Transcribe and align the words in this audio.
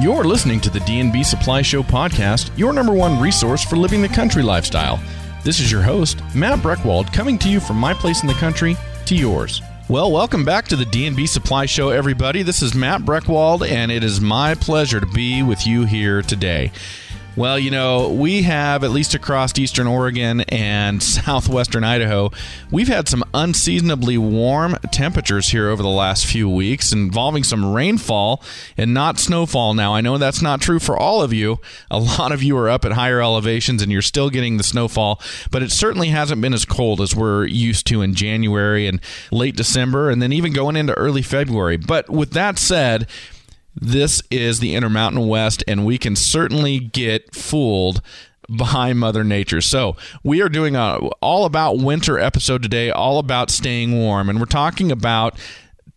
You're 0.00 0.24
listening 0.24 0.58
to 0.62 0.70
the 0.70 0.80
D&B 0.80 1.22
Supply 1.22 1.60
Show 1.60 1.82
podcast, 1.82 2.56
your 2.56 2.72
number 2.72 2.94
one 2.94 3.20
resource 3.20 3.62
for 3.62 3.76
living 3.76 4.00
the 4.00 4.08
country 4.08 4.42
lifestyle. 4.42 4.98
This 5.44 5.60
is 5.60 5.70
your 5.70 5.82
host, 5.82 6.18
Matt 6.34 6.60
Breckwald, 6.60 7.12
coming 7.12 7.38
to 7.40 7.50
you 7.50 7.60
from 7.60 7.76
my 7.76 7.92
place 7.92 8.22
in 8.22 8.26
the 8.26 8.32
country 8.34 8.74
to 9.04 9.14
yours. 9.14 9.60
Well, 9.90 10.10
welcome 10.10 10.46
back 10.46 10.66
to 10.68 10.76
the 10.76 10.86
D&B 10.86 11.26
Supply 11.26 11.66
Show, 11.66 11.90
everybody. 11.90 12.42
This 12.42 12.62
is 12.62 12.74
Matt 12.74 13.02
Breckwald, 13.02 13.68
and 13.68 13.92
it 13.92 14.02
is 14.02 14.18
my 14.18 14.54
pleasure 14.54 14.98
to 14.98 15.06
be 15.06 15.42
with 15.42 15.66
you 15.66 15.84
here 15.84 16.22
today. 16.22 16.72
Well, 17.34 17.58
you 17.58 17.70
know, 17.70 18.10
we 18.10 18.42
have, 18.42 18.84
at 18.84 18.90
least 18.90 19.14
across 19.14 19.58
eastern 19.58 19.86
Oregon 19.86 20.42
and 20.42 21.02
southwestern 21.02 21.82
Idaho, 21.82 22.30
we've 22.70 22.88
had 22.88 23.08
some 23.08 23.24
unseasonably 23.32 24.18
warm 24.18 24.76
temperatures 24.92 25.48
here 25.48 25.68
over 25.70 25.82
the 25.82 25.88
last 25.88 26.26
few 26.26 26.46
weeks, 26.46 26.92
involving 26.92 27.42
some 27.42 27.72
rainfall 27.72 28.42
and 28.76 28.92
not 28.92 29.18
snowfall. 29.18 29.72
Now, 29.72 29.94
I 29.94 30.02
know 30.02 30.18
that's 30.18 30.42
not 30.42 30.60
true 30.60 30.78
for 30.78 30.94
all 30.94 31.22
of 31.22 31.32
you. 31.32 31.58
A 31.90 31.98
lot 31.98 32.32
of 32.32 32.42
you 32.42 32.54
are 32.58 32.68
up 32.68 32.84
at 32.84 32.92
higher 32.92 33.22
elevations 33.22 33.80
and 33.80 33.90
you're 33.90 34.02
still 34.02 34.28
getting 34.28 34.58
the 34.58 34.62
snowfall, 34.62 35.18
but 35.50 35.62
it 35.62 35.72
certainly 35.72 36.08
hasn't 36.08 36.42
been 36.42 36.52
as 36.52 36.66
cold 36.66 37.00
as 37.00 37.16
we're 37.16 37.46
used 37.46 37.86
to 37.86 38.02
in 38.02 38.12
January 38.12 38.86
and 38.86 39.00
late 39.30 39.56
December, 39.56 40.10
and 40.10 40.20
then 40.20 40.34
even 40.34 40.52
going 40.52 40.76
into 40.76 40.92
early 40.94 41.22
February. 41.22 41.78
But 41.78 42.10
with 42.10 42.32
that 42.32 42.58
said, 42.58 43.06
this 43.74 44.22
is 44.30 44.60
the 44.60 44.74
Intermountain 44.74 45.26
West, 45.26 45.64
and 45.66 45.84
we 45.84 45.98
can 45.98 46.16
certainly 46.16 46.78
get 46.78 47.34
fooled 47.34 48.02
by 48.48 48.92
Mother 48.92 49.24
Nature. 49.24 49.60
So, 49.60 49.96
we 50.22 50.42
are 50.42 50.48
doing 50.48 50.76
a 50.76 50.96
all 51.20 51.44
about 51.44 51.78
winter 51.78 52.18
episode 52.18 52.62
today, 52.62 52.90
all 52.90 53.18
about 53.18 53.50
staying 53.50 53.92
warm, 53.92 54.28
and 54.28 54.38
we're 54.38 54.46
talking 54.46 54.92
about 54.92 55.38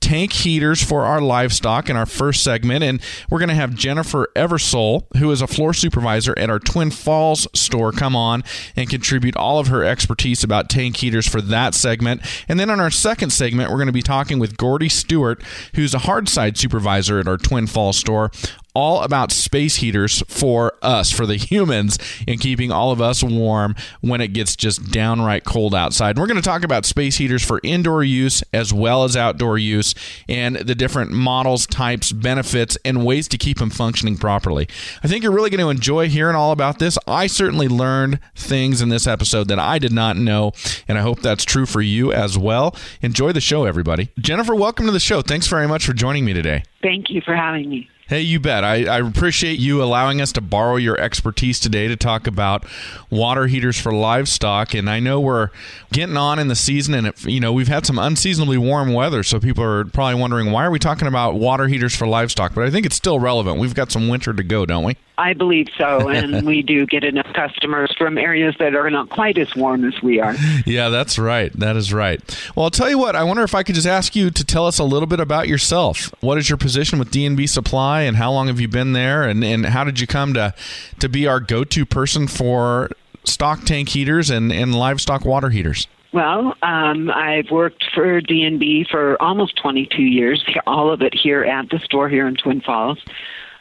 tank 0.01 0.33
heaters 0.33 0.83
for 0.83 1.03
our 1.03 1.19
livestock 1.19 1.89
in 1.89 1.95
our 1.95 2.05
first 2.05 2.43
segment. 2.43 2.83
And 2.83 3.01
we're 3.29 3.39
going 3.39 3.49
to 3.49 3.55
have 3.55 3.73
Jennifer 3.73 4.29
Eversole, 4.35 5.03
who 5.17 5.31
is 5.31 5.41
a 5.41 5.47
floor 5.47 5.73
supervisor 5.73 6.33
at 6.37 6.49
our 6.49 6.59
Twin 6.59 6.91
Falls 6.91 7.47
store, 7.53 7.91
come 7.91 8.15
on 8.15 8.43
and 8.75 8.89
contribute 8.89 9.35
all 9.35 9.59
of 9.59 9.67
her 9.67 9.83
expertise 9.83 10.43
about 10.43 10.69
tank 10.69 10.97
heaters 10.97 11.27
for 11.27 11.41
that 11.41 11.73
segment. 11.73 12.21
And 12.47 12.59
then 12.59 12.69
on 12.69 12.79
our 12.79 12.91
second 12.91 13.31
segment, 13.31 13.71
we're 13.71 13.77
going 13.77 13.87
to 13.87 13.93
be 13.93 14.01
talking 14.01 14.37
with 14.37 14.57
Gordy 14.57 14.89
Stewart, 14.89 15.41
who's 15.73 15.93
a 15.93 15.99
hard 15.99 16.29
side 16.29 16.57
supervisor 16.57 17.19
at 17.19 17.27
our 17.27 17.37
Twin 17.37 17.65
Falls 17.65 17.97
store, 17.97 18.31
all 18.75 19.01
about 19.01 19.31
space 19.31 19.77
heaters 19.77 20.21
for 20.27 20.73
us, 20.81 21.11
for 21.11 21.25
the 21.25 21.37
humans, 21.37 21.97
in 22.27 22.37
keeping 22.37 22.71
all 22.71 22.91
of 22.91 23.01
us 23.01 23.23
warm 23.23 23.75
when 24.01 24.21
it 24.21 24.33
gets 24.33 24.55
just 24.55 24.91
downright 24.91 25.45
cold 25.45 25.73
outside. 25.73 26.11
And 26.11 26.19
we're 26.19 26.27
going 26.27 26.41
to 26.41 26.47
talk 26.47 26.63
about 26.63 26.85
space 26.85 27.17
heaters 27.17 27.43
for 27.43 27.59
indoor 27.63 28.03
use 28.03 28.43
as 28.53 28.73
well 28.73 29.03
as 29.03 29.17
outdoor 29.17 29.57
use 29.57 29.95
and 30.29 30.57
the 30.57 30.75
different 30.75 31.11
models, 31.11 31.65
types, 31.65 32.11
benefits, 32.11 32.77
and 32.85 33.05
ways 33.05 33.27
to 33.29 33.37
keep 33.37 33.57
them 33.59 33.69
functioning 33.69 34.17
properly. 34.17 34.67
I 35.03 35.07
think 35.07 35.23
you're 35.23 35.31
really 35.31 35.49
going 35.49 35.61
to 35.61 35.69
enjoy 35.69 36.09
hearing 36.09 36.35
all 36.35 36.51
about 36.51 36.79
this. 36.79 36.97
I 37.07 37.27
certainly 37.27 37.67
learned 37.67 38.19
things 38.35 38.81
in 38.81 38.89
this 38.89 39.07
episode 39.07 39.47
that 39.47 39.59
I 39.59 39.79
did 39.79 39.93
not 39.93 40.17
know, 40.17 40.51
and 40.87 40.97
I 40.97 41.01
hope 41.01 41.21
that's 41.21 41.45
true 41.45 41.65
for 41.65 41.81
you 41.81 42.11
as 42.11 42.37
well. 42.37 42.75
Enjoy 43.01 43.31
the 43.31 43.41
show, 43.41 43.65
everybody. 43.65 44.09
Jennifer, 44.19 44.53
welcome 44.53 44.85
to 44.85 44.91
the 44.91 44.99
show. 44.99 45.21
Thanks 45.21 45.47
very 45.47 45.67
much 45.67 45.85
for 45.85 45.93
joining 45.93 46.25
me 46.25 46.33
today. 46.33 46.63
Thank 46.81 47.09
you 47.09 47.21
for 47.21 47.35
having 47.35 47.69
me. 47.69 47.89
Hey, 48.07 48.21
you 48.21 48.39
bet. 48.39 48.63
I, 48.63 48.85
I, 48.85 48.99
appreciate 48.99 49.57
you 49.57 49.81
allowing 49.81 50.21
us 50.21 50.31
to 50.33 50.41
borrow 50.41 50.75
your 50.75 50.95
expertise 50.99 51.59
today 51.59 51.87
to 51.87 51.95
talk 51.95 52.27
about 52.27 52.63
water 53.09 53.47
heaters 53.47 53.81
for 53.81 53.91
livestock. 53.91 54.75
And 54.75 54.87
I 54.87 54.99
know 54.99 55.19
we're 55.19 55.49
getting 55.91 56.15
on 56.15 56.37
in 56.37 56.47
the 56.47 56.55
season, 56.55 56.93
and 56.93 57.07
it, 57.07 57.25
you 57.25 57.39
know 57.39 57.51
we've 57.51 57.67
had 57.67 57.83
some 57.83 57.97
unseasonably 57.97 58.59
warm 58.59 58.93
weather, 58.93 59.23
so 59.23 59.39
people 59.39 59.63
are 59.63 59.85
probably 59.85 60.21
wondering 60.21 60.51
why 60.51 60.65
are 60.65 60.69
we 60.69 60.77
talking 60.77 61.07
about 61.07 61.33
water 61.33 61.67
heaters 61.67 61.95
for 61.95 62.05
livestock? 62.05 62.53
But 62.53 62.65
I 62.65 62.69
think 62.69 62.85
it's 62.85 62.95
still 62.95 63.19
relevant. 63.19 63.57
We've 63.59 63.73
got 63.73 63.91
some 63.91 64.07
winter 64.07 64.33
to 64.33 64.43
go, 64.43 64.67
don't 64.67 64.83
we? 64.83 64.97
I 65.17 65.33
believe 65.33 65.67
so, 65.77 66.09
and 66.09 66.45
we 66.47 66.61
do 66.61 66.85
get 66.85 67.03
enough 67.03 67.31
customers 67.33 67.93
from 67.97 68.17
areas 68.17 68.55
that 68.59 68.75
are 68.75 68.89
not 68.89 69.09
quite 69.09 69.37
as 69.37 69.55
warm 69.55 69.85
as 69.85 70.01
we 70.01 70.19
are. 70.19 70.35
Yeah, 70.65 70.89
that's 70.89 71.17
right. 71.17 71.51
That 71.53 71.75
is 71.75 71.93
right. 71.93 72.19
Well, 72.55 72.65
I'll 72.65 72.71
tell 72.71 72.89
you 72.89 72.97
what. 72.97 73.15
I 73.15 73.23
wonder 73.23 73.43
if 73.43 73.55
I 73.55 73.63
could 73.63 73.75
just 73.75 73.87
ask 73.87 74.15
you 74.15 74.29
to 74.31 74.43
tell 74.43 74.67
us 74.67 74.79
a 74.79 74.83
little 74.83 75.07
bit 75.07 75.19
about 75.19 75.47
yourself. 75.47 76.13
What 76.21 76.37
is 76.37 76.49
your 76.49 76.57
position 76.57 76.99
with 76.99 77.11
D&B 77.11 77.47
Supply, 77.47 78.01
and 78.01 78.17
how 78.17 78.31
long 78.31 78.47
have 78.47 78.59
you 78.59 78.67
been 78.67 78.93
there? 78.93 79.23
And 79.23 79.43
and 79.43 79.65
how 79.65 79.83
did 79.83 79.99
you 79.99 80.07
come 80.07 80.33
to 80.33 80.53
to 80.99 81.09
be 81.09 81.27
our 81.27 81.39
go 81.39 81.63
to 81.63 81.85
person 81.85 82.27
for 82.27 82.89
stock 83.23 83.63
tank 83.63 83.89
heaters 83.89 84.29
and 84.29 84.51
and 84.51 84.75
livestock 84.75 85.25
water 85.25 85.49
heaters? 85.49 85.87
Well, 86.15 86.55
um, 86.63 87.11
I've 87.11 87.51
worked 87.51 87.83
for 87.93 88.21
D&B 88.21 88.87
for 88.89 89.21
almost 89.21 89.57
22 89.61 90.01
years, 90.01 90.41
all 90.65 90.89
of 90.89 91.01
it 91.01 91.13
here 91.13 91.43
at 91.43 91.69
the 91.69 91.79
store 91.79 92.07
here 92.07 92.25
in 92.25 92.35
Twin 92.35 92.61
Falls. 92.61 92.99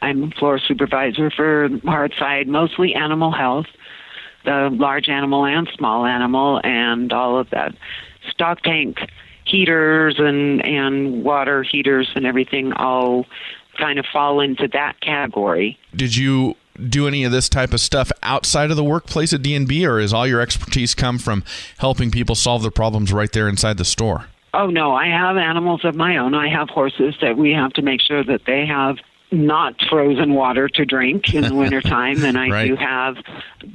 I'm 0.01 0.31
floor 0.31 0.59
supervisor 0.59 1.31
for 1.31 1.69
Hardside, 1.69 2.47
mostly 2.47 2.93
animal 2.93 3.31
health, 3.31 3.67
the 4.43 4.69
large 4.71 5.09
animal 5.09 5.45
and 5.45 5.69
small 5.75 6.05
animal, 6.05 6.61
and 6.63 7.11
all 7.11 7.39
of 7.39 7.49
that 7.51 7.75
stock 8.29 8.61
tank 8.61 8.97
heaters 9.45 10.15
and 10.17 10.63
and 10.65 11.23
water 11.23 11.63
heaters 11.63 12.09
and 12.15 12.25
everything 12.25 12.73
all 12.73 13.25
kind 13.77 13.99
of 13.99 14.05
fall 14.11 14.39
into 14.39 14.67
that 14.69 14.99
category. 15.01 15.77
Did 15.95 16.15
you 16.15 16.55
do 16.89 17.07
any 17.07 17.23
of 17.23 17.31
this 17.31 17.47
type 17.49 17.73
of 17.73 17.79
stuff 17.79 18.11
outside 18.23 18.69
of 18.69 18.77
the 18.77 18.83
workplace 18.83 19.33
at 19.33 19.41
D&B, 19.41 19.85
or 19.85 19.99
is 19.99 20.13
all 20.13 20.27
your 20.27 20.41
expertise 20.41 20.93
come 20.93 21.17
from 21.17 21.43
helping 21.77 22.11
people 22.11 22.35
solve 22.35 22.61
their 22.61 22.71
problems 22.71 23.13
right 23.13 23.31
there 23.31 23.47
inside 23.47 23.77
the 23.77 23.85
store? 23.85 24.27
Oh 24.53 24.67
no, 24.67 24.93
I 24.93 25.07
have 25.07 25.37
animals 25.37 25.83
of 25.83 25.95
my 25.95 26.17
own. 26.17 26.33
I 26.33 26.49
have 26.49 26.69
horses 26.69 27.15
that 27.21 27.37
we 27.37 27.51
have 27.51 27.73
to 27.73 27.81
make 27.81 28.01
sure 28.01 28.23
that 28.23 28.41
they 28.45 28.65
have 28.65 28.97
not 29.35 29.75
frozen 29.89 30.33
water 30.33 30.67
to 30.69 30.85
drink 30.85 31.33
in 31.33 31.43
the 31.43 31.55
wintertime 31.61 32.23
and 32.23 32.37
I 32.37 32.49
right. 32.49 32.67
do 32.67 32.75
have 32.75 33.17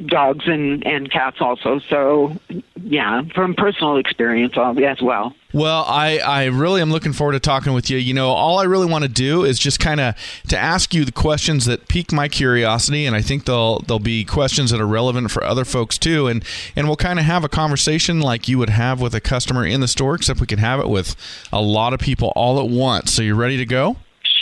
dogs 0.06 0.47
and 0.47 0.87
and 0.87 1.10
cats 1.10 1.38
also 1.41 1.81
so 1.88 2.37
yeah 2.82 3.22
from 3.34 3.54
personal 3.54 3.97
experience 3.97 4.54
as 4.56 5.03
well 5.03 5.34
well, 5.53 5.84
I, 5.88 6.19
I 6.19 6.44
really 6.44 6.81
am 6.81 6.93
looking 6.93 7.12
forward 7.12 7.32
to 7.32 7.41
talking 7.41 7.72
with 7.72 7.91
you. 7.91 7.98
You 7.98 8.15
know, 8.15 8.28
all 8.28 8.60
I 8.60 8.65
really 8.65 8.87
want 8.87 9.03
to 9.03 9.09
do 9.09 9.44
is 9.44 9.59
just 9.59 9.81
kind 9.81 10.00
of 10.00 10.15
to 10.48 10.56
ask 10.56 10.94
you 10.94 11.04
the 11.04 11.12
questions 11.12 11.65
that 11.65 11.88
pique 11.88 12.12
my 12.12 12.28
curiosity, 12.28 13.04
and 13.04 13.16
I 13.16 13.22
think 13.22 13.47
they'll 13.47 13.81
they'll 13.81 13.98
be 13.98 14.25
questions 14.25 14.71
that 14.71 14.81
are 14.81 14.87
relevant 14.87 15.31
for 15.31 15.42
other 15.42 15.65
folks 15.65 15.98
too. 15.98 16.28
And 16.28 16.44
and 16.77 16.87
we'll 16.87 16.97
kind 16.97 17.19
of 17.19 17.25
have 17.25 17.42
a 17.42 17.48
conversation 17.48 18.21
like 18.21 18.47
you 18.47 18.59
would 18.59 18.71
have 18.71 19.00
with 19.00 19.15
a 19.15 19.21
customer 19.21 19.66
in 19.66 19.81
the 19.81 19.88
store, 19.88 20.15
except 20.15 20.41
we 20.41 20.47
can 20.47 20.60
have 20.60 20.78
it 20.78 20.88
with 20.88 21.16
a 21.53 21.60
lot 21.60 21.92
of 21.92 22.00
people 22.00 22.32
all 22.37 22.60
at 22.60 22.69
once. 22.69 23.12
So 23.12 23.22
you're 23.22 23.34
ready 23.34 23.56
to 23.56 23.66
go? 23.66 23.97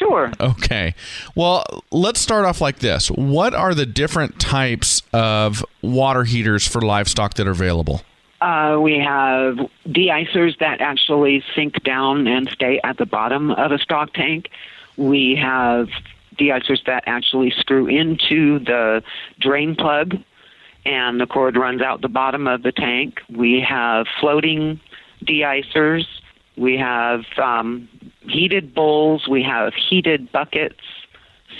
Sure. 0.08 0.32
Okay. 0.40 0.94
Well, 1.34 1.84
let's 1.90 2.18
start 2.18 2.46
off 2.46 2.60
like 2.60 2.78
this. 2.78 3.10
What 3.10 3.54
are 3.54 3.74
the 3.74 3.84
different 3.84 4.40
types 4.40 5.02
of 5.12 5.64
water 5.82 6.24
heaters 6.24 6.66
for 6.66 6.80
livestock 6.80 7.34
that 7.34 7.46
are 7.46 7.50
available? 7.50 8.02
Uh, 8.40 8.78
we 8.80 8.98
have 8.98 9.58
de-icers 9.90 10.56
that 10.60 10.80
actually 10.80 11.42
sink 11.54 11.82
down 11.82 12.26
and 12.26 12.48
stay 12.48 12.80
at 12.84 12.96
the 12.96 13.04
bottom 13.04 13.50
of 13.50 13.72
a 13.72 13.78
stock 13.78 14.12
tank. 14.14 14.48
We 14.96 15.36
have 15.36 15.88
de-icers 16.38 16.84
that 16.86 17.02
actually 17.06 17.50
screw 17.50 17.86
into 17.86 18.60
the 18.60 19.02
drain 19.40 19.74
plug 19.74 20.16
and 20.86 21.20
the 21.20 21.26
cord 21.26 21.56
runs 21.56 21.82
out 21.82 22.00
the 22.00 22.08
bottom 22.08 22.46
of 22.46 22.62
the 22.62 22.72
tank. 22.72 23.20
We 23.28 23.60
have 23.60 24.06
floating 24.20 24.80
de-icers. 25.22 26.06
We 26.56 26.78
have 26.78 27.24
um, 27.36 27.88
heated 28.28 28.74
bowls. 28.74 29.26
We 29.28 29.42
have 29.42 29.72
heated 29.74 30.30
buckets. 30.32 30.80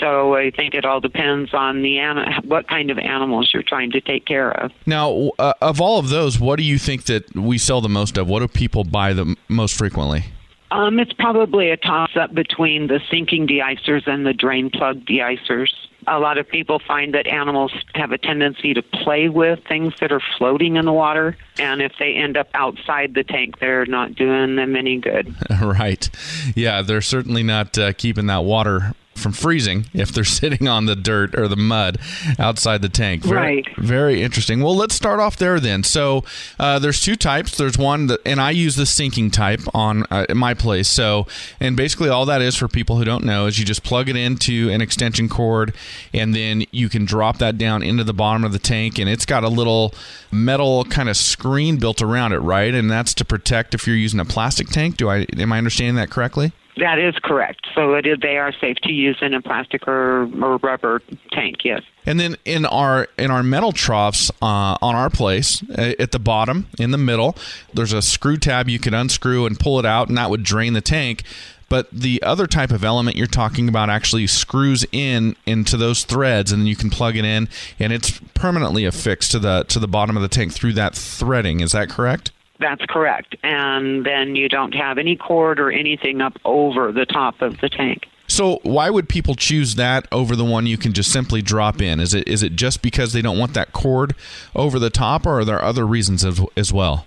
So 0.00 0.36
I 0.36 0.50
think 0.50 0.74
it 0.74 0.84
all 0.84 1.00
depends 1.00 1.52
on 1.52 1.82
the 1.82 1.98
what 2.44 2.68
kind 2.68 2.90
of 2.90 2.98
animals 2.98 3.50
you're 3.52 3.64
trying 3.64 3.90
to 3.92 4.00
take 4.00 4.26
care 4.26 4.52
of. 4.52 4.70
Now, 4.86 5.30
uh, 5.38 5.54
of 5.60 5.80
all 5.80 5.98
of 5.98 6.08
those, 6.08 6.38
what 6.38 6.56
do 6.56 6.62
you 6.62 6.78
think 6.78 7.04
that 7.06 7.34
we 7.34 7.58
sell 7.58 7.80
the 7.80 7.88
most 7.88 8.16
of? 8.16 8.28
What 8.28 8.40
do 8.40 8.48
people 8.48 8.84
buy 8.84 9.12
the 9.12 9.34
most 9.48 9.76
frequently? 9.76 10.26
Um, 10.70 10.98
it's 10.98 11.12
probably 11.12 11.70
a 11.70 11.76
toss 11.76 12.10
up 12.16 12.34
between 12.34 12.88
the 12.88 13.00
sinking 13.10 13.46
de-icers 13.46 14.06
and 14.06 14.26
the 14.26 14.34
drain 14.34 14.70
plug 14.70 15.04
de-icers. 15.06 15.70
A 16.06 16.18
lot 16.18 16.38
of 16.38 16.48
people 16.48 16.78
find 16.78 17.14
that 17.14 17.26
animals 17.26 17.72
have 17.94 18.12
a 18.12 18.18
tendency 18.18 18.74
to 18.74 18.82
play 18.82 19.28
with 19.28 19.60
things 19.66 19.94
that 20.00 20.12
are 20.12 20.22
floating 20.36 20.76
in 20.76 20.84
the 20.84 20.92
water, 20.92 21.36
and 21.58 21.82
if 21.82 21.92
they 21.98 22.14
end 22.14 22.36
up 22.36 22.48
outside 22.54 23.14
the 23.14 23.24
tank, 23.24 23.58
they're 23.58 23.86
not 23.86 24.14
doing 24.14 24.56
them 24.56 24.76
any 24.76 24.98
good. 24.98 25.34
right. 25.62 26.08
Yeah, 26.54 26.82
they're 26.82 27.02
certainly 27.02 27.42
not 27.42 27.76
uh, 27.78 27.92
keeping 27.92 28.26
that 28.26 28.44
water 28.44 28.94
from 29.18 29.32
freezing 29.32 29.86
if 29.92 30.12
they're 30.12 30.24
sitting 30.40 30.68
on 30.68 30.86
the 30.86 30.96
dirt 30.96 31.38
or 31.38 31.48
the 31.48 31.56
mud 31.56 31.98
outside 32.38 32.82
the 32.82 32.88
tank. 32.88 33.24
Very, 33.24 33.36
right. 33.36 33.76
Very 33.76 34.22
interesting. 34.22 34.62
Well, 34.62 34.76
let's 34.76 34.94
start 34.94 35.20
off 35.20 35.36
there 35.36 35.60
then. 35.60 35.82
So 35.82 36.24
uh, 36.58 36.78
there's 36.78 37.00
two 37.00 37.16
types. 37.16 37.56
There's 37.56 37.78
one 37.78 38.06
that, 38.06 38.20
and 38.24 38.40
I 38.40 38.50
use 38.50 38.76
the 38.76 38.86
sinking 38.86 39.30
type 39.30 39.60
on 39.74 40.04
uh, 40.10 40.26
my 40.34 40.54
place. 40.54 40.88
So, 40.88 41.26
and 41.60 41.76
basically 41.76 42.08
all 42.08 42.26
that 42.26 42.42
is 42.42 42.56
for 42.56 42.68
people 42.68 42.96
who 42.96 43.04
don't 43.04 43.24
know 43.24 43.46
is 43.46 43.58
you 43.58 43.64
just 43.64 43.82
plug 43.82 44.08
it 44.08 44.16
into 44.16 44.70
an 44.70 44.80
extension 44.80 45.28
cord, 45.28 45.74
and 46.12 46.34
then 46.34 46.64
you 46.70 46.88
can 46.88 47.04
drop 47.04 47.38
that 47.38 47.58
down 47.58 47.82
into 47.82 48.04
the 48.04 48.14
bottom 48.14 48.44
of 48.44 48.52
the 48.52 48.58
tank, 48.58 48.98
and 48.98 49.08
it's 49.08 49.26
got 49.26 49.44
a 49.44 49.48
little 49.48 49.94
metal 50.30 50.84
kind 50.84 51.08
of 51.08 51.16
screen 51.16 51.76
built 51.78 52.02
around 52.02 52.32
it, 52.32 52.38
right? 52.38 52.74
And 52.74 52.90
that's 52.90 53.14
to 53.14 53.24
protect 53.24 53.74
if 53.74 53.86
you're 53.86 53.96
using 53.96 54.20
a 54.20 54.24
plastic 54.24 54.68
tank. 54.68 54.96
Do 54.96 55.08
I 55.08 55.26
am 55.36 55.52
I 55.52 55.58
understanding 55.58 55.96
that 55.96 56.10
correctly? 56.10 56.52
That 56.78 56.98
is 56.98 57.14
correct. 57.22 57.66
So 57.74 57.94
it 57.94 58.06
is, 58.06 58.18
they 58.20 58.36
are 58.36 58.52
safe 58.52 58.76
to 58.84 58.92
use 58.92 59.18
in 59.20 59.34
a 59.34 59.42
plastic 59.42 59.88
or, 59.88 60.22
or 60.42 60.58
rubber 60.58 61.02
tank. 61.32 61.64
Yes. 61.64 61.82
And 62.06 62.20
then 62.20 62.36
in 62.44 62.64
our 62.64 63.08
in 63.18 63.30
our 63.30 63.42
metal 63.42 63.72
troughs 63.72 64.30
uh, 64.40 64.78
on 64.80 64.94
our 64.94 65.10
place 65.10 65.62
uh, 65.70 65.92
at 65.98 66.12
the 66.12 66.18
bottom 66.18 66.66
in 66.78 66.90
the 66.90 66.98
middle, 66.98 67.36
there's 67.74 67.92
a 67.92 68.00
screw 68.00 68.36
tab 68.36 68.68
you 68.68 68.78
can 68.78 68.94
unscrew 68.94 69.44
and 69.44 69.58
pull 69.58 69.78
it 69.78 69.86
out, 69.86 70.08
and 70.08 70.16
that 70.16 70.30
would 70.30 70.42
drain 70.42 70.72
the 70.72 70.80
tank. 70.80 71.24
But 71.68 71.90
the 71.90 72.22
other 72.22 72.46
type 72.46 72.70
of 72.70 72.82
element 72.82 73.16
you're 73.16 73.26
talking 73.26 73.68
about 73.68 73.90
actually 73.90 74.26
screws 74.26 74.86
in 74.90 75.36
into 75.44 75.76
those 75.76 76.04
threads, 76.04 76.50
and 76.50 76.66
you 76.66 76.76
can 76.76 76.88
plug 76.88 77.16
it 77.16 77.26
in, 77.26 77.48
and 77.78 77.92
it's 77.92 78.20
permanently 78.34 78.86
affixed 78.86 79.32
to 79.32 79.38
the 79.38 79.64
to 79.64 79.78
the 79.78 79.88
bottom 79.88 80.16
of 80.16 80.22
the 80.22 80.28
tank 80.28 80.52
through 80.52 80.72
that 80.74 80.94
threading. 80.94 81.60
Is 81.60 81.72
that 81.72 81.90
correct? 81.90 82.30
That's 82.60 82.84
correct. 82.88 83.36
And 83.42 84.04
then 84.04 84.34
you 84.34 84.48
don't 84.48 84.74
have 84.74 84.98
any 84.98 85.16
cord 85.16 85.60
or 85.60 85.70
anything 85.70 86.20
up 86.20 86.36
over 86.44 86.92
the 86.92 87.06
top 87.06 87.40
of 87.40 87.60
the 87.60 87.68
tank. 87.68 88.06
So 88.26 88.60
why 88.62 88.90
would 88.90 89.08
people 89.08 89.34
choose 89.34 89.76
that 89.76 90.06
over 90.12 90.36
the 90.36 90.44
one 90.44 90.66
you 90.66 90.76
can 90.76 90.92
just 90.92 91.10
simply 91.10 91.40
drop 91.40 91.80
in? 91.80 91.98
Is 91.98 92.12
it 92.12 92.28
is 92.28 92.42
it 92.42 92.56
just 92.56 92.82
because 92.82 93.12
they 93.12 93.22
don't 93.22 93.38
want 93.38 93.54
that 93.54 93.72
cord 93.72 94.14
over 94.54 94.78
the 94.78 94.90
top, 94.90 95.26
or 95.26 95.40
are 95.40 95.44
there 95.44 95.62
other 95.62 95.86
reasons 95.86 96.24
as, 96.24 96.40
as 96.54 96.72
well? 96.72 97.06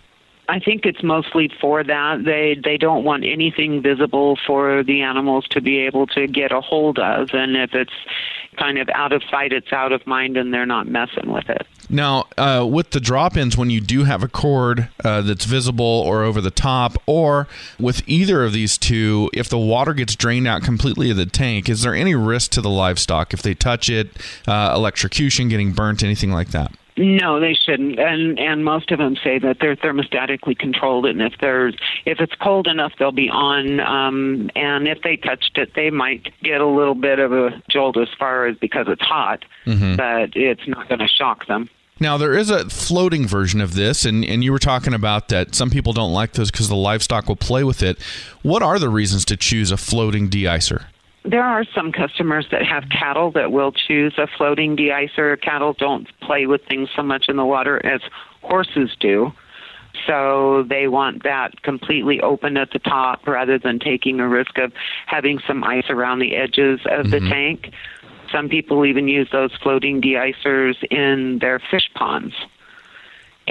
I 0.51 0.59
think 0.59 0.85
it's 0.85 1.01
mostly 1.01 1.49
for 1.61 1.81
that. 1.81 2.25
They 2.25 2.59
they 2.61 2.75
don't 2.75 3.05
want 3.05 3.23
anything 3.23 3.81
visible 3.81 4.37
for 4.45 4.83
the 4.83 5.01
animals 5.01 5.47
to 5.51 5.61
be 5.61 5.79
able 5.79 6.07
to 6.07 6.27
get 6.27 6.51
a 6.51 6.59
hold 6.59 6.99
of, 6.99 7.29
and 7.31 7.55
if 7.55 7.73
it's 7.73 7.93
kind 8.57 8.77
of 8.77 8.89
out 8.89 9.13
of 9.13 9.23
sight, 9.31 9.53
it's 9.53 9.71
out 9.71 9.93
of 9.93 10.05
mind, 10.05 10.35
and 10.35 10.53
they're 10.53 10.65
not 10.65 10.87
messing 10.87 11.31
with 11.31 11.49
it. 11.49 11.65
Now, 11.89 12.25
uh, 12.37 12.67
with 12.69 12.89
the 12.89 12.99
drop-ins, 12.99 13.55
when 13.55 13.69
you 13.69 13.79
do 13.79 14.03
have 14.03 14.23
a 14.23 14.27
cord 14.27 14.89
uh, 15.05 15.21
that's 15.21 15.45
visible 15.45 15.85
or 15.85 16.23
over 16.23 16.41
the 16.41 16.51
top, 16.51 16.97
or 17.05 17.47
with 17.79 18.03
either 18.05 18.43
of 18.43 18.51
these 18.51 18.77
two, 18.77 19.29
if 19.33 19.47
the 19.47 19.57
water 19.57 19.93
gets 19.93 20.17
drained 20.17 20.49
out 20.49 20.63
completely 20.63 21.11
of 21.11 21.15
the 21.15 21.25
tank, 21.25 21.69
is 21.69 21.81
there 21.81 21.95
any 21.95 22.13
risk 22.13 22.51
to 22.51 22.61
the 22.61 22.69
livestock 22.69 23.33
if 23.33 23.41
they 23.41 23.53
touch 23.53 23.89
it, 23.89 24.09
uh, 24.49 24.73
electrocution, 24.75 25.47
getting 25.47 25.71
burnt, 25.71 26.03
anything 26.03 26.31
like 26.31 26.49
that? 26.49 26.73
No, 26.97 27.39
they 27.39 27.53
shouldn't, 27.53 27.99
and 27.99 28.37
and 28.37 28.65
most 28.65 28.91
of 28.91 28.99
them 28.99 29.15
say 29.23 29.39
that 29.39 29.57
they're 29.61 29.77
thermostatically 29.77 30.57
controlled, 30.57 31.05
and 31.05 31.21
if 31.21 31.33
there's 31.39 31.75
if 32.05 32.19
it's 32.19 32.35
cold 32.35 32.67
enough, 32.67 32.91
they'll 32.99 33.13
be 33.13 33.29
on. 33.29 33.79
Um, 33.79 34.49
and 34.55 34.87
if 34.87 35.01
they 35.01 35.15
touched 35.15 35.57
it, 35.57 35.71
they 35.73 35.89
might 35.89 36.29
get 36.43 36.59
a 36.59 36.67
little 36.67 36.95
bit 36.95 37.19
of 37.19 37.31
a 37.31 37.61
jolt 37.69 37.97
as 37.97 38.09
far 38.19 38.45
as 38.45 38.57
because 38.57 38.87
it's 38.89 39.01
hot, 39.01 39.45
mm-hmm. 39.65 39.95
but 39.95 40.35
it's 40.35 40.67
not 40.67 40.89
going 40.89 40.99
to 40.99 41.07
shock 41.07 41.47
them. 41.47 41.69
Now 42.01 42.17
there 42.17 42.33
is 42.33 42.49
a 42.49 42.67
floating 42.67 43.27
version 43.27 43.61
of 43.61 43.75
this, 43.75 44.05
and, 44.05 44.25
and 44.25 44.43
you 44.43 44.51
were 44.51 44.59
talking 44.59 44.93
about 44.93 45.29
that 45.29 45.53
some 45.53 45.69
people 45.69 45.93
don't 45.93 46.11
like 46.11 46.33
those 46.33 46.49
because 46.49 46.67
the 46.67 46.75
livestock 46.75 47.27
will 47.27 47.35
play 47.35 47.63
with 47.63 47.83
it. 47.83 48.01
What 48.41 48.63
are 48.63 48.79
the 48.79 48.89
reasons 48.89 49.23
to 49.25 49.37
choose 49.37 49.71
a 49.71 49.77
floating 49.77 50.27
deicer? 50.27 50.85
There 51.23 51.43
are 51.43 51.63
some 51.75 51.91
customers 51.91 52.47
that 52.51 52.65
have 52.65 52.85
cattle 52.89 53.31
that 53.31 53.51
will 53.51 53.71
choose 53.71 54.13
a 54.17 54.27
floating 54.37 54.75
deicer. 54.75 55.39
Cattle 55.39 55.73
don't 55.73 56.07
play 56.19 56.47
with 56.47 56.61
things 56.67 56.89
so 56.95 57.03
much 57.03 57.25
in 57.29 57.35
the 57.35 57.45
water 57.45 57.83
as 57.85 58.01
horses 58.41 58.95
do. 58.99 59.31
So 60.07 60.65
they 60.67 60.87
want 60.87 61.23
that 61.23 61.61
completely 61.61 62.21
open 62.21 62.57
at 62.57 62.71
the 62.71 62.79
top 62.79 63.27
rather 63.27 63.59
than 63.59 63.77
taking 63.77 64.19
a 64.19 64.27
risk 64.27 64.57
of 64.57 64.71
having 65.05 65.39
some 65.45 65.63
ice 65.63 65.89
around 65.89 66.19
the 66.19 66.35
edges 66.35 66.79
of 66.85 67.05
mm-hmm. 67.05 67.11
the 67.11 67.19
tank. 67.29 67.73
Some 68.31 68.49
people 68.49 68.85
even 68.85 69.07
use 69.07 69.29
those 69.31 69.51
floating 69.61 70.01
deicers 70.01 70.81
in 70.89 71.39
their 71.39 71.59
fish 71.59 71.89
ponds. 71.93 72.33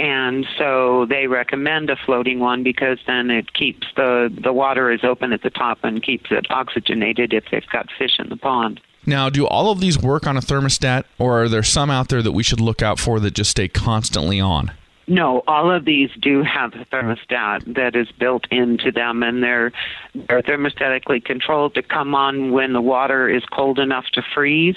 And 0.00 0.46
so 0.56 1.04
they 1.04 1.26
recommend 1.26 1.90
a 1.90 1.96
floating 2.06 2.40
one 2.40 2.62
because 2.62 2.98
then 3.06 3.30
it 3.30 3.52
keeps 3.52 3.86
the, 3.96 4.34
the 4.42 4.50
water 4.50 4.90
is 4.90 5.00
open 5.04 5.30
at 5.34 5.42
the 5.42 5.50
top 5.50 5.80
and 5.82 6.02
keeps 6.02 6.30
it 6.30 6.46
oxygenated 6.50 7.34
if 7.34 7.44
they've 7.52 7.66
got 7.70 7.88
fish 7.98 8.18
in 8.18 8.30
the 8.30 8.38
pond. 8.38 8.80
Now, 9.04 9.28
do 9.28 9.46
all 9.46 9.70
of 9.70 9.80
these 9.80 9.98
work 9.98 10.26
on 10.26 10.38
a 10.38 10.40
thermostat, 10.40 11.04
or 11.18 11.42
are 11.42 11.48
there 11.50 11.62
some 11.62 11.90
out 11.90 12.08
there 12.08 12.22
that 12.22 12.32
we 12.32 12.42
should 12.42 12.60
look 12.60 12.80
out 12.80 12.98
for 12.98 13.20
that 13.20 13.34
just 13.34 13.50
stay 13.50 13.68
constantly 13.68 14.40
on? 14.40 14.72
No, 15.06 15.42
all 15.46 15.70
of 15.70 15.84
these 15.84 16.08
do 16.18 16.42
have 16.44 16.72
a 16.74 16.86
thermostat 16.86 17.74
that 17.74 17.94
is 17.94 18.10
built 18.12 18.46
into 18.50 18.90
them, 18.92 19.22
and 19.22 19.42
they're 19.42 19.72
they're 20.14 20.40
thermostatically 20.40 21.22
controlled 21.22 21.74
to 21.74 21.82
come 21.82 22.14
on 22.14 22.52
when 22.52 22.72
the 22.72 22.80
water 22.80 23.28
is 23.28 23.42
cold 23.52 23.78
enough 23.78 24.06
to 24.12 24.22
freeze, 24.34 24.76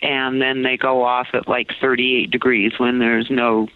and 0.00 0.40
then 0.40 0.62
they 0.62 0.76
go 0.76 1.02
off 1.02 1.28
at 1.34 1.48
like 1.48 1.70
38 1.80 2.30
degrees 2.30 2.72
when 2.78 3.00
there's 3.00 3.28
no 3.28 3.68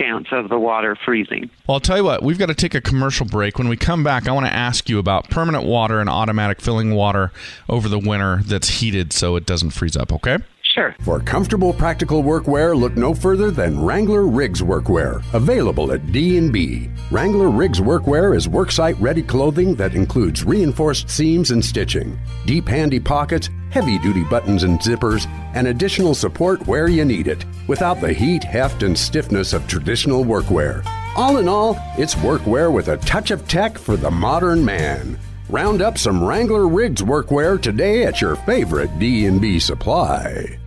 chance 0.00 0.28
of 0.32 0.48
the 0.48 0.58
water 0.58 0.96
freezing. 1.04 1.50
Well, 1.66 1.74
I'll 1.74 1.80
tell 1.80 1.96
you 1.96 2.04
what, 2.04 2.22
we've 2.22 2.38
got 2.38 2.46
to 2.46 2.54
take 2.54 2.74
a 2.74 2.80
commercial 2.80 3.26
break. 3.26 3.58
When 3.58 3.68
we 3.68 3.76
come 3.76 4.02
back, 4.02 4.26
I 4.26 4.32
want 4.32 4.46
to 4.46 4.52
ask 4.52 4.88
you 4.88 4.98
about 4.98 5.28
permanent 5.30 5.64
water 5.64 6.00
and 6.00 6.08
automatic 6.08 6.60
filling 6.60 6.94
water 6.94 7.32
over 7.68 7.88
the 7.88 7.98
winter 7.98 8.40
that's 8.44 8.68
heated 8.80 9.12
so 9.12 9.36
it 9.36 9.46
doesn't 9.46 9.70
freeze 9.70 9.96
up, 9.96 10.12
okay? 10.12 10.38
Sure. 10.74 10.94
For 11.00 11.18
comfortable, 11.18 11.72
practical 11.72 12.22
workwear, 12.22 12.78
look 12.78 12.96
no 12.96 13.12
further 13.12 13.50
than 13.50 13.80
Wrangler 13.80 14.26
Riggs 14.26 14.62
Workwear, 14.62 15.22
available 15.34 15.92
at 15.92 16.12
D&B. 16.12 16.88
Wrangler 17.10 17.50
Riggs 17.50 17.80
Workwear 17.80 18.36
is 18.36 18.46
worksite 18.46 18.96
ready 19.00 19.22
clothing 19.22 19.74
that 19.74 19.94
includes 19.94 20.44
reinforced 20.44 21.10
seams 21.10 21.50
and 21.50 21.64
stitching, 21.64 22.16
deep 22.46 22.68
handy 22.68 23.00
pockets, 23.00 23.50
heavy 23.70 23.98
duty 23.98 24.22
buttons 24.24 24.62
and 24.62 24.78
zippers, 24.78 25.26
and 25.54 25.66
additional 25.66 26.14
support 26.14 26.64
where 26.68 26.88
you 26.88 27.04
need 27.04 27.26
it, 27.26 27.44
without 27.66 28.00
the 28.00 28.12
heat, 28.12 28.44
heft, 28.44 28.84
and 28.84 28.96
stiffness 28.96 29.52
of 29.52 29.66
traditional 29.66 30.24
workwear. 30.24 30.84
All 31.16 31.38
in 31.38 31.48
all, 31.48 31.76
it's 31.98 32.14
workwear 32.16 32.72
with 32.72 32.88
a 32.88 32.96
touch 32.98 33.32
of 33.32 33.46
tech 33.48 33.76
for 33.76 33.96
the 33.96 34.10
modern 34.10 34.64
man. 34.64 35.18
Round 35.48 35.82
up 35.82 35.98
some 35.98 36.22
Wrangler 36.22 36.68
Riggs 36.68 37.02
workwear 37.02 37.60
today 37.60 38.04
at 38.04 38.20
your 38.20 38.36
favorite 38.36 38.96
D&B 39.00 39.58
supply. 39.58 40.59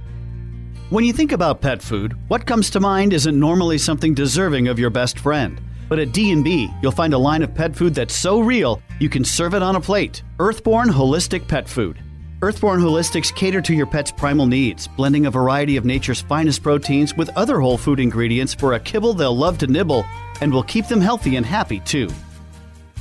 When 0.93 1.03
you 1.03 1.11
think 1.11 1.31
about 1.31 1.59
pet 1.59 1.81
food, 1.81 2.13
what 2.27 2.45
comes 2.45 2.69
to 2.69 2.79
mind 2.79 3.13
isn't 3.13 3.39
normally 3.39 3.79
something 3.79 4.13
deserving 4.13 4.67
of 4.67 4.77
your 4.77 4.91
best 4.91 5.17
friend. 5.17 5.59
But 5.89 5.97
at 5.97 6.11
D&B, 6.11 6.71
you'll 6.83 6.91
find 6.91 7.15
a 7.15 7.17
line 7.17 7.41
of 7.41 7.55
pet 7.55 7.75
food 7.75 7.95
that's 7.95 8.13
so 8.13 8.41
real, 8.41 8.79
you 8.99 9.09
can 9.09 9.25
serve 9.25 9.55
it 9.55 9.63
on 9.63 9.75
a 9.75 9.81
plate. 9.81 10.21
Earthborn 10.37 10.89
Holistic 10.89 11.47
Pet 11.47 11.67
Food. 11.67 11.97
Earthborn 12.43 12.79
Holistics 12.79 13.33
cater 13.33 13.59
to 13.59 13.73
your 13.73 13.87
pet's 13.87 14.11
primal 14.11 14.45
needs, 14.45 14.87
blending 14.87 15.25
a 15.25 15.31
variety 15.31 15.77
of 15.77 15.83
nature's 15.83 16.21
finest 16.21 16.61
proteins 16.61 17.17
with 17.17 17.35
other 17.35 17.59
whole 17.59 17.79
food 17.79 17.99
ingredients 17.99 18.53
for 18.53 18.73
a 18.73 18.79
kibble 18.79 19.15
they'll 19.15 19.35
love 19.35 19.57
to 19.57 19.65
nibble 19.65 20.05
and 20.41 20.53
will 20.53 20.61
keep 20.61 20.87
them 20.87 21.01
healthy 21.01 21.37
and 21.37 21.45
happy 21.47 21.79
too. 21.79 22.07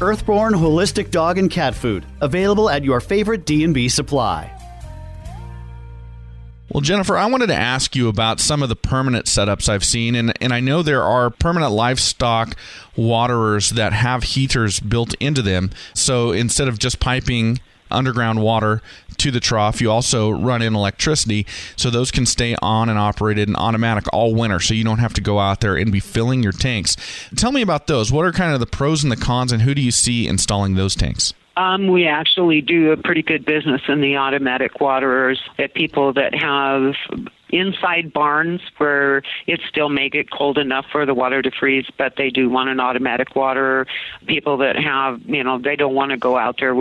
Earthborn 0.01 0.55
Holistic 0.55 1.11
Dog 1.11 1.37
and 1.37 1.51
Cat 1.51 1.75
Food, 1.75 2.07
available 2.23 2.71
at 2.71 2.85
your 2.85 3.01
favorite 3.01 3.45
D&B 3.45 3.91
supply. 3.91 4.51
Well, 6.73 6.81
Jennifer, 6.81 7.19
I 7.19 7.27
wanted 7.27 7.49
to 7.49 7.55
ask 7.55 7.95
you 7.95 8.09
about 8.09 8.41
some 8.41 8.63
of 8.63 8.71
the 8.71 8.77
permanent 8.77 9.27
setups 9.27 9.69
I've 9.69 9.85
seen, 9.85 10.15
and, 10.15 10.33
and 10.41 10.55
I 10.55 10.61
know 10.61 10.83
there 10.83 11.03
are 11.03 11.29
permanent 11.29 11.71
livestock 11.71 12.57
waterers 12.97 13.71
that 13.71 13.93
have 13.93 14.23
heaters 14.23 14.81
built 14.81 15.13
into 15.21 15.43
them. 15.43 15.71
So 15.93 16.33
instead 16.33 16.69
of 16.69 16.79
just 16.79 16.99
piping 16.99 17.61
underground 17.91 18.41
water 18.41 18.81
to 19.19 19.31
the 19.31 19.39
trough. 19.39 19.83
You 19.83 19.91
also 19.91 20.31
run 20.31 20.63
in 20.63 20.75
electricity, 20.75 21.47
so 21.77 21.91
those 21.91 22.11
can 22.11 22.25
stay 22.25 22.57
on 22.63 22.89
and 22.89 22.99
operated 22.99 23.49
and 23.49 23.57
automatic 23.59 24.05
all 24.11 24.35
winter, 24.35 24.59
so 24.59 24.73
you 24.73 24.83
don't 24.83 24.97
have 24.97 25.13
to 25.13 25.21
go 25.21 25.41
out 25.41 25.61
there 25.61 25.77
and 25.77 25.93
be 25.93 26.01
filling 26.01 26.43
your 26.43 26.53
tanks. 26.53 26.97
Tell 27.37 27.53
me 27.53 27.61
about 27.61 27.87
those. 27.87 28.11
What 28.11 28.25
are 28.25 28.33
kind 28.33 28.55
of 28.55 28.61
the 28.61 28.67
pros 28.67 29.03
and 29.03 29.13
the 29.13 29.17
cons, 29.17 29.53
and 29.53 29.61
who 29.61 29.75
do 29.75 29.83
you 29.83 29.91
see 29.91 30.27
installing 30.27 30.75
those 30.75 30.97
tanks? 30.97 31.35
Um, 31.57 31.89
we 31.89 32.07
actually 32.07 32.61
do 32.63 32.93
a 32.93 32.97
pretty 32.97 33.23
good 33.23 33.45
business 33.45 33.83
in 33.89 34.01
the 34.01 34.17
automatic 34.17 34.81
waterers 34.81 35.41
at 35.59 35.75
people 35.75 36.15
that 36.15 36.35
have 36.35 36.95
inside 37.53 38.13
barns 38.13 38.63
where 38.79 39.23
it 39.47 39.61
still 39.69 39.91
may 39.91 40.09
get 40.09 40.31
cold 40.31 40.57
enough 40.57 40.87
for 40.91 41.05
the 41.05 41.13
water 41.13 41.43
to 41.43 41.51
freeze, 41.51 41.87
but 41.99 42.15
they 42.17 42.31
do 42.31 42.49
want 42.49 42.71
an 42.71 42.81
automatic 42.81 43.37
water. 43.37 43.87
People 44.27 44.57
that 44.57 44.77
have, 44.77 45.21
you 45.27 45.45
know, 45.45 45.59
they 45.59 45.77
don't 45.77 45.95
want 45.95 46.11
to 46.11 46.17
go 46.17 46.39
out 46.39 46.57
there 46.59 46.75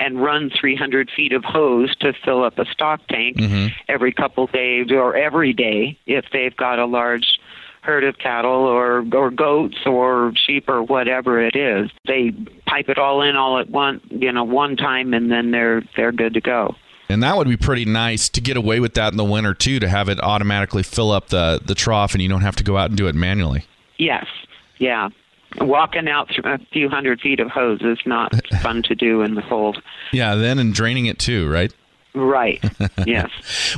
and 0.00 0.20
run 0.20 0.50
300 0.50 1.10
feet 1.14 1.32
of 1.32 1.44
hose 1.44 1.94
to 1.96 2.12
fill 2.24 2.42
up 2.42 2.58
a 2.58 2.66
stock 2.66 3.00
tank 3.08 3.36
mm-hmm. 3.36 3.68
every 3.88 4.12
couple 4.12 4.48
days 4.48 4.90
or 4.90 5.16
every 5.16 5.52
day 5.52 5.96
if 6.06 6.24
they've 6.32 6.56
got 6.56 6.80
a 6.80 6.86
large 6.86 7.38
herd 7.86 8.04
of 8.04 8.18
cattle 8.18 8.50
or 8.50 9.04
or 9.14 9.30
goats 9.30 9.78
or 9.86 10.32
sheep 10.46 10.68
or 10.68 10.82
whatever 10.82 11.40
it 11.40 11.56
is. 11.56 11.90
They 12.06 12.32
pipe 12.66 12.88
it 12.88 12.98
all 12.98 13.22
in 13.22 13.36
all 13.36 13.58
at 13.58 13.70
one, 13.70 14.00
you 14.10 14.32
know, 14.32 14.44
one 14.44 14.76
time 14.76 15.14
and 15.14 15.30
then 15.30 15.52
they're 15.52 15.82
they're 15.96 16.12
good 16.12 16.34
to 16.34 16.40
go. 16.40 16.74
And 17.08 17.22
that 17.22 17.36
would 17.36 17.48
be 17.48 17.56
pretty 17.56 17.84
nice 17.84 18.28
to 18.30 18.40
get 18.40 18.56
away 18.56 18.80
with 18.80 18.94
that 18.94 19.12
in 19.12 19.16
the 19.16 19.24
winter 19.24 19.54
too, 19.54 19.78
to 19.78 19.88
have 19.88 20.08
it 20.08 20.20
automatically 20.20 20.82
fill 20.82 21.12
up 21.12 21.28
the 21.28 21.60
the 21.64 21.74
trough, 21.74 22.14
and 22.14 22.22
you 22.22 22.28
don't 22.28 22.42
have 22.42 22.56
to 22.56 22.64
go 22.64 22.76
out 22.76 22.90
and 22.90 22.98
do 22.98 23.06
it 23.06 23.14
manually. 23.14 23.64
Yes, 23.96 24.26
yeah. 24.78 25.08
Walking 25.58 26.08
out 26.08 26.28
through 26.28 26.52
a 26.52 26.58
few 26.72 26.88
hundred 26.88 27.20
feet 27.20 27.38
of 27.40 27.48
hose 27.48 27.80
is 27.80 27.98
not 28.04 28.34
fun 28.62 28.82
to 28.84 28.94
do 28.94 29.22
in 29.22 29.34
the 29.36 29.42
cold. 29.42 29.80
Yeah, 30.12 30.34
then 30.34 30.58
and 30.58 30.74
draining 30.74 31.06
it 31.06 31.18
too, 31.18 31.48
right? 31.48 31.72
Right. 32.16 32.64
Yes. 33.06 33.30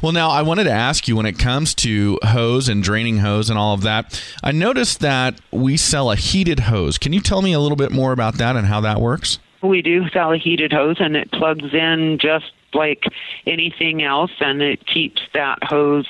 well, 0.02 0.12
now 0.12 0.30
I 0.30 0.40
wanted 0.42 0.64
to 0.64 0.70
ask 0.70 1.06
you 1.06 1.16
when 1.16 1.26
it 1.26 1.38
comes 1.38 1.74
to 1.76 2.18
hose 2.22 2.68
and 2.68 2.82
draining 2.82 3.18
hose 3.18 3.50
and 3.50 3.58
all 3.58 3.74
of 3.74 3.82
that. 3.82 4.22
I 4.42 4.52
noticed 4.52 5.00
that 5.00 5.38
we 5.50 5.76
sell 5.76 6.10
a 6.10 6.16
heated 6.16 6.60
hose. 6.60 6.96
Can 6.96 7.12
you 7.12 7.20
tell 7.20 7.42
me 7.42 7.52
a 7.52 7.60
little 7.60 7.76
bit 7.76 7.90
more 7.90 8.12
about 8.12 8.38
that 8.38 8.56
and 8.56 8.66
how 8.66 8.80
that 8.82 9.00
works? 9.00 9.38
We 9.62 9.82
do 9.82 10.08
sell 10.10 10.32
a 10.32 10.38
heated 10.38 10.72
hose, 10.72 10.96
and 11.00 11.16
it 11.16 11.30
plugs 11.32 11.74
in 11.74 12.18
just 12.22 12.52
like 12.72 13.04
anything 13.46 14.02
else, 14.02 14.30
and 14.40 14.62
it 14.62 14.86
keeps 14.86 15.20
that 15.34 15.58
hose 15.62 16.06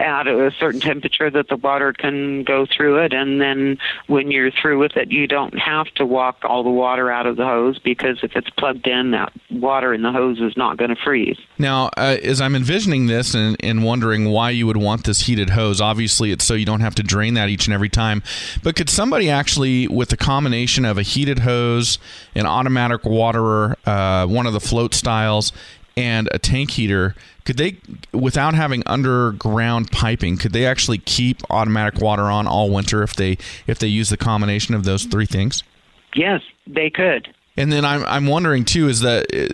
at 0.00 0.26
a 0.26 0.50
certain 0.58 0.80
temperature 0.80 1.30
that 1.30 1.48
the 1.48 1.56
water 1.56 1.92
can 1.92 2.44
go 2.44 2.66
through 2.66 2.98
it. 3.04 3.12
And 3.12 3.40
then 3.40 3.78
when 4.06 4.30
you're 4.30 4.50
through 4.50 4.78
with 4.78 4.96
it 4.96 5.10
you 5.10 5.26
don't 5.26 5.58
have 5.58 5.86
to 5.94 6.06
walk 6.06 6.44
all 6.44 6.62
the 6.62 6.70
water 6.70 7.10
out 7.10 7.26
of 7.26 7.36
the 7.36 7.44
hose 7.44 7.78
because 7.78 8.18
if 8.22 8.36
it's 8.36 8.50
plugged 8.50 8.86
in 8.86 9.10
that 9.12 9.32
water 9.50 9.94
in 9.94 10.02
the 10.02 10.12
hose 10.12 10.40
is 10.40 10.56
not 10.56 10.76
going 10.76 10.90
to 10.90 10.96
freeze. 10.96 11.38
Now 11.58 11.90
uh, 11.96 12.16
as 12.22 12.40
i'm 12.40 12.54
envisioning 12.54 13.06
this 13.06 13.34
and, 13.34 13.56
and 13.60 13.84
wondering 13.84 14.30
why 14.30 14.50
you 14.50 14.66
would 14.66 14.76
want 14.76 15.04
this 15.04 15.20
heated 15.22 15.50
hose 15.50 15.80
obviously 15.80 16.30
it's 16.30 16.44
so 16.44 16.54
you 16.54 16.66
don't 16.66 16.80
have 16.80 16.94
to 16.96 17.02
drain 17.02 17.34
that 17.34 17.48
each 17.48 17.66
and 17.66 17.74
every 17.74 17.88
time 17.88 18.22
but 18.62 18.76
could 18.76 18.90
somebody 18.90 19.30
actually 19.30 19.88
with 19.88 20.08
the 20.10 20.16
combination 20.16 20.84
of 20.84 20.98
a 20.98 21.02
heated 21.02 21.40
hose 21.40 21.98
an 22.34 22.46
automatic 22.46 23.04
waterer 23.04 23.76
uh, 23.86 24.26
one 24.26 24.46
of 24.46 24.52
the 24.52 24.60
float 24.60 24.94
styles 24.94 25.52
and 25.98 26.28
a 26.30 26.38
tank 26.38 26.70
heater 26.70 27.16
could 27.44 27.56
they 27.56 27.76
without 28.12 28.54
having 28.54 28.84
underground 28.86 29.90
piping 29.90 30.36
could 30.36 30.52
they 30.52 30.64
actually 30.64 30.98
keep 30.98 31.42
automatic 31.50 32.00
water 32.00 32.24
on 32.24 32.46
all 32.46 32.70
winter 32.70 33.02
if 33.02 33.16
they 33.16 33.36
if 33.66 33.80
they 33.80 33.88
use 33.88 34.08
the 34.08 34.16
combination 34.16 34.74
of 34.74 34.84
those 34.84 35.04
three 35.04 35.26
things? 35.26 35.64
Yes 36.14 36.40
they 36.66 36.88
could 36.88 37.34
and 37.58 37.72
then 37.72 37.84
I'm, 37.84 38.04
I'm 38.04 38.26
wondering 38.26 38.64
too 38.64 38.88
is 38.88 39.00
that 39.00 39.26
uh, 39.34 39.48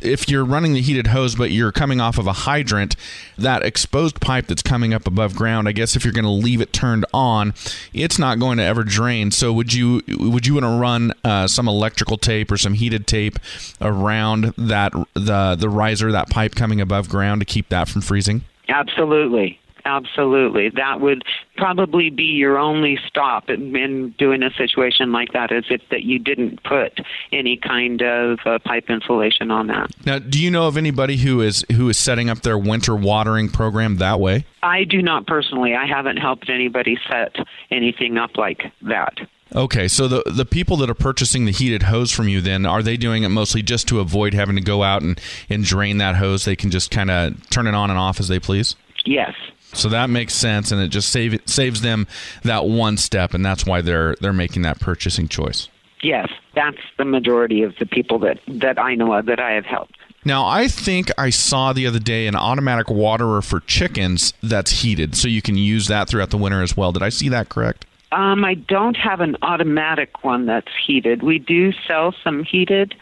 if 0.00 0.28
you're 0.28 0.44
running 0.44 0.74
the 0.74 0.80
heated 0.80 1.08
hose, 1.08 1.34
but 1.34 1.50
you're 1.50 1.72
coming 1.72 2.00
off 2.00 2.16
of 2.16 2.28
a 2.28 2.32
hydrant, 2.32 2.94
that 3.36 3.64
exposed 3.64 4.20
pipe 4.20 4.46
that's 4.46 4.62
coming 4.62 4.94
up 4.94 5.08
above 5.08 5.34
ground, 5.34 5.68
I 5.68 5.72
guess 5.72 5.96
if 5.96 6.04
you're 6.04 6.12
going 6.12 6.24
to 6.24 6.30
leave 6.30 6.60
it 6.60 6.72
turned 6.72 7.04
on, 7.12 7.54
it's 7.92 8.16
not 8.16 8.38
going 8.38 8.58
to 8.58 8.64
ever 8.64 8.84
drain. 8.84 9.32
So 9.32 9.52
would 9.52 9.74
you 9.74 10.02
would 10.08 10.46
you 10.46 10.54
want 10.54 10.64
to 10.64 10.80
run 10.80 11.12
uh, 11.24 11.48
some 11.48 11.66
electrical 11.66 12.16
tape 12.16 12.52
or 12.52 12.56
some 12.56 12.74
heated 12.74 13.08
tape 13.08 13.40
around 13.80 14.54
that 14.56 14.92
the 15.14 15.56
the 15.58 15.68
riser, 15.68 16.12
that 16.12 16.30
pipe 16.30 16.54
coming 16.54 16.80
above 16.80 17.08
ground 17.08 17.40
to 17.40 17.44
keep 17.44 17.70
that 17.70 17.88
from 17.88 18.02
freezing? 18.02 18.42
Absolutely. 18.68 19.57
Absolutely. 19.84 20.70
That 20.70 21.00
would 21.00 21.24
probably 21.56 22.10
be 22.10 22.24
your 22.24 22.58
only 22.58 22.98
stop 23.06 23.48
in, 23.50 23.74
in 23.76 24.10
doing 24.18 24.42
a 24.42 24.50
situation 24.50 25.12
like 25.12 25.32
that, 25.32 25.52
is 25.52 25.64
if 25.70 25.82
that 25.90 26.02
you 26.02 26.18
didn't 26.18 26.62
put 26.62 26.98
any 27.32 27.56
kind 27.56 28.02
of 28.02 28.38
uh, 28.44 28.58
pipe 28.64 28.88
insulation 28.88 29.50
on 29.50 29.66
that. 29.68 29.90
Now, 30.04 30.18
do 30.18 30.42
you 30.42 30.50
know 30.50 30.66
of 30.68 30.76
anybody 30.76 31.16
who 31.16 31.40
is 31.40 31.64
who 31.72 31.88
is 31.88 31.98
setting 31.98 32.30
up 32.30 32.42
their 32.42 32.58
winter 32.58 32.94
watering 32.94 33.48
program 33.48 33.96
that 33.96 34.20
way? 34.20 34.44
I 34.62 34.84
do 34.84 35.02
not 35.02 35.26
personally. 35.26 35.74
I 35.74 35.86
haven't 35.86 36.18
helped 36.18 36.50
anybody 36.50 36.98
set 37.08 37.36
anything 37.70 38.18
up 38.18 38.36
like 38.36 38.72
that. 38.82 39.18
Okay, 39.54 39.88
so 39.88 40.08
the 40.08 40.22
the 40.26 40.44
people 40.44 40.76
that 40.78 40.90
are 40.90 40.94
purchasing 40.94 41.46
the 41.46 41.52
heated 41.52 41.84
hose 41.84 42.12
from 42.12 42.28
you, 42.28 42.40
then 42.42 42.66
are 42.66 42.82
they 42.82 42.98
doing 42.98 43.22
it 43.22 43.30
mostly 43.30 43.62
just 43.62 43.88
to 43.88 44.00
avoid 44.00 44.34
having 44.34 44.56
to 44.56 44.62
go 44.62 44.82
out 44.82 45.00
and, 45.00 45.18
and 45.48 45.64
drain 45.64 45.96
that 45.98 46.16
hose? 46.16 46.44
They 46.44 46.56
can 46.56 46.70
just 46.70 46.90
kind 46.90 47.10
of 47.10 47.48
turn 47.48 47.66
it 47.66 47.74
on 47.74 47.88
and 47.88 47.98
off 47.98 48.20
as 48.20 48.28
they 48.28 48.38
please. 48.38 48.76
Yes. 49.06 49.34
So 49.72 49.88
that 49.90 50.10
makes 50.10 50.34
sense, 50.34 50.72
and 50.72 50.80
it 50.80 50.88
just 50.88 51.10
save, 51.10 51.40
saves 51.46 51.82
them 51.82 52.06
that 52.42 52.64
one 52.66 52.96
step, 52.96 53.34
and 53.34 53.44
that's 53.44 53.66
why 53.66 53.82
they're 53.82 54.14
they're 54.20 54.32
making 54.32 54.62
that 54.62 54.80
purchasing 54.80 55.28
choice. 55.28 55.68
Yes, 56.02 56.28
that's 56.54 56.78
the 56.96 57.04
majority 57.04 57.62
of 57.62 57.74
the 57.78 57.86
people 57.86 58.18
that 58.20 58.38
that 58.48 58.78
I 58.78 58.94
know 58.94 59.12
of 59.12 59.26
that 59.26 59.40
I 59.40 59.52
have 59.52 59.66
helped. 59.66 59.96
Now, 60.24 60.46
I 60.46 60.68
think 60.68 61.10
I 61.16 61.30
saw 61.30 61.72
the 61.72 61.86
other 61.86 61.98
day 61.98 62.26
an 62.26 62.34
automatic 62.34 62.90
waterer 62.90 63.40
for 63.40 63.60
chickens 63.60 64.32
that's 64.42 64.82
heated, 64.82 65.16
so 65.16 65.28
you 65.28 65.42
can 65.42 65.56
use 65.56 65.86
that 65.88 66.08
throughout 66.08 66.30
the 66.30 66.38
winter 66.38 66.62
as 66.62 66.76
well. 66.76 66.92
Did 66.92 67.02
I 67.02 67.08
see 67.08 67.28
that 67.28 67.48
correct? 67.48 67.86
Um, 68.10 68.44
I 68.44 68.54
don't 68.54 68.96
have 68.96 69.20
an 69.20 69.36
automatic 69.42 70.24
one 70.24 70.46
that's 70.46 70.72
heated. 70.86 71.22
We 71.22 71.38
do 71.38 71.72
sell 71.86 72.14
some 72.24 72.42
heated 72.42 72.94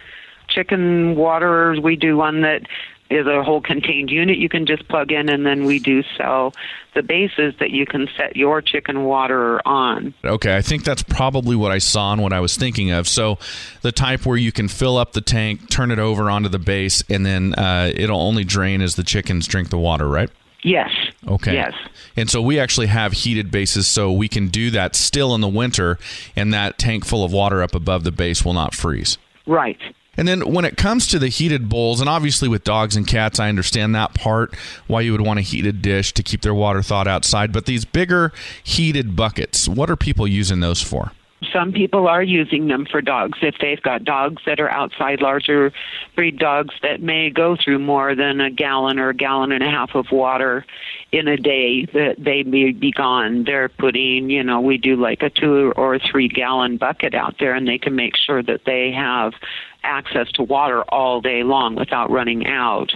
chicken 0.48 1.16
waterers. 1.16 1.80
We 1.80 1.96
do 1.96 2.16
one 2.16 2.42
that 2.42 2.62
is 3.10 3.26
a 3.26 3.42
whole 3.42 3.60
contained 3.60 4.10
unit 4.10 4.38
you 4.38 4.48
can 4.48 4.66
just 4.66 4.86
plug 4.88 5.12
in, 5.12 5.28
and 5.28 5.46
then 5.46 5.64
we 5.64 5.78
do 5.78 6.02
sell 6.16 6.52
the 6.94 7.02
bases 7.02 7.54
that 7.60 7.70
you 7.70 7.86
can 7.86 8.08
set 8.16 8.36
your 8.36 8.60
chicken 8.60 9.04
water 9.04 9.60
on. 9.66 10.14
Okay, 10.24 10.56
I 10.56 10.62
think 10.62 10.84
that's 10.84 11.02
probably 11.02 11.54
what 11.54 11.70
I 11.70 11.78
saw 11.78 12.12
and 12.12 12.22
what 12.22 12.32
I 12.32 12.40
was 12.40 12.56
thinking 12.56 12.90
of. 12.90 13.06
So, 13.06 13.38
the 13.82 13.92
type 13.92 14.26
where 14.26 14.36
you 14.36 14.50
can 14.50 14.68
fill 14.68 14.96
up 14.96 15.12
the 15.12 15.20
tank, 15.20 15.68
turn 15.68 15.90
it 15.90 15.98
over 15.98 16.30
onto 16.30 16.48
the 16.48 16.58
base, 16.58 17.04
and 17.08 17.24
then 17.24 17.54
uh, 17.54 17.92
it'll 17.94 18.20
only 18.20 18.44
drain 18.44 18.80
as 18.82 18.96
the 18.96 19.04
chickens 19.04 19.46
drink 19.46 19.68
the 19.70 19.78
water, 19.78 20.08
right? 20.08 20.30
Yes. 20.62 20.90
Okay. 21.28 21.54
Yes. 21.54 21.74
And 22.16 22.28
so 22.28 22.42
we 22.42 22.58
actually 22.58 22.86
have 22.86 23.12
heated 23.12 23.50
bases, 23.50 23.86
so 23.86 24.10
we 24.10 24.28
can 24.28 24.48
do 24.48 24.70
that 24.72 24.96
still 24.96 25.34
in 25.34 25.40
the 25.40 25.48
winter, 25.48 25.98
and 26.34 26.52
that 26.52 26.78
tank 26.78 27.04
full 27.04 27.24
of 27.24 27.32
water 27.32 27.62
up 27.62 27.74
above 27.74 28.04
the 28.04 28.10
base 28.10 28.44
will 28.44 28.54
not 28.54 28.74
freeze. 28.74 29.18
Right. 29.46 29.78
And 30.16 30.26
then 30.26 30.52
when 30.52 30.64
it 30.64 30.76
comes 30.76 31.06
to 31.08 31.18
the 31.18 31.28
heated 31.28 31.68
bowls, 31.68 32.00
and 32.00 32.08
obviously 32.08 32.48
with 32.48 32.64
dogs 32.64 32.96
and 32.96 33.06
cats, 33.06 33.38
I 33.38 33.48
understand 33.48 33.94
that 33.94 34.14
part 34.14 34.54
why 34.86 35.02
you 35.02 35.12
would 35.12 35.20
want 35.20 35.38
a 35.38 35.42
heated 35.42 35.82
dish 35.82 36.12
to 36.14 36.22
keep 36.22 36.42
their 36.42 36.54
water 36.54 36.82
thawed 36.82 37.08
outside. 37.08 37.52
But 37.52 37.66
these 37.66 37.84
bigger 37.84 38.32
heated 38.62 39.16
buckets, 39.16 39.68
what 39.68 39.90
are 39.90 39.96
people 39.96 40.26
using 40.26 40.60
those 40.60 40.82
for? 40.82 41.12
Some 41.52 41.72
people 41.72 42.08
are 42.08 42.22
using 42.22 42.68
them 42.68 42.86
for 42.90 43.02
dogs. 43.02 43.38
If 43.42 43.56
they've 43.60 43.80
got 43.82 44.04
dogs 44.04 44.42
that 44.46 44.58
are 44.58 44.70
outside, 44.70 45.20
larger 45.20 45.70
breed 46.14 46.38
dogs 46.38 46.74
that 46.82 47.02
may 47.02 47.28
go 47.28 47.56
through 47.62 47.78
more 47.78 48.14
than 48.14 48.40
a 48.40 48.50
gallon 48.50 48.98
or 48.98 49.10
a 49.10 49.14
gallon 49.14 49.52
and 49.52 49.62
a 49.62 49.70
half 49.70 49.94
of 49.94 50.06
water 50.10 50.64
in 51.12 51.28
a 51.28 51.36
day, 51.36 51.84
that 51.92 52.16
they 52.18 52.42
may 52.42 52.72
be 52.72 52.90
gone. 52.90 53.44
They're 53.44 53.68
putting, 53.68 54.30
you 54.30 54.42
know, 54.42 54.62
we 54.62 54.78
do 54.78 54.96
like 54.96 55.22
a 55.22 55.28
two 55.28 55.74
or 55.76 55.98
three 55.98 56.28
gallon 56.28 56.78
bucket 56.78 57.14
out 57.14 57.36
there, 57.38 57.54
and 57.54 57.68
they 57.68 57.78
can 57.78 57.94
make 57.94 58.16
sure 58.16 58.42
that 58.42 58.62
they 58.64 58.90
have 58.92 59.34
access 59.82 60.32
to 60.32 60.42
water 60.42 60.82
all 60.84 61.20
day 61.20 61.42
long 61.42 61.74
without 61.74 62.10
running 62.10 62.46
out. 62.46 62.92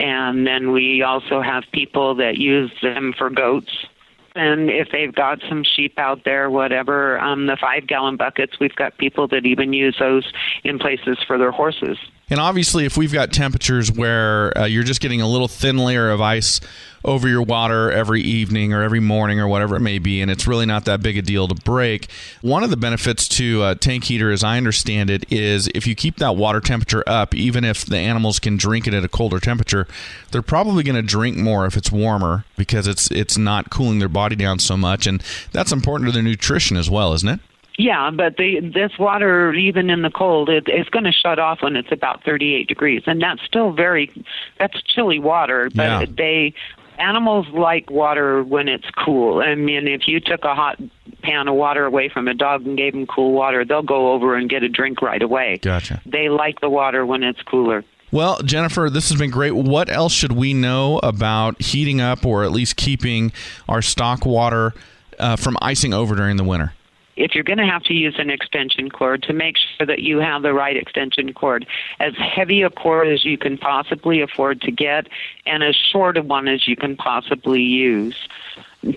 And 0.00 0.48
then 0.48 0.72
we 0.72 1.02
also 1.02 1.40
have 1.40 1.62
people 1.72 2.16
that 2.16 2.36
use 2.38 2.72
them 2.82 3.14
for 3.16 3.30
goats 3.30 3.86
and 4.34 4.70
if 4.70 4.88
they've 4.90 5.14
got 5.14 5.40
some 5.48 5.62
sheep 5.64 5.98
out 5.98 6.24
there, 6.24 6.50
whatever, 6.50 7.18
um, 7.20 7.46
the 7.46 7.56
five 7.60 7.86
gallon 7.86 8.16
buckets, 8.16 8.54
we've 8.60 8.74
got 8.74 8.96
people 8.98 9.28
that 9.28 9.44
even 9.44 9.72
use 9.72 9.96
those 9.98 10.32
in 10.64 10.78
places 10.78 11.18
for 11.26 11.38
their 11.38 11.50
horses. 11.50 11.98
And 12.32 12.40
obviously, 12.40 12.86
if 12.86 12.96
we've 12.96 13.12
got 13.12 13.30
temperatures 13.30 13.92
where 13.92 14.56
uh, 14.56 14.64
you're 14.64 14.84
just 14.84 15.02
getting 15.02 15.20
a 15.20 15.28
little 15.28 15.48
thin 15.48 15.76
layer 15.76 16.08
of 16.08 16.22
ice 16.22 16.60
over 17.04 17.28
your 17.28 17.42
water 17.42 17.92
every 17.92 18.22
evening 18.22 18.72
or 18.72 18.82
every 18.82 19.00
morning 19.00 19.38
or 19.38 19.46
whatever 19.46 19.76
it 19.76 19.80
may 19.80 19.98
be, 19.98 20.22
and 20.22 20.30
it's 20.30 20.46
really 20.46 20.64
not 20.64 20.86
that 20.86 21.02
big 21.02 21.18
a 21.18 21.20
deal 21.20 21.46
to 21.46 21.54
break, 21.54 22.10
one 22.40 22.64
of 22.64 22.70
the 22.70 22.76
benefits 22.78 23.28
to 23.28 23.62
a 23.64 23.74
tank 23.74 24.04
heater, 24.04 24.32
as 24.32 24.42
I 24.42 24.56
understand 24.56 25.10
it, 25.10 25.30
is 25.30 25.68
if 25.74 25.86
you 25.86 25.94
keep 25.94 26.16
that 26.16 26.34
water 26.34 26.60
temperature 26.60 27.04
up, 27.06 27.34
even 27.34 27.64
if 27.64 27.84
the 27.84 27.98
animals 27.98 28.38
can 28.38 28.56
drink 28.56 28.86
it 28.86 28.94
at 28.94 29.04
a 29.04 29.10
colder 29.10 29.38
temperature, 29.38 29.86
they're 30.30 30.40
probably 30.40 30.82
going 30.84 30.96
to 30.96 31.02
drink 31.02 31.36
more 31.36 31.66
if 31.66 31.76
it's 31.76 31.92
warmer 31.92 32.46
because 32.56 32.86
it's 32.86 33.10
it's 33.10 33.36
not 33.36 33.68
cooling 33.68 33.98
their 33.98 34.08
body 34.08 34.36
down 34.36 34.58
so 34.58 34.78
much, 34.78 35.06
and 35.06 35.22
that's 35.52 35.70
important 35.70 36.08
to 36.08 36.12
their 36.12 36.22
nutrition 36.22 36.78
as 36.78 36.88
well, 36.88 37.12
isn't 37.12 37.28
it? 37.28 37.40
Yeah, 37.78 38.10
but 38.10 38.36
the, 38.36 38.60
this 38.60 38.92
water, 38.98 39.52
even 39.54 39.88
in 39.90 40.02
the 40.02 40.10
cold, 40.10 40.48
it, 40.48 40.64
it's 40.68 40.90
going 40.90 41.04
to 41.04 41.12
shut 41.12 41.38
off 41.38 41.62
when 41.62 41.74
it's 41.76 41.90
about 41.90 42.22
38 42.24 42.68
degrees, 42.68 43.02
and 43.06 43.20
that's 43.22 43.42
still 43.42 43.72
very, 43.72 44.10
that's 44.58 44.80
chilly 44.82 45.18
water. 45.18 45.70
But 45.74 45.82
Yeah. 45.82 46.04
they, 46.16 46.54
animals 46.98 47.46
like 47.48 47.90
water 47.90 48.42
when 48.44 48.68
it's 48.68 48.88
cool. 49.04 49.40
I 49.40 49.54
mean, 49.54 49.88
if 49.88 50.06
you 50.06 50.20
took 50.20 50.44
a 50.44 50.54
hot 50.54 50.78
pan 51.22 51.48
of 51.48 51.54
water 51.54 51.84
away 51.86 52.08
from 52.08 52.28
a 52.28 52.34
dog 52.34 52.66
and 52.66 52.76
gave 52.76 52.92
them 52.92 53.06
cool 53.06 53.32
water, 53.32 53.64
they'll 53.64 53.82
go 53.82 54.12
over 54.12 54.36
and 54.36 54.48
get 54.50 54.62
a 54.62 54.68
drink 54.68 55.00
right 55.02 55.22
away. 55.22 55.58
Gotcha. 55.62 56.00
They 56.04 56.28
like 56.28 56.60
the 56.60 56.68
water 56.68 57.06
when 57.06 57.22
it's 57.22 57.40
cooler. 57.42 57.84
Well, 58.12 58.40
Jennifer, 58.42 58.90
this 58.90 59.08
has 59.08 59.18
been 59.18 59.30
great. 59.30 59.52
What 59.52 59.88
else 59.88 60.12
should 60.12 60.32
we 60.32 60.52
know 60.52 61.00
about 61.02 61.60
heating 61.62 62.00
up 62.02 62.26
or 62.26 62.44
at 62.44 62.52
least 62.52 62.76
keeping 62.76 63.32
our 63.68 63.80
stock 63.80 64.26
water 64.26 64.74
uh, 65.18 65.36
from 65.36 65.56
icing 65.62 65.94
over 65.94 66.14
during 66.14 66.36
the 66.36 66.44
winter? 66.44 66.74
If 67.16 67.34
you're 67.34 67.44
going 67.44 67.58
to 67.58 67.66
have 67.66 67.82
to 67.84 67.94
use 67.94 68.14
an 68.18 68.30
extension 68.30 68.90
cord, 68.90 69.22
to 69.24 69.32
make 69.32 69.56
sure 69.56 69.86
that 69.86 70.00
you 70.00 70.18
have 70.18 70.42
the 70.42 70.52
right 70.54 70.76
extension 70.76 71.32
cord, 71.32 71.66
as 72.00 72.14
heavy 72.16 72.62
a 72.62 72.70
cord 72.70 73.08
as 73.08 73.24
you 73.24 73.36
can 73.36 73.58
possibly 73.58 74.20
afford 74.22 74.60
to 74.62 74.70
get, 74.70 75.08
and 75.46 75.62
as 75.62 75.76
short 75.76 76.16
a 76.16 76.22
one 76.22 76.48
as 76.48 76.66
you 76.66 76.76
can 76.76 76.96
possibly 76.96 77.60
use. 77.60 78.16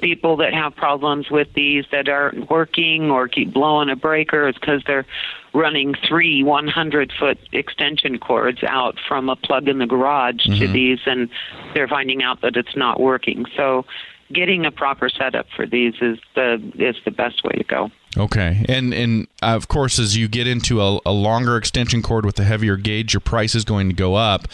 People 0.02 0.38
that 0.38 0.54
have 0.54 0.76
problems 0.76 1.30
with 1.30 1.54
these 1.54 1.86
that 1.92 2.10
aren't 2.10 2.50
working 2.50 3.12
or 3.12 3.28
keep 3.28 3.54
blowing 3.54 3.90
a 3.90 3.96
breaker 3.96 4.48
is 4.48 4.56
because 4.56 4.82
they're 4.88 5.06
running 5.54 5.94
three 6.08 6.44
100 6.44 7.14
foot 7.18 7.38
extension 7.52 8.18
cords 8.18 8.64
out 8.64 8.98
from 9.08 9.30
a 9.30 9.36
plug 9.36 9.68
in 9.68 9.78
the 9.78 9.86
garage 9.86 10.44
to 10.44 10.50
mm-hmm. 10.50 10.74
these, 10.74 11.00
and 11.06 11.30
they're 11.74 11.88
finding 11.88 12.24
out 12.24 12.42
that 12.42 12.56
it's 12.56 12.76
not 12.76 13.00
working. 13.00 13.46
So, 13.56 13.86
getting 14.34 14.66
a 14.66 14.72
proper 14.72 15.08
setup 15.08 15.46
for 15.56 15.68
these 15.68 15.94
is 16.02 16.18
the 16.34 16.56
is 16.76 16.96
the 17.06 17.12
best 17.12 17.44
way 17.44 17.54
to 17.54 17.64
go. 17.64 17.92
Okay, 18.18 18.66
and 18.70 18.94
and 18.94 19.28
uh, 19.44 19.48
of 19.56 19.68
course, 19.68 20.00
as 20.00 20.16
you 20.16 20.28
get 20.28 20.48
into 20.48 20.82
a, 20.82 21.00
a 21.06 21.12
longer 21.12 21.58
extension 21.58 22.02
cord 22.02 22.26
with 22.26 22.40
a 22.40 22.44
heavier 22.44 22.78
gauge, 22.78 23.14
your 23.14 23.22
price 23.22 23.56
is 23.56 23.66
going 23.66 23.90
to 23.90 23.96
go 23.96 24.16
up. 24.16 24.48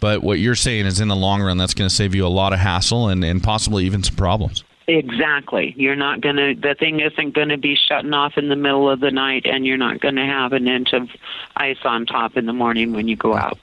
But 0.00 0.22
what 0.22 0.38
you're 0.38 0.54
saying 0.54 0.86
is, 0.86 1.00
in 1.00 1.08
the 1.08 1.16
long 1.16 1.42
run, 1.42 1.56
that's 1.58 1.74
going 1.74 1.88
to 1.88 1.94
save 1.94 2.14
you 2.14 2.24
a 2.24 2.28
lot 2.28 2.52
of 2.52 2.60
hassle 2.60 3.08
and, 3.08 3.24
and 3.24 3.42
possibly 3.42 3.84
even 3.84 4.02
some 4.04 4.14
problems. 4.14 4.62
Exactly. 4.86 5.74
You're 5.76 5.96
not 5.96 6.22
going 6.22 6.36
to, 6.36 6.54
the 6.54 6.74
thing 6.74 7.00
isn't 7.00 7.34
going 7.34 7.50
to 7.50 7.58
be 7.58 7.76
shutting 7.76 8.14
off 8.14 8.38
in 8.38 8.48
the 8.48 8.56
middle 8.56 8.88
of 8.88 9.00
the 9.00 9.10
night, 9.10 9.44
and 9.44 9.66
you're 9.66 9.76
not 9.76 10.00
going 10.00 10.14
to 10.16 10.24
have 10.24 10.54
an 10.54 10.66
inch 10.66 10.94
of 10.94 11.10
ice 11.56 11.76
on 11.84 12.06
top 12.06 12.38
in 12.38 12.46
the 12.46 12.54
morning 12.54 12.94
when 12.94 13.06
you 13.06 13.14
go 13.14 13.34
out. 13.34 13.58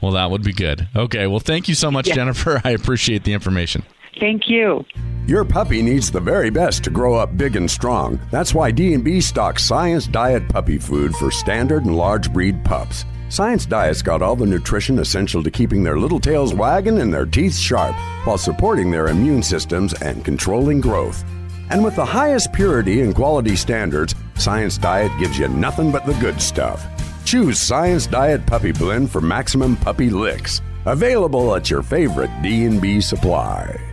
Well, 0.00 0.12
that 0.12 0.30
would 0.30 0.42
be 0.42 0.54
good. 0.54 0.88
Okay. 0.96 1.26
Well, 1.26 1.40
thank 1.40 1.68
you 1.68 1.74
so 1.74 1.90
much, 1.90 2.08
Yeah. 2.08 2.14
Jennifer. 2.14 2.60
I 2.64 2.70
appreciate 2.70 3.24
the 3.24 3.34
information. 3.34 3.82
Thank 4.20 4.48
you. 4.48 4.84
Your 5.26 5.44
puppy 5.44 5.82
needs 5.82 6.10
the 6.10 6.20
very 6.20 6.50
best 6.50 6.82
to 6.84 6.90
grow 6.90 7.14
up 7.14 7.36
big 7.36 7.54
and 7.54 7.70
strong. 7.70 8.20
That's 8.30 8.54
why 8.54 8.72
D&B 8.72 9.20
stocks 9.20 9.64
Science 9.64 10.06
Diet 10.06 10.48
puppy 10.48 10.78
food 10.78 11.14
for 11.14 11.30
standard 11.30 11.84
and 11.84 11.96
large 11.96 12.32
breed 12.32 12.64
pups. 12.64 13.04
Science 13.28 13.64
Diet's 13.64 14.02
got 14.02 14.20
all 14.20 14.36
the 14.36 14.44
nutrition 14.44 14.98
essential 14.98 15.42
to 15.42 15.50
keeping 15.50 15.82
their 15.82 15.98
little 15.98 16.20
tails 16.20 16.52
wagging 16.52 16.98
and 17.00 17.14
their 17.14 17.24
teeth 17.24 17.56
sharp 17.56 17.94
while 18.24 18.36
supporting 18.36 18.90
their 18.90 19.08
immune 19.08 19.42
systems 19.42 19.94
and 20.02 20.24
controlling 20.24 20.80
growth. 20.80 21.24
And 21.70 21.82
with 21.82 21.96
the 21.96 22.04
highest 22.04 22.52
purity 22.52 23.00
and 23.00 23.14
quality 23.14 23.56
standards, 23.56 24.14
Science 24.36 24.76
Diet 24.76 25.12
gives 25.18 25.38
you 25.38 25.48
nothing 25.48 25.90
but 25.90 26.04
the 26.04 26.12
good 26.14 26.42
stuff. 26.42 26.84
Choose 27.24 27.60
Science 27.60 28.06
Diet 28.06 28.44
Puppy 28.44 28.72
Blend 28.72 29.10
for 29.10 29.20
maximum 29.20 29.76
puppy 29.76 30.10
licks. 30.10 30.60
Available 30.84 31.54
at 31.54 31.70
your 31.70 31.82
favorite 31.82 32.30
D&B 32.42 33.00
supply. 33.00 33.91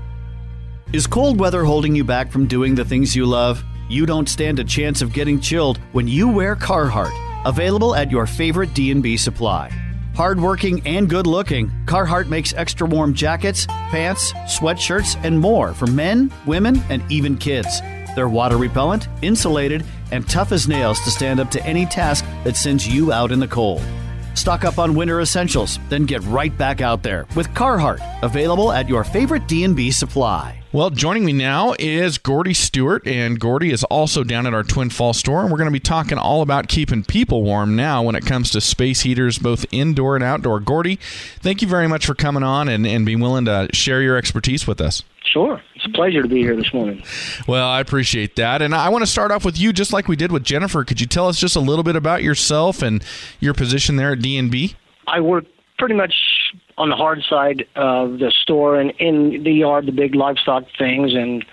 Is 0.91 1.05
cold 1.05 1.39
weather 1.39 1.63
holding 1.63 1.95
you 1.95 2.03
back 2.03 2.31
from 2.31 2.47
doing 2.47 2.73
the 2.73 2.83
things 2.83 3.15
you 3.15 3.23
love? 3.23 3.63
You 3.89 4.07
don't 4.07 4.27
stand 4.27 4.57
a 4.57 4.63
chance 4.63 5.03
of 5.03 5.13
getting 5.13 5.39
chilled 5.39 5.77
when 5.91 6.07
you 6.07 6.27
wear 6.27 6.55
Carhartt. 6.55 7.13
Available 7.45 7.93
at 7.93 8.09
your 8.09 8.25
favorite 8.25 8.73
D&B 8.73 9.15
supply. 9.15 9.69
Hardworking 10.15 10.81
and 10.87 11.07
good-looking, 11.07 11.69
Carhartt 11.85 12.27
makes 12.27 12.55
extra 12.55 12.87
warm 12.87 13.13
jackets, 13.13 13.67
pants, 13.67 14.33
sweatshirts, 14.33 15.15
and 15.23 15.39
more 15.39 15.75
for 15.75 15.85
men, 15.85 16.33
women, 16.47 16.81
and 16.89 17.03
even 17.11 17.37
kids. 17.37 17.81
They're 18.15 18.27
water 18.27 18.57
repellent, 18.57 19.07
insulated, 19.21 19.85
and 20.11 20.27
tough 20.27 20.51
as 20.51 20.67
nails 20.67 20.99
to 21.01 21.11
stand 21.11 21.39
up 21.39 21.51
to 21.51 21.63
any 21.67 21.85
task 21.85 22.25
that 22.43 22.57
sends 22.57 22.87
you 22.87 23.13
out 23.13 23.31
in 23.31 23.39
the 23.39 23.47
cold. 23.47 23.83
Stock 24.33 24.65
up 24.65 24.79
on 24.79 24.95
winter 24.95 25.21
essentials, 25.21 25.77
then 25.89 26.07
get 26.07 26.23
right 26.23 26.57
back 26.57 26.81
out 26.81 27.03
there 27.03 27.27
with 27.35 27.47
Carhartt, 27.49 28.01
available 28.23 28.71
at 28.71 28.89
your 28.89 29.03
favorite 29.03 29.47
D&B 29.47 29.91
supply. 29.91 30.58
Well, 30.71 30.91
joining 30.91 31.25
me 31.25 31.33
now 31.33 31.73
is 31.79 32.19
Gordy 32.19 32.53
Stewart, 32.53 33.07
and 33.07 33.39
Gordy 33.39 33.71
is 33.71 33.83
also 33.85 34.23
down 34.23 34.45
at 34.45 34.53
our 34.53 34.61
Twin 34.61 34.91
Falls 34.91 35.17
store, 35.17 35.41
and 35.41 35.49
we're 35.49 35.57
going 35.57 35.65
to 35.65 35.71
be 35.71 35.79
talking 35.79 36.19
all 36.19 36.43
about 36.43 36.67
keeping 36.67 37.03
people 37.03 37.41
warm 37.41 37.75
now 37.75 38.03
when 38.03 38.13
it 38.13 38.23
comes 38.23 38.51
to 38.51 38.61
space 38.61 39.01
heaters, 39.01 39.39
both 39.39 39.65
indoor 39.71 40.13
and 40.13 40.23
outdoor. 40.23 40.59
Gordy, 40.59 40.97
thank 41.39 41.63
you 41.63 41.67
very 41.67 41.87
much 41.87 42.05
for 42.05 42.13
coming 42.13 42.43
on 42.43 42.69
and, 42.69 42.85
and 42.85 43.03
being 43.03 43.19
willing 43.19 43.45
to 43.45 43.67
share 43.73 44.03
your 44.03 44.15
expertise 44.15 44.67
with 44.67 44.79
us. 44.79 45.01
Sure. 45.25 45.59
It's 45.73 45.87
a 45.87 45.89
pleasure 45.89 46.21
to 46.21 46.27
be 46.27 46.41
here 46.41 46.55
this 46.55 46.71
morning. 46.71 47.01
Well, 47.47 47.67
I 47.67 47.79
appreciate 47.79 48.35
that. 48.35 48.61
And 48.61 48.75
I 48.75 48.89
want 48.89 49.01
to 49.01 49.09
start 49.09 49.31
off 49.31 49.43
with 49.43 49.59
you, 49.59 49.73
just 49.73 49.91
like 49.91 50.07
we 50.07 50.15
did 50.15 50.31
with 50.31 50.43
Jennifer. 50.43 50.83
Could 50.83 51.01
you 51.01 51.07
tell 51.07 51.27
us 51.27 51.39
just 51.39 51.55
a 51.55 51.61
little 51.61 51.83
bit 51.83 51.95
about 51.95 52.21
yourself 52.21 52.83
and 52.83 53.03
your 53.39 53.55
position 53.55 53.95
there 53.95 54.11
at 54.11 54.19
D&B? 54.19 54.75
I 55.07 55.19
work 55.19 55.45
pretty 55.79 55.95
much 55.95 56.13
on 56.79 56.89
the 56.89 56.95
hard 56.95 57.21
side 57.29 57.67
of 57.75 58.19
the 58.19 58.31
store 58.41 58.79
and 58.79 58.91
in 58.99 59.43
the 59.43 59.51
yard, 59.51 59.85
the 59.85 59.91
big 59.91 60.15
livestock 60.15 60.63
things. 60.77 61.13
And 61.13 61.45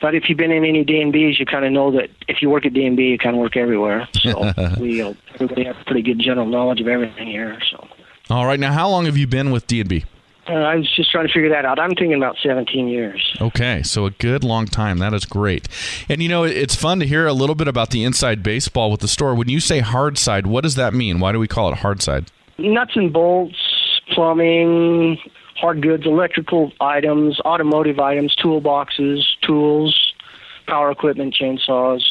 but 0.00 0.14
if 0.14 0.28
you've 0.28 0.38
been 0.38 0.52
in 0.52 0.64
any 0.64 0.84
D 0.84 1.00
and 1.00 1.12
B's, 1.12 1.38
you 1.38 1.44
kind 1.44 1.64
of 1.64 1.72
know 1.72 1.90
that 1.92 2.08
if 2.28 2.40
you 2.40 2.48
work 2.48 2.64
at 2.64 2.72
D 2.72 2.86
and 2.86 2.96
B, 2.96 3.04
you 3.04 3.18
kind 3.18 3.36
of 3.36 3.40
work 3.40 3.56
everywhere. 3.56 4.08
So 4.14 4.52
we 4.80 5.02
uh, 5.02 5.12
everybody 5.34 5.64
has 5.64 5.76
pretty 5.86 6.02
good 6.02 6.18
general 6.18 6.46
knowledge 6.46 6.80
of 6.80 6.88
everything 6.88 7.26
here. 7.26 7.58
So 7.70 7.86
All 8.30 8.46
right. 8.46 8.58
Now, 8.58 8.72
how 8.72 8.88
long 8.88 9.04
have 9.04 9.16
you 9.16 9.26
been 9.26 9.50
with 9.50 9.66
D&B? 9.66 10.04
uh, 10.48 10.52
I 10.52 10.76
was 10.76 10.94
just 10.94 11.10
trying 11.10 11.26
to 11.26 11.32
figure 11.32 11.48
that 11.50 11.64
out. 11.64 11.78
I'm 11.78 11.90
thinking 11.90 12.14
about 12.14 12.36
17 12.42 12.88
years. 12.88 13.36
Okay, 13.40 13.82
so 13.82 14.06
a 14.06 14.10
good 14.10 14.44
long 14.44 14.66
time. 14.66 14.98
That 14.98 15.14
is 15.14 15.24
great. 15.24 15.68
And 16.08 16.22
you 16.22 16.28
know, 16.28 16.44
it's 16.44 16.74
fun 16.74 17.00
to 17.00 17.06
hear 17.06 17.26
a 17.26 17.32
little 17.32 17.54
bit 17.54 17.68
about 17.68 17.90
the 17.90 18.04
inside 18.04 18.42
baseball 18.42 18.90
with 18.90 19.00
the 19.00 19.08
store. 19.08 19.34
When 19.34 19.48
you 19.48 19.60
say 19.60 19.80
hard 19.80 20.18
side, 20.18 20.46
what 20.46 20.62
does 20.62 20.74
that 20.74 20.92
mean? 20.92 21.20
Why 21.20 21.32
do 21.32 21.38
we 21.38 21.48
call 21.48 21.72
it 21.72 21.78
hard 21.78 22.02
side? 22.02 22.30
Nuts 22.58 22.92
and 22.94 23.12
bolts, 23.12 23.56
plumbing, 24.12 25.18
hard 25.56 25.82
goods, 25.82 26.06
electrical 26.06 26.72
items, 26.80 27.40
automotive 27.40 27.98
items, 27.98 28.34
toolboxes, 28.36 29.22
tools, 29.42 30.12
power 30.66 30.90
equipment, 30.90 31.34
chainsaws, 31.40 32.02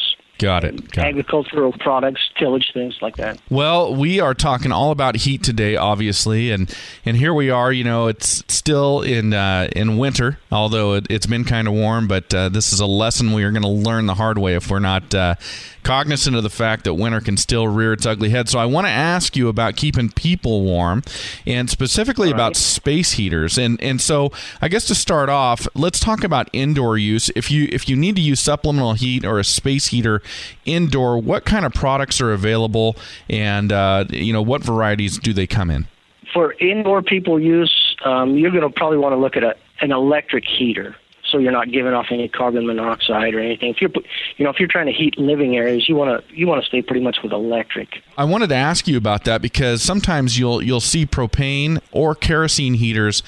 Got 0.44 0.64
it. 0.64 0.90
Got 0.90 1.06
it. 1.06 1.08
agricultural 1.08 1.72
products, 1.72 2.20
tillage 2.36 2.72
things 2.74 2.98
like 3.00 3.16
that. 3.16 3.40
Well, 3.48 3.94
we 3.94 4.20
are 4.20 4.34
talking 4.34 4.72
all 4.72 4.90
about 4.90 5.16
heat 5.16 5.42
today, 5.42 5.74
obviously, 5.74 6.50
and 6.50 6.70
and 7.06 7.16
here 7.16 7.32
we 7.32 7.48
are. 7.48 7.72
You 7.72 7.82
know, 7.82 8.08
it's 8.08 8.44
still 8.48 9.00
in 9.00 9.32
uh, 9.32 9.70
in 9.74 9.96
winter, 9.96 10.38
although 10.52 10.92
it, 10.96 11.06
it's 11.08 11.24
been 11.24 11.44
kind 11.44 11.66
of 11.66 11.72
warm. 11.72 12.06
But 12.08 12.34
uh, 12.34 12.50
this 12.50 12.74
is 12.74 12.80
a 12.80 12.84
lesson 12.84 13.32
we 13.32 13.42
are 13.42 13.52
going 13.52 13.62
to 13.62 13.68
learn 13.68 14.04
the 14.04 14.16
hard 14.16 14.36
way 14.36 14.54
if 14.54 14.70
we're 14.70 14.80
not 14.80 15.14
uh, 15.14 15.36
cognizant 15.82 16.36
of 16.36 16.42
the 16.42 16.50
fact 16.50 16.84
that 16.84 16.92
winter 16.92 17.22
can 17.22 17.38
still 17.38 17.66
rear 17.66 17.94
its 17.94 18.04
ugly 18.04 18.28
head. 18.28 18.50
So 18.50 18.58
I 18.58 18.66
want 18.66 18.86
to 18.86 18.90
ask 18.90 19.36
you 19.36 19.48
about 19.48 19.76
keeping 19.76 20.10
people 20.10 20.62
warm, 20.62 21.02
and 21.46 21.70
specifically 21.70 22.30
about 22.30 22.54
space 22.54 23.12
heaters. 23.12 23.56
And 23.56 23.80
and 23.80 23.98
so 23.98 24.30
I 24.60 24.68
guess 24.68 24.84
to 24.88 24.94
start 24.94 25.30
off, 25.30 25.66
let's 25.74 26.00
talk 26.00 26.22
about 26.22 26.50
indoor 26.52 26.98
use. 26.98 27.30
If 27.34 27.50
you 27.50 27.66
if 27.72 27.88
you 27.88 27.96
need 27.96 28.16
to 28.16 28.22
use 28.22 28.40
supplemental 28.40 28.92
heat 28.92 29.24
or 29.24 29.38
a 29.38 29.44
space 29.44 29.86
heater 29.86 30.20
indoor, 30.64 31.18
what 31.20 31.44
kind 31.44 31.64
of 31.64 31.72
products 31.72 32.20
are 32.20 32.32
available, 32.32 32.96
and 33.28 33.72
uh, 33.72 34.04
you 34.10 34.32
know 34.32 34.42
what 34.42 34.62
varieties 34.62 35.18
do 35.18 35.32
they 35.32 35.46
come 35.46 35.70
in? 35.70 35.86
For 36.32 36.52
indoor 36.54 37.02
people 37.02 37.38
use, 37.40 37.96
um, 38.04 38.36
you're 38.36 38.50
going 38.50 38.62
to 38.62 38.70
probably 38.70 38.98
want 38.98 39.12
to 39.12 39.16
look 39.16 39.36
at 39.36 39.44
a, 39.44 39.54
an 39.80 39.92
electric 39.92 40.44
heater. 40.46 40.96
So 41.30 41.38
you're 41.38 41.52
not 41.52 41.72
giving 41.72 41.92
off 41.94 42.06
any 42.10 42.28
carbon 42.28 42.66
monoxide 42.66 43.34
or 43.34 43.40
anything. 43.40 43.70
If 43.70 43.80
you're, 43.80 43.90
you 44.36 44.44
know, 44.44 44.50
if 44.50 44.60
you're 44.60 44.68
trying 44.68 44.86
to 44.86 44.92
heat 44.92 45.18
living 45.18 45.56
areas, 45.56 45.88
you 45.88 45.96
want 45.96 46.26
to 46.28 46.34
you 46.36 46.46
want 46.46 46.62
to 46.62 46.68
stay 46.68 46.82
pretty 46.82 47.00
much 47.02 47.18
with 47.22 47.32
electric. 47.32 48.02
I 48.16 48.24
wanted 48.24 48.48
to 48.50 48.54
ask 48.54 48.86
you 48.86 48.96
about 48.96 49.24
that 49.24 49.42
because 49.42 49.82
sometimes 49.82 50.38
you'll 50.38 50.62
you'll 50.62 50.80
see 50.80 51.06
propane 51.06 51.80
or 51.92 52.14
kerosene 52.14 52.74
heaters, 52.74 53.22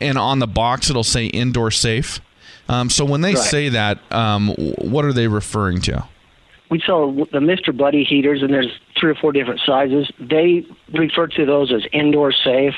and 0.00 0.16
on 0.18 0.38
the 0.38 0.46
box 0.46 0.90
it'll 0.90 1.02
say 1.02 1.26
indoor 1.26 1.70
safe. 1.70 2.20
Um, 2.68 2.88
so 2.88 3.04
when 3.04 3.20
they 3.22 3.34
Right. 3.34 3.42
say 3.42 3.68
that, 3.70 3.98
um, 4.12 4.50
what 4.78 5.04
are 5.04 5.12
they 5.12 5.26
referring 5.26 5.80
to? 5.82 6.04
We 6.70 6.80
sell 6.80 7.12
the 7.12 7.40
Mr. 7.40 7.76
Buddy 7.76 8.04
heaters, 8.04 8.42
and 8.42 8.52
there's 8.54 8.70
three 8.98 9.10
or 9.10 9.14
four 9.16 9.32
different 9.32 9.60
sizes. 9.66 10.10
They 10.20 10.64
refer 10.94 11.26
to 11.26 11.44
those 11.44 11.72
as 11.72 11.82
indoor 11.92 12.32
safe, 12.32 12.74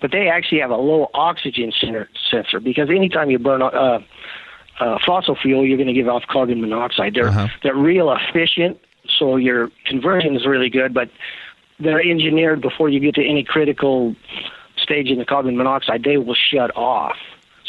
but 0.00 0.10
they 0.10 0.28
actually 0.28 0.60
have 0.60 0.70
a 0.70 0.76
low 0.76 1.08
oxygen 1.14 1.72
center, 1.80 2.08
sensor 2.30 2.58
because 2.60 2.90
anytime 2.90 3.30
you 3.30 3.38
burn 3.38 3.62
uh, 3.62 4.00
uh, 4.80 4.98
fossil 5.06 5.36
fuel, 5.36 5.64
you're 5.64 5.76
going 5.76 5.86
to 5.88 5.92
give 5.94 6.08
off 6.08 6.24
carbon 6.28 6.60
monoxide. 6.60 7.14
They're 7.14 7.28
Uh-huh. 7.28 7.48
they're 7.62 7.76
real 7.76 8.10
efficient, 8.12 8.78
so 9.18 9.36
your 9.36 9.70
conversion 9.86 10.34
is 10.36 10.44
really 10.46 10.68
good, 10.70 10.92
but 10.92 11.08
they're 11.80 12.00
engineered 12.02 12.60
before 12.60 12.88
you 12.88 12.98
get 12.98 13.14
to 13.14 13.24
any 13.24 13.44
critical 13.44 14.16
stage 14.76 15.08
in 15.10 15.18
the 15.18 15.24
carbon 15.24 15.56
monoxide. 15.56 16.02
They 16.02 16.16
will 16.16 16.34
shut 16.34 16.76
off. 16.76 17.16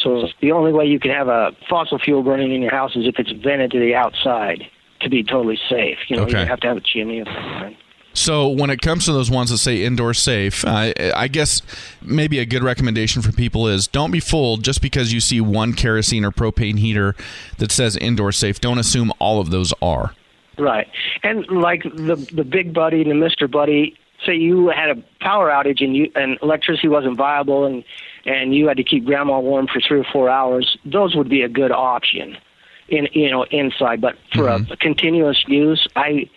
So 0.01 0.27
the 0.41 0.51
only 0.51 0.71
way 0.71 0.85
you 0.85 0.99
can 0.99 1.11
have 1.11 1.27
a 1.27 1.51
fossil 1.69 1.99
fuel 1.99 2.23
burning 2.23 2.53
in 2.53 2.61
your 2.61 2.71
house 2.71 2.95
is 2.95 3.05
if 3.05 3.19
it's 3.19 3.31
vented 3.31 3.69
to 3.71 3.79
the 3.79 3.93
outside 3.95 4.65
to 5.01 5.09
be 5.09 5.23
totally 5.23 5.59
safe. 5.69 5.97
You 6.07 6.17
know, 6.17 6.23
Okay. 6.23 6.41
you 6.41 6.45
have 6.45 6.59
to 6.61 6.67
have 6.67 6.77
a 6.77 6.81
chimney. 6.81 7.23
So 8.13 8.49
when 8.49 8.69
it 8.69 8.81
comes 8.81 9.05
to 9.05 9.13
those 9.13 9.29
ones 9.29 9.49
that 9.51 9.59
say 9.59 9.83
indoor 9.83 10.13
safe, 10.13 10.65
uh, 10.65 10.91
I 11.15 11.27
guess 11.27 11.61
maybe 12.01 12.39
a 12.39 12.45
good 12.45 12.63
recommendation 12.63 13.21
for 13.21 13.31
people 13.31 13.67
is 13.67 13.87
don't 13.87 14.11
be 14.11 14.19
fooled 14.19 14.63
just 14.63 14.81
because 14.81 15.13
you 15.13 15.19
see 15.19 15.39
one 15.39 15.73
kerosene 15.73 16.25
or 16.25 16.31
propane 16.31 16.79
heater 16.79 17.15
that 17.59 17.71
says 17.71 17.95
indoor 17.95 18.31
safe. 18.31 18.59
Don't 18.59 18.79
assume 18.79 19.13
all 19.19 19.39
of 19.39 19.51
those 19.51 19.73
are. 19.81 20.13
Right. 20.57 20.87
And 21.23 21.47
like 21.49 21.83
the 21.83 22.15
the 22.33 22.43
big 22.43 22.73
buddy 22.73 23.01
and 23.01 23.09
the 23.09 23.25
Mr. 23.25 23.49
Buddy, 23.49 23.95
say 24.25 24.35
you 24.35 24.67
had 24.67 24.89
a 24.89 24.95
power 25.21 25.49
outage 25.49 25.81
and 25.81 25.95
you 25.95 26.11
and 26.15 26.37
electricity 26.41 26.89
wasn't 26.89 27.15
viable 27.15 27.65
and 27.65 27.83
and 28.25 28.53
you 28.53 28.67
had 28.67 28.75
to 28.77 28.83
keep 28.83 29.05
grandma 29.05 29.39
warm 29.39 29.67
for 29.67 29.79
3 29.79 29.99
or 30.01 30.03
4 30.11 30.29
hours, 30.29 30.77
those 30.83 31.15
would 31.15 31.29
be 31.29 31.41
a 31.41 31.47
good 31.47 31.71
option 31.71 32.35
in 32.91 33.07
you 33.13 33.29
know 33.29 33.43
inside, 33.51 34.01
but 34.01 34.15
for 34.33 34.47
a, 34.47 34.65
a 34.71 34.77
continuous 34.77 35.43
use, 35.47 35.87
I 35.95 36.29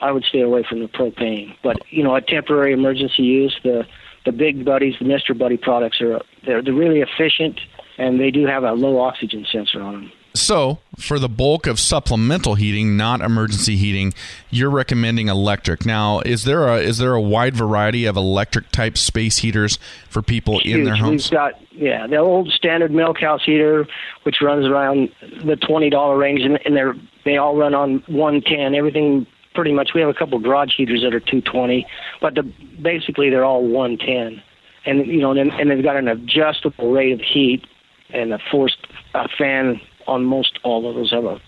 I 0.00 0.12
would 0.12 0.24
stay 0.24 0.40
away 0.40 0.64
from 0.68 0.80
the 0.80 0.88
propane. 0.88 1.56
But 1.62 1.78
you 1.90 2.02
know, 2.02 2.14
a 2.14 2.20
temporary 2.20 2.72
emergency 2.72 3.22
use, 3.22 3.58
the 3.62 3.86
the 4.24 4.32
big 4.32 4.64
buddies, 4.64 4.94
the 4.98 5.06
Mr. 5.06 5.36
Buddy 5.36 5.56
products 5.56 6.00
are 6.00 6.20
they're 6.44 6.62
they're 6.62 6.74
really 6.74 7.00
efficient 7.00 7.60
and 7.98 8.18
they 8.18 8.30
do 8.30 8.46
have 8.46 8.64
a 8.64 8.72
low 8.72 8.98
oxygen 9.00 9.46
sensor 9.50 9.82
on 9.82 9.94
them. 9.94 10.12
So, 10.34 10.78
for 10.96 11.18
the 11.18 11.28
bulk 11.28 11.66
of 11.66 11.80
supplemental 11.80 12.54
heating, 12.54 12.96
not 12.96 13.20
emergency 13.20 13.76
heating, 13.76 14.14
you're 14.48 14.70
recommending 14.70 15.28
electric. 15.28 15.84
Now, 15.84 16.20
is 16.20 16.44
there 16.44 16.68
a 16.68 16.76
is 16.76 16.98
there 16.98 17.14
a 17.14 17.20
wide 17.20 17.56
variety 17.56 18.04
of 18.04 18.16
electric 18.16 18.70
type 18.70 18.96
space 18.96 19.38
heaters 19.38 19.78
for 20.08 20.22
people 20.22 20.60
in 20.60 20.84
their 20.84 20.94
homes? 20.94 21.30
We've 21.30 21.38
got 21.38 21.54
yeah, 21.72 22.06
the 22.06 22.18
old 22.18 22.48
standard 22.50 22.92
milk 22.92 23.18
house 23.18 23.42
heater, 23.44 23.88
which 24.22 24.36
runs 24.40 24.66
around 24.66 25.10
the 25.44 25.56
twenty 25.56 25.90
dollar 25.90 26.16
range, 26.16 26.42
and, 26.42 26.60
and 26.64 26.76
they're 26.76 26.94
they 27.24 27.36
all 27.36 27.56
run 27.56 27.74
on 27.74 28.02
one 28.06 28.40
ten. 28.40 28.74
Everything 28.74 29.26
pretty 29.54 29.72
much. 29.72 29.90
We 29.94 30.00
have 30.00 30.10
a 30.10 30.14
couple 30.14 30.38
garage 30.38 30.76
heaters 30.76 31.02
that 31.02 31.12
are 31.12 31.20
two 31.20 31.40
twenty, 31.40 31.86
but 32.20 32.36
the 32.36 32.42
basically 32.80 33.30
they're 33.30 33.44
all 33.44 33.66
one 33.66 33.98
ten, 33.98 34.40
and 34.86 35.06
you 35.06 35.20
know, 35.20 35.32
and, 35.32 35.50
and 35.52 35.70
they've 35.70 35.82
got 35.82 35.96
an 35.96 36.06
adjustable 36.06 36.92
rate 36.92 37.12
of 37.14 37.20
heat 37.20 37.64
and 38.12 38.32
a 38.32 38.38
forced 38.50 38.86
uh, 39.14 39.26
fan 39.36 39.80
on 40.10 40.24
most 40.24 40.58
all 40.62 40.88
of 40.88 40.96
those 40.96 41.10
have 41.12 41.24
a 41.24 41.40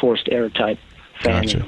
forced 0.00 0.28
air 0.30 0.50
type 0.50 0.78
fan. 1.22 1.44
Gotcha. 1.44 1.66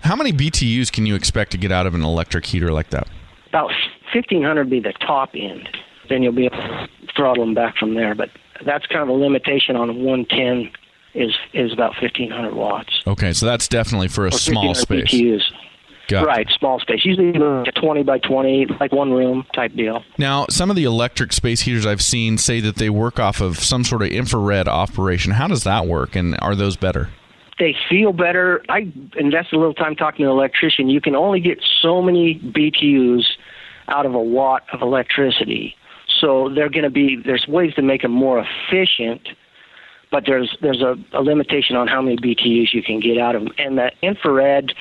How 0.00 0.16
many 0.16 0.32
BTUs 0.32 0.90
can 0.92 1.06
you 1.06 1.14
expect 1.14 1.52
to 1.52 1.58
get 1.58 1.72
out 1.72 1.86
of 1.86 1.94
an 1.94 2.02
electric 2.02 2.46
heater 2.46 2.72
like 2.72 2.90
that? 2.90 3.08
About 3.48 3.70
1500 4.14 4.64
would 4.64 4.70
be 4.70 4.80
the 4.80 4.92
top 4.92 5.30
end. 5.34 5.68
Then 6.08 6.22
you'll 6.22 6.32
be 6.32 6.46
able 6.46 6.58
to 6.58 6.88
throttle 7.14 7.44
them 7.44 7.54
back 7.54 7.76
from 7.76 7.94
there. 7.94 8.14
But 8.14 8.30
that's 8.64 8.86
kind 8.86 9.02
of 9.02 9.08
a 9.08 9.12
limitation 9.12 9.76
on 9.76 10.02
110 10.02 10.70
is 11.14 11.34
is 11.52 11.72
about 11.72 12.00
1500 12.00 12.54
watts. 12.54 13.02
Okay, 13.06 13.32
so 13.32 13.46
that's 13.46 13.68
definitely 13.68 14.08
for 14.08 14.26
a 14.26 14.32
small 14.32 14.74
space. 14.74 15.12
BTUs. 15.12 15.42
Got. 16.08 16.26
Right, 16.26 16.48
small 16.56 16.78
space. 16.78 17.04
Usually 17.04 17.30
a 17.30 17.72
20 17.72 18.04
by 18.04 18.18
20, 18.18 18.66
like 18.78 18.92
one 18.92 19.12
room 19.12 19.44
type 19.54 19.74
deal. 19.74 20.04
Now, 20.18 20.46
some 20.48 20.70
of 20.70 20.76
the 20.76 20.84
electric 20.84 21.32
space 21.32 21.62
heaters 21.62 21.84
I've 21.84 22.02
seen 22.02 22.38
say 22.38 22.60
that 22.60 22.76
they 22.76 22.90
work 22.90 23.18
off 23.18 23.40
of 23.40 23.58
some 23.58 23.82
sort 23.82 24.02
of 24.02 24.08
infrared 24.08 24.68
operation. 24.68 25.32
How 25.32 25.48
does 25.48 25.64
that 25.64 25.86
work, 25.86 26.14
and 26.14 26.38
are 26.40 26.54
those 26.54 26.76
better? 26.76 27.08
They 27.58 27.74
feel 27.88 28.12
better. 28.12 28.62
I 28.68 28.92
invested 29.16 29.56
a 29.56 29.58
little 29.58 29.74
time 29.74 29.96
talking 29.96 30.24
to 30.24 30.30
an 30.30 30.36
electrician. 30.36 30.88
You 30.88 31.00
can 31.00 31.16
only 31.16 31.40
get 31.40 31.58
so 31.82 32.02
many 32.02 32.38
BTUs 32.38 33.24
out 33.88 34.06
of 34.06 34.14
a 34.14 34.20
watt 34.20 34.62
of 34.72 34.82
electricity. 34.82 35.74
So 36.20 36.50
they're 36.54 36.70
going 36.70 36.84
to 36.84 36.90
be 36.90 37.16
there's 37.24 37.46
ways 37.48 37.74
to 37.74 37.82
make 37.82 38.02
them 38.02 38.12
more 38.12 38.44
efficient, 38.44 39.28
but 40.10 40.24
there's 40.26 40.56
there's 40.60 40.82
a, 40.82 40.96
a 41.12 41.22
limitation 41.22 41.76
on 41.76 41.88
how 41.88 42.00
many 42.00 42.16
BTUs 42.16 42.72
you 42.72 42.82
can 42.82 43.00
get 43.00 43.18
out 43.18 43.34
of 43.34 43.44
them. 43.44 43.52
And 43.58 43.78
the 43.78 43.90
infrared, 44.02 44.72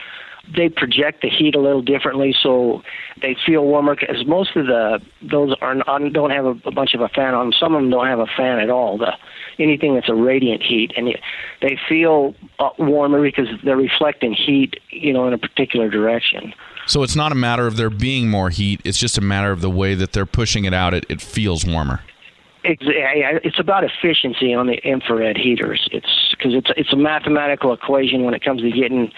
they 0.53 0.69
project 0.69 1.21
the 1.21 1.29
heat 1.29 1.55
a 1.55 1.59
little 1.59 1.81
differently, 1.81 2.35
so 2.41 2.81
they 3.21 3.35
feel 3.45 3.63
warmer. 3.63 3.95
Because 3.95 4.25
most 4.25 4.55
of 4.55 4.67
the 4.67 4.99
those 5.21 5.55
are 5.61 5.75
don't 6.09 6.31
have 6.31 6.45
a, 6.45 6.55
a 6.65 6.71
bunch 6.71 6.93
of 6.93 7.01
a 7.01 7.09
fan 7.09 7.33
on. 7.33 7.53
Some 7.53 7.75
of 7.75 7.81
them 7.81 7.89
don't 7.89 8.07
have 8.07 8.19
a 8.19 8.27
fan 8.37 8.59
at 8.59 8.69
all. 8.69 8.97
The 8.97 9.13
anything 9.59 9.95
that's 9.95 10.09
a 10.09 10.15
radiant 10.15 10.61
heat, 10.61 10.93
and 10.95 11.07
it, 11.07 11.19
they 11.61 11.77
feel 11.87 12.35
uh, 12.59 12.69
warmer 12.77 13.21
because 13.21 13.47
they're 13.63 13.77
reflecting 13.77 14.33
heat, 14.33 14.75
you 14.89 15.13
know, 15.13 15.27
in 15.27 15.33
a 15.33 15.37
particular 15.37 15.89
direction. 15.89 16.53
So 16.87 17.01
it's 17.01 17.15
not 17.15 17.31
a 17.31 17.35
matter 17.35 17.65
of 17.65 17.77
there 17.77 17.89
being 17.89 18.29
more 18.29 18.49
heat; 18.49 18.81
it's 18.83 18.99
just 18.99 19.17
a 19.17 19.21
matter 19.21 19.51
of 19.51 19.61
the 19.61 19.69
way 19.69 19.95
that 19.95 20.13
they're 20.13 20.25
pushing 20.25 20.65
it 20.65 20.73
out. 20.73 20.93
It, 20.93 21.05
it 21.09 21.21
feels 21.21 21.65
warmer. 21.65 22.01
It's 22.67 23.59
about 23.59 23.83
efficiency 23.83 24.51
on 24.53 24.65
the 24.65 24.77
infrared 24.83 25.37
heaters. 25.37 25.87
It's 25.91 26.33
because 26.35 26.55
it's 26.55 26.71
it's 26.75 26.91
a 26.91 26.95
mathematical 26.95 27.73
equation 27.73 28.23
when 28.23 28.33
it 28.33 28.43
comes 28.43 28.61
to 28.61 28.71
getting 28.71 29.11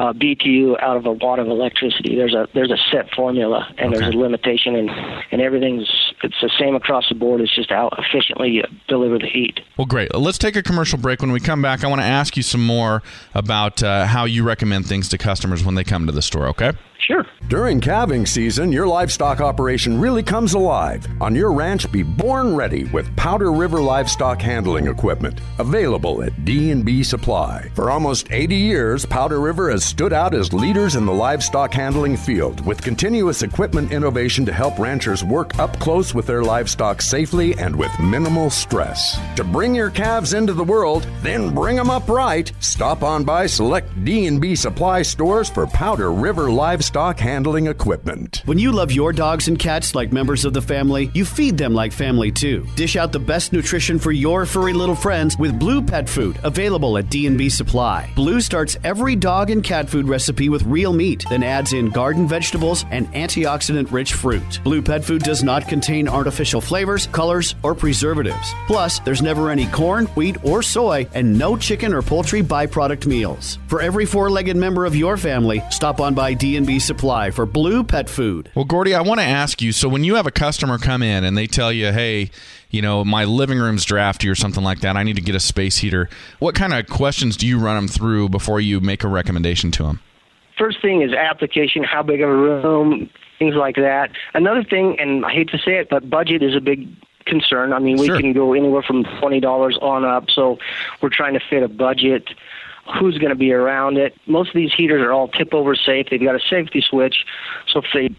uh, 0.00 0.14
BTU 0.14 0.82
out 0.82 0.96
of 0.96 1.04
a 1.04 1.12
watt 1.12 1.38
of 1.38 1.48
electricity. 1.48 2.16
There's 2.16 2.34
a 2.34 2.48
there's 2.54 2.70
a 2.70 2.78
set 2.90 3.10
formula 3.14 3.68
and 3.76 3.92
there's 3.92 4.14
a 4.14 4.18
limitation 4.18 4.74
and 4.74 4.88
and 5.30 5.42
everything's 5.42 5.86
it's 6.22 6.40
the 6.40 6.50
same 6.58 6.74
across 6.74 7.08
the 7.10 7.14
board. 7.14 7.42
It's 7.42 7.54
just 7.54 7.70
how 7.70 7.90
efficiently 7.98 8.48
you 8.48 8.62
deliver 8.88 9.18
the 9.18 9.26
heat. 9.26 9.60
Well, 9.76 9.86
great. 9.86 10.14
Let's 10.14 10.38
take 10.38 10.56
a 10.56 10.62
commercial 10.62 10.98
break. 10.98 11.20
When 11.20 11.32
we 11.32 11.40
come 11.40 11.60
back, 11.60 11.84
I 11.84 11.88
want 11.88 12.00
to 12.00 12.06
ask 12.06 12.34
you 12.36 12.42
some 12.42 12.64
more 12.64 13.02
about 13.34 13.82
uh, 13.82 14.06
how 14.06 14.24
you 14.24 14.42
recommend 14.42 14.86
things 14.86 15.10
to 15.10 15.18
customers 15.18 15.64
when 15.64 15.74
they 15.74 15.84
come 15.84 16.06
to 16.06 16.12
the 16.12 16.22
store. 16.22 16.46
Okay? 16.48 16.72
Sure. 17.00 17.26
During 17.48 17.80
calving 17.80 18.26
season, 18.26 18.70
your 18.70 18.86
livestock 18.86 19.40
operation 19.40 20.00
really 20.00 20.22
comes 20.22 20.54
alive. 20.54 21.06
On 21.20 21.34
your 21.34 21.52
ranch, 21.52 21.90
be 21.90 22.02
born 22.02 22.54
ready 22.54 22.84
with 22.84 23.14
Powder 23.16 23.52
River 23.52 23.80
livestock 23.80 24.40
handling 24.40 24.86
equipment, 24.86 25.40
available 25.58 26.22
at 26.22 26.44
D&B 26.44 27.02
Supply. 27.02 27.68
For 27.74 27.90
almost 27.90 28.30
80 28.30 28.54
years, 28.54 29.06
Powder 29.06 29.40
River 29.40 29.70
has 29.70 29.82
stood 29.90 30.12
out 30.12 30.34
as 30.34 30.52
leaders 30.52 30.94
in 30.94 31.04
the 31.04 31.12
livestock 31.12 31.74
handling 31.74 32.16
field 32.16 32.64
with 32.64 32.80
continuous 32.80 33.42
equipment 33.42 33.90
innovation 33.90 34.46
to 34.46 34.52
help 34.52 34.78
ranchers 34.78 35.24
work 35.24 35.58
up 35.58 35.76
close 35.80 36.14
with 36.14 36.28
their 36.28 36.44
livestock 36.44 37.02
safely 37.02 37.58
and 37.58 37.74
with 37.74 37.90
minimal 37.98 38.50
stress. 38.50 39.18
To 39.34 39.42
bring 39.42 39.74
your 39.74 39.90
calves 39.90 40.32
into 40.32 40.52
the 40.52 40.62
world, 40.62 41.08
then 41.22 41.52
bring 41.52 41.74
them 41.74 41.90
up 41.90 42.08
right. 42.08 42.52
Stop 42.60 43.02
on 43.02 43.24
by 43.24 43.46
select 43.46 43.88
D&B 44.04 44.54
Supply 44.54 45.02
stores 45.02 45.50
for 45.50 45.66
Powder 45.66 46.12
River 46.12 46.52
livestock 46.52 47.18
handling 47.18 47.66
equipment. 47.66 48.42
When 48.44 48.60
you 48.60 48.70
love 48.70 48.92
your 48.92 49.12
dogs 49.12 49.48
and 49.48 49.58
cats 49.58 49.96
like 49.96 50.12
members 50.12 50.44
of 50.44 50.52
the 50.52 50.62
family, 50.62 51.10
you 51.14 51.24
feed 51.24 51.58
them 51.58 51.74
like 51.74 51.92
family 51.92 52.30
too. 52.30 52.64
Dish 52.76 52.94
out 52.94 53.10
the 53.10 53.18
best 53.18 53.52
nutrition 53.52 53.98
for 53.98 54.12
your 54.12 54.46
furry 54.46 54.72
little 54.72 54.94
friends 54.94 55.36
with 55.36 55.58
Blue 55.58 55.82
Pet 55.82 56.08
Food, 56.08 56.38
available 56.44 56.96
at 56.96 57.10
D&B 57.10 57.48
Supply. 57.48 58.08
Blue 58.14 58.40
starts 58.40 58.76
every 58.84 59.16
dog 59.16 59.50
and 59.50 59.64
cat 59.64 59.69
food 59.88 60.08
recipe 60.08 60.48
with 60.48 60.62
real 60.64 60.92
meat, 60.92 61.24
then 61.30 61.42
adds 61.42 61.72
in 61.72 61.90
garden 61.90 62.26
vegetables 62.26 62.84
and 62.90 63.06
antioxidant-rich 63.12 64.14
fruit. 64.14 64.60
Blue 64.64 64.82
Pet 64.82 65.04
Food 65.04 65.22
does 65.22 65.42
not 65.44 65.68
contain 65.68 66.08
artificial 66.08 66.60
flavors, 66.60 67.06
colors, 67.06 67.54
or 67.62 67.74
preservatives. 67.74 68.52
Plus, 68.66 68.98
there's 69.00 69.22
never 69.22 69.50
any 69.50 69.66
corn, 69.66 70.06
wheat, 70.16 70.36
or 70.44 70.62
soy, 70.62 71.06
and 71.14 71.38
no 71.38 71.56
chicken 71.56 71.94
or 71.94 72.02
poultry 72.02 72.42
byproduct 72.42 73.06
meals. 73.06 73.58
For 73.68 73.80
every 73.80 74.06
four-legged 74.06 74.56
member 74.56 74.84
of 74.84 74.96
your 74.96 75.16
family, 75.16 75.62
stop 75.70 76.00
on 76.00 76.14
by 76.14 76.34
D&B 76.34 76.78
Supply 76.78 77.30
for 77.30 77.46
Blue 77.46 77.84
Pet 77.84 78.10
Food. 78.10 78.50
Well, 78.54 78.64
Gordy, 78.64 78.94
I 78.94 79.02
want 79.02 79.20
to 79.20 79.26
ask 79.26 79.62
you. 79.62 79.72
So, 79.72 79.88
when 79.88 80.02
you 80.02 80.16
have 80.16 80.26
a 80.26 80.32
customer 80.32 80.78
come 80.78 81.02
in 81.02 81.22
and 81.22 81.38
they 81.38 81.46
tell 81.46 81.72
you, 81.72 81.92
"Hey, 81.92 82.30
you 82.70 82.82
know, 82.82 83.04
my 83.04 83.24
living 83.24 83.58
room's 83.58 83.84
drafty 83.84 84.28
or 84.28 84.34
something 84.34 84.62
like 84.64 84.80
that. 84.80 84.96
I 84.96 85.02
need 85.02 85.16
to 85.16 85.22
get 85.22 85.34
a 85.34 85.40
space 85.40 85.78
heater." 85.78 86.08
What 86.38 86.54
kind 86.54 86.72
of 86.72 86.86
questions 86.86 87.36
do 87.36 87.46
you 87.46 87.58
run 87.58 87.76
them 87.76 87.88
through 87.88 88.28
before 88.28 88.60
you 88.60 88.80
make 88.80 89.04
a 89.04 89.08
recommendation 89.08 89.70
to 89.72 89.82
them? 89.84 90.00
First 90.58 90.82
thing 90.82 91.02
is 91.02 91.12
application, 91.12 91.84
how 91.84 92.02
big 92.02 92.20
of 92.20 92.28
a 92.28 92.34
room, 92.34 93.08
things 93.38 93.54
like 93.54 93.76
that. 93.76 94.10
Another 94.34 94.62
thing, 94.62 94.96
and 95.00 95.24
I 95.24 95.32
hate 95.32 95.48
to 95.50 95.58
say 95.58 95.76
it, 95.78 95.88
but 95.88 96.10
budget 96.10 96.42
is 96.42 96.54
a 96.54 96.60
big 96.60 96.86
concern. 97.26 97.72
I 97.72 97.78
mean, 97.78 97.96
we 97.96 98.06
Sure. 98.06 98.18
can 98.20 98.32
go 98.32 98.52
anywhere 98.52 98.82
from 98.82 99.04
twenty 99.20 99.40
dollars 99.40 99.78
on 99.80 100.04
up. 100.04 100.28
So 100.30 100.58
we're 101.00 101.08
trying 101.10 101.34
to 101.34 101.40
fit 101.40 101.62
a 101.62 101.68
budget. 101.68 102.28
Who's 102.98 103.18
going 103.18 103.30
to 103.30 103.36
be 103.36 103.52
around 103.52 103.98
it? 103.98 104.14
Most 104.26 104.48
of 104.48 104.54
these 104.54 104.72
heaters 104.76 105.00
are 105.00 105.12
all 105.12 105.28
tip 105.28 105.54
over 105.54 105.74
safe. 105.74 106.08
They've 106.10 106.20
got 106.22 106.34
a 106.34 106.40
safety 106.40 106.80
switch, 106.82 107.24
so 107.72 107.80
if 107.80 107.86
they 107.94 108.10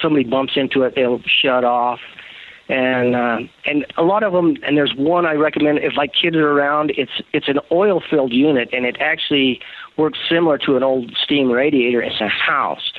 somebody 0.00 0.24
bumps 0.24 0.52
into 0.56 0.82
it, 0.82 0.94
they'll 0.94 1.20
shut 1.26 1.64
off. 1.64 2.00
And 2.68 3.14
uh, 3.14 3.38
and 3.64 3.86
a 3.96 4.02
lot 4.02 4.24
of 4.24 4.32
them, 4.32 4.56
and 4.64 4.76
there's 4.76 4.92
one 4.96 5.24
I 5.24 5.34
recommend 5.34 5.78
if 5.78 5.96
like 5.96 6.12
kids 6.12 6.34
are 6.36 6.50
around. 6.50 6.90
It's 6.96 7.12
it's 7.32 7.46
an 7.48 7.60
oil 7.70 8.02
filled 8.10 8.32
unit, 8.32 8.70
and 8.72 8.84
it 8.84 8.96
actually 8.98 9.60
works 9.96 10.18
similar 10.28 10.58
to 10.58 10.76
an 10.76 10.82
old 10.82 11.16
steam 11.22 11.50
radiator. 11.52 12.02
It's 12.02 12.20
a 12.20 12.28
house. 12.28 12.92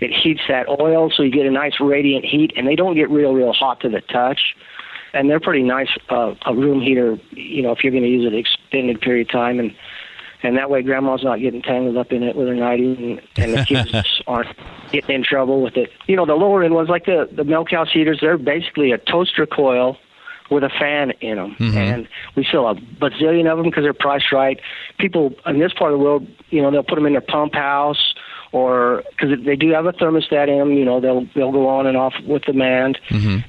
It 0.00 0.10
heats 0.12 0.40
that 0.48 0.68
oil, 0.68 1.10
so 1.14 1.22
you 1.22 1.30
get 1.30 1.46
a 1.46 1.52
nice 1.52 1.78
radiant 1.78 2.24
heat, 2.24 2.52
and 2.56 2.66
they 2.66 2.74
don't 2.74 2.96
get 2.96 3.10
real 3.10 3.32
real 3.32 3.52
hot 3.52 3.80
to 3.82 3.88
the 3.88 4.00
touch. 4.00 4.56
And 5.14 5.30
they're 5.30 5.40
pretty 5.40 5.62
nice. 5.62 5.90
Uh, 6.08 6.34
a 6.46 6.54
room 6.54 6.80
heater, 6.80 7.18
you 7.30 7.62
know, 7.62 7.70
if 7.70 7.84
you're 7.84 7.92
going 7.92 8.02
to 8.02 8.08
use 8.08 8.26
it 8.26 8.34
extended 8.34 9.00
period 9.00 9.28
of 9.28 9.32
time, 9.32 9.60
and 9.60 9.72
and 10.42 10.56
that 10.56 10.70
way 10.70 10.82
grandma's 10.82 11.24
not 11.24 11.40
getting 11.40 11.62
tangled 11.62 11.96
up 11.96 12.12
in 12.12 12.22
it 12.22 12.36
with 12.36 12.48
her 12.48 12.54
nightie 12.54 13.20
and, 13.36 13.44
and 13.44 13.54
the 13.54 13.64
kids 13.64 14.22
aren't 14.26 14.48
getting 14.90 15.16
in 15.16 15.24
trouble 15.24 15.62
with 15.62 15.76
it. 15.76 15.90
You 16.06 16.16
know, 16.16 16.26
the 16.26 16.34
lower 16.34 16.62
end 16.62 16.74
ones 16.74 16.88
like 16.88 17.06
the 17.06 17.28
the 17.30 17.44
milk 17.44 17.70
house 17.70 17.92
heaters, 17.92 18.18
they're 18.20 18.38
basically 18.38 18.92
a 18.92 18.98
toaster 18.98 19.46
coil 19.46 19.96
with 20.50 20.64
a 20.64 20.70
fan 20.70 21.12
in 21.20 21.36
them, 21.36 21.56
and 21.78 22.08
we 22.36 22.44
sell 22.50 22.68
a 22.68 22.74
bazillion 22.74 23.50
of 23.50 23.56
them 23.58 23.66
because 23.66 23.84
they're 23.84 23.94
priced 23.94 24.32
right. 24.32 24.60
People 24.98 25.34
in 25.46 25.58
this 25.58 25.72
part 25.72 25.92
of 25.92 25.98
the 25.98 26.04
world, 26.04 26.26
you 26.50 26.60
know, 26.60 26.70
they'll 26.70 26.82
put 26.82 26.96
them 26.96 27.06
in 27.06 27.12
their 27.12 27.22
pump 27.22 27.54
house 27.54 28.14
or 28.52 29.02
because 29.10 29.30
they 29.44 29.56
do 29.56 29.70
have 29.70 29.86
a 29.86 29.92
thermostat 29.92 30.48
in 30.48 30.58
them. 30.58 30.72
You 30.72 30.84
know, 30.84 31.00
they'll 31.00 31.26
they'll 31.34 31.52
go 31.52 31.68
on 31.68 31.86
and 31.86 31.96
off 31.96 32.14
with 32.26 32.42
demand, 32.42 32.98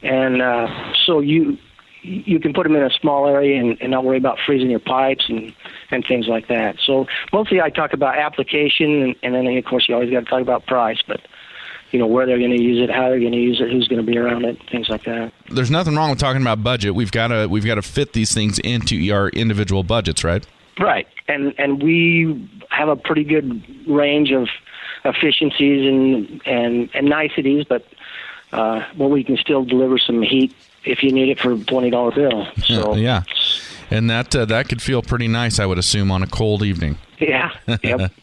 and 0.01 0.41
uh, 0.41 0.93
so 1.05 1.19
you 1.19 1.57
you 2.03 2.39
can 2.39 2.53
put 2.53 2.63
them 2.63 2.75
in 2.75 2.83
a 2.83 2.89
small 2.89 3.27
area 3.27 3.59
and, 3.59 3.77
and 3.81 3.91
not 3.91 4.03
worry 4.03 4.17
about 4.17 4.37
freezing 4.45 4.69
your 4.69 4.79
pipes 4.79 5.25
and 5.29 5.53
and 5.89 6.05
things 6.05 6.27
like 6.27 6.47
that. 6.47 6.77
So 6.85 7.07
mostly 7.31 7.61
I 7.61 7.69
talk 7.69 7.93
about 7.93 8.17
application, 8.17 9.01
and, 9.01 9.15
and 9.23 9.33
then 9.33 9.57
of 9.57 9.65
course 9.65 9.87
you 9.87 9.95
always 9.95 10.11
got 10.11 10.21
to 10.21 10.25
talk 10.25 10.41
about 10.41 10.65
price, 10.65 11.01
but 11.07 11.21
you 11.91 11.99
know 11.99 12.07
where 12.07 12.25
they're 12.25 12.39
going 12.39 12.51
to 12.51 12.61
use 12.61 12.83
it, 12.83 12.93
how 12.93 13.09
they're 13.09 13.19
going 13.19 13.31
to 13.31 13.37
use 13.37 13.61
it, 13.61 13.71
who's 13.71 13.87
going 13.87 14.03
to 14.03 14.11
be 14.11 14.17
around 14.17 14.45
it, 14.45 14.57
things 14.69 14.89
like 14.89 15.03
that. 15.05 15.31
There's 15.49 15.71
nothing 15.71 15.95
wrong 15.95 16.09
with 16.09 16.19
talking 16.19 16.41
about 16.41 16.63
budget. 16.63 16.93
We've 16.93 17.11
got 17.11 17.27
to 17.27 17.47
we've 17.47 17.65
got 17.65 17.75
to 17.75 17.81
fit 17.81 18.13
these 18.13 18.33
things 18.33 18.59
into 18.59 19.11
our 19.13 19.29
individual 19.29 19.83
budgets, 19.83 20.23
right? 20.23 20.45
Right, 20.79 21.07
and 21.27 21.53
and 21.57 21.81
we 21.81 22.49
have 22.69 22.89
a 22.89 22.95
pretty 22.95 23.23
good 23.23 23.63
range 23.87 24.31
of 24.31 24.49
efficiencies 25.05 25.87
and 25.87 26.41
and, 26.45 26.89
and 26.93 27.07
niceties, 27.07 27.65
but 27.65 27.85
uh, 28.51 28.85
well, 28.97 29.09
we 29.09 29.23
can 29.23 29.37
still 29.37 29.63
deliver 29.63 29.97
some 29.97 30.21
heat 30.21 30.53
if 30.85 31.03
you 31.03 31.11
need 31.11 31.29
it 31.29 31.39
for 31.39 31.53
a 31.53 31.57
twenty 31.57 31.89
dollar 31.89 32.11
bill. 32.11 32.47
So 32.65 32.95
yeah, 32.95 33.23
and 33.89 34.09
that 34.09 34.35
uh, 34.35 34.45
that 34.45 34.69
could 34.69 34.81
feel 34.81 35.01
pretty 35.01 35.27
nice, 35.27 35.59
I 35.59 35.65
would 35.65 35.77
assume, 35.77 36.11
on 36.11 36.23
a 36.23 36.27
cold 36.27 36.63
evening. 36.63 36.97
yeah, 37.19 37.51
yep. 37.83 38.11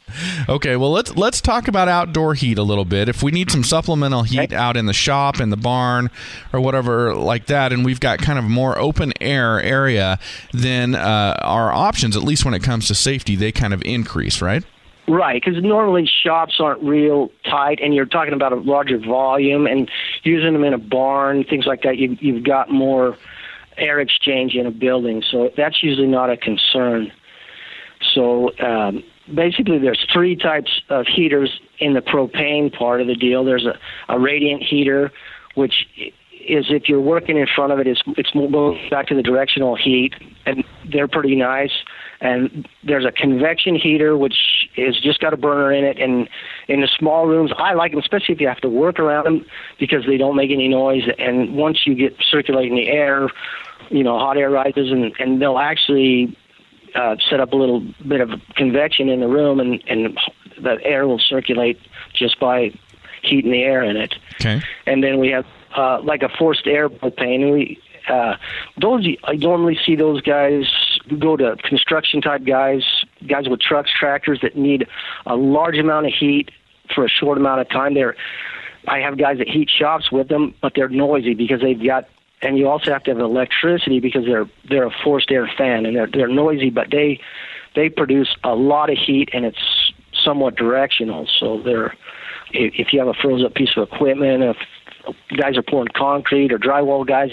Okay, 0.49 0.75
well 0.75 0.91
let's 0.91 1.15
let's 1.17 1.41
talk 1.41 1.69
about 1.69 1.87
outdoor 1.89 2.35
heat 2.35 2.59
a 2.59 2.63
little 2.65 2.85
bit. 2.85 3.09
If 3.09 3.23
we 3.23 3.31
need 3.31 3.51
some 3.51 3.63
supplemental 3.63 4.25
heat 4.25 4.53
out 4.53 4.77
in 4.77 4.87
the 4.87 4.93
shop, 4.93 5.41
in 5.41 5.51
the 5.51 5.57
barn, 5.57 6.11
or 6.53 6.61
whatever 6.61 7.15
like 7.15 7.47
that, 7.47 7.73
and 7.73 7.85
we've 7.85 8.01
got 8.01 8.19
kind 8.19 8.39
of 8.39 8.45
more 8.45 8.77
open 8.79 9.13
air 9.21 9.61
area, 9.63 10.19
then 10.53 10.97
uh, 10.97 11.37
our 11.43 11.73
options, 11.73 12.17
at 12.17 12.25
least 12.25 12.45
when 12.45 12.55
it 12.55 12.63
comes 12.63 12.89
to 12.89 12.95
safety, 12.95 13.37
they 13.37 13.53
kind 13.53 13.73
of 13.73 13.81
increase, 13.83 14.43
right? 14.43 14.65
Right, 15.09 15.43
because 15.45 15.61
normally 15.63 16.09
shops 16.23 16.61
aren't 16.61 16.83
real 16.83 17.31
tight, 17.45 17.81
and 17.83 17.93
you're 17.95 18.07
talking 18.07 18.33
about 18.33 18.53
a 18.53 18.57
larger 18.57 18.99
volume, 18.99 19.67
and 19.67 19.91
using 20.23 20.53
them 20.53 20.63
in 20.63 20.73
a 20.73 20.79
barn, 20.79 21.45
things 21.45 21.67
like 21.67 21.83
that. 21.83 21.97
You, 21.97 22.17
you've 22.21 22.45
got 22.45 22.71
more 22.71 23.17
air 23.77 23.99
exchange 23.99 24.55
in 24.55 24.67
a 24.67 24.71
building, 24.71 25.23
so 25.29 25.51
that's 25.57 25.83
usually 25.83 26.07
not 26.07 26.31
a 26.31 26.37
concern. 26.37 27.11
So 28.15 28.57
um, 28.61 29.03
basically, 29.35 29.79
there's 29.79 30.07
three 30.13 30.37
types 30.37 30.83
of 30.89 31.07
heaters 31.07 31.61
in 31.79 31.95
the 31.95 32.01
propane 32.01 32.73
part 32.73 33.01
of 33.01 33.07
the 33.07 33.15
deal. 33.15 33.45
There's 33.45 33.67
a, 33.67 33.79
a 34.09 34.19
radiant 34.19 34.63
heater, 34.63 35.11
which 35.55 35.87
is 36.31 36.67
if 36.71 36.89
you're 36.89 37.01
working 37.01 37.37
in 37.37 37.47
front 37.55 37.73
of 37.73 37.79
it, 37.79 37.87
it's 37.87 38.03
it's 38.17 38.31
going 38.31 38.89
back 38.91 39.07
to 39.09 39.15
the 39.15 39.23
directional 39.23 39.77
heat, 39.77 40.15
and 40.47 40.65
they're 40.91 41.09
pretty 41.09 41.37
nice. 41.37 41.73
And 42.21 42.69
there's 42.85 43.07
a 43.07 43.13
convection 43.13 43.77
heater, 43.77 44.17
which 44.17 44.69
is 44.77 45.01
just 45.01 45.21
got 45.21 45.33
a 45.33 45.39
burner 45.39 45.73
in 45.73 45.85
it. 45.85 45.99
And 45.99 46.29
in 46.69 46.83
the 46.83 46.89
small 46.99 47.27
rooms, 47.27 47.51
I 47.57 47.73
like 47.73 47.93
them, 47.93 48.01
especially 48.01 48.35
if 48.35 48.41
you 48.41 48.49
have 48.49 48.61
to 48.61 48.69
work 48.69 48.99
around 48.99 49.25
them 49.25 49.47
because 49.79 50.05
they 50.07 50.19
don't 50.19 50.37
make 50.37 50.51
any 50.51 50.69
noise. 50.69 51.05
And 51.19 51.57
once 51.57 51.87
you 51.87 51.95
get 51.95 52.15
circulating 52.21 52.77
the 52.77 52.89
air, 52.89 53.29
you 53.89 54.05
know, 54.05 54.19
hot 54.19 54.37
air 54.37 54.51
rises, 54.51 54.93
and 54.93 55.13
and 55.19 55.41
they'll 55.41 55.59
actually 55.59 56.37
uh, 56.95 57.17
set 57.29 57.41
up 57.41 57.53
a 57.53 57.57
little 57.57 57.81
bit 58.07 58.21
of 58.21 58.31
convection 58.55 59.09
in 59.09 59.21
the 59.21 59.29
room, 59.29 59.59
and 59.59 59.83
and 59.89 60.19
the 60.61 60.79
air 60.85 61.07
will 61.07 61.19
circulate 61.19 61.81
just 62.13 62.39
by 62.39 62.71
heating 63.23 63.51
the 63.51 63.63
air 63.63 63.83
in 63.83 63.97
it. 63.97 64.15
Okay. 64.41 64.63
And 64.87 65.03
then 65.03 65.19
we 65.19 65.29
have 65.29 65.47
uh, 65.77 66.01
like 66.03 66.23
a 66.23 66.29
forced 66.29 66.67
air 66.67 66.89
propane. 66.89 67.53
We 67.53 67.81
uh, 68.09 68.37
those 68.81 69.07
I 69.25 69.35
normally 69.37 69.79
see 69.85 69.97
those 69.97 70.21
guys 70.21 70.65
go 71.19 71.37
to 71.37 71.57
construction 71.63 72.21
type 72.21 72.45
guys, 72.45 72.83
guys 73.27 73.49
with 73.49 73.61
trucks, 73.61 73.91
tractors 73.97 74.41
that 74.43 74.57
need 74.57 74.87
a 75.27 75.37
large 75.37 75.79
amount 75.79 76.07
of 76.07 76.13
heat 76.13 76.51
for 76.95 77.05
a 77.05 77.09
short 77.09 77.39
amount 77.39 77.61
of 77.61 77.69
time. 77.69 77.95
They're 77.95 78.17
I 78.89 79.01
have 79.01 79.19
guys 79.19 79.39
that 79.39 79.49
heat 79.49 79.69
shops 79.71 80.11
with 80.11 80.29
them, 80.29 80.55
but 80.63 80.73
they're 80.75 80.89
noisy 80.89 81.35
because 81.35 81.61
they've 81.61 81.83
got 81.85 82.09
and 82.43 82.57
you 82.57 82.69
also 82.69 82.91
have 82.91 83.03
to 83.05 83.11
have 83.11 83.21
electricity 83.21 84.01
because 84.01 84.25
they're 84.25 84.49
they're 84.69 84.87
a 84.87 84.97
forced 85.05 85.31
air 85.31 85.51
fan 85.59 85.87
and 85.87 85.97
they're 85.97 86.09
they're 86.11 86.29
noisy, 86.29 86.71
but 86.71 86.89
they 86.91 87.21
they 87.75 87.89
produce 87.89 88.37
a 88.45 88.55
lot 88.55 88.91
of 88.91 88.99
heat 88.99 89.29
and 89.33 89.45
it's 89.45 89.93
somewhat 90.25 90.57
directional. 90.57 91.29
So 91.39 91.61
they're 91.63 91.95
if 92.53 92.93
you 92.93 92.99
have 92.99 93.09
a 93.09 93.15
froze 93.15 93.45
up 93.45 93.55
piece 93.55 93.71
of 93.77 93.89
equipment, 93.93 94.43
if 94.43 94.57
guys 95.37 95.57
are 95.57 95.63
pouring 95.63 95.89
concrete 95.95 96.53
or 96.53 96.59
drywall 96.59 97.07
guys, 97.07 97.31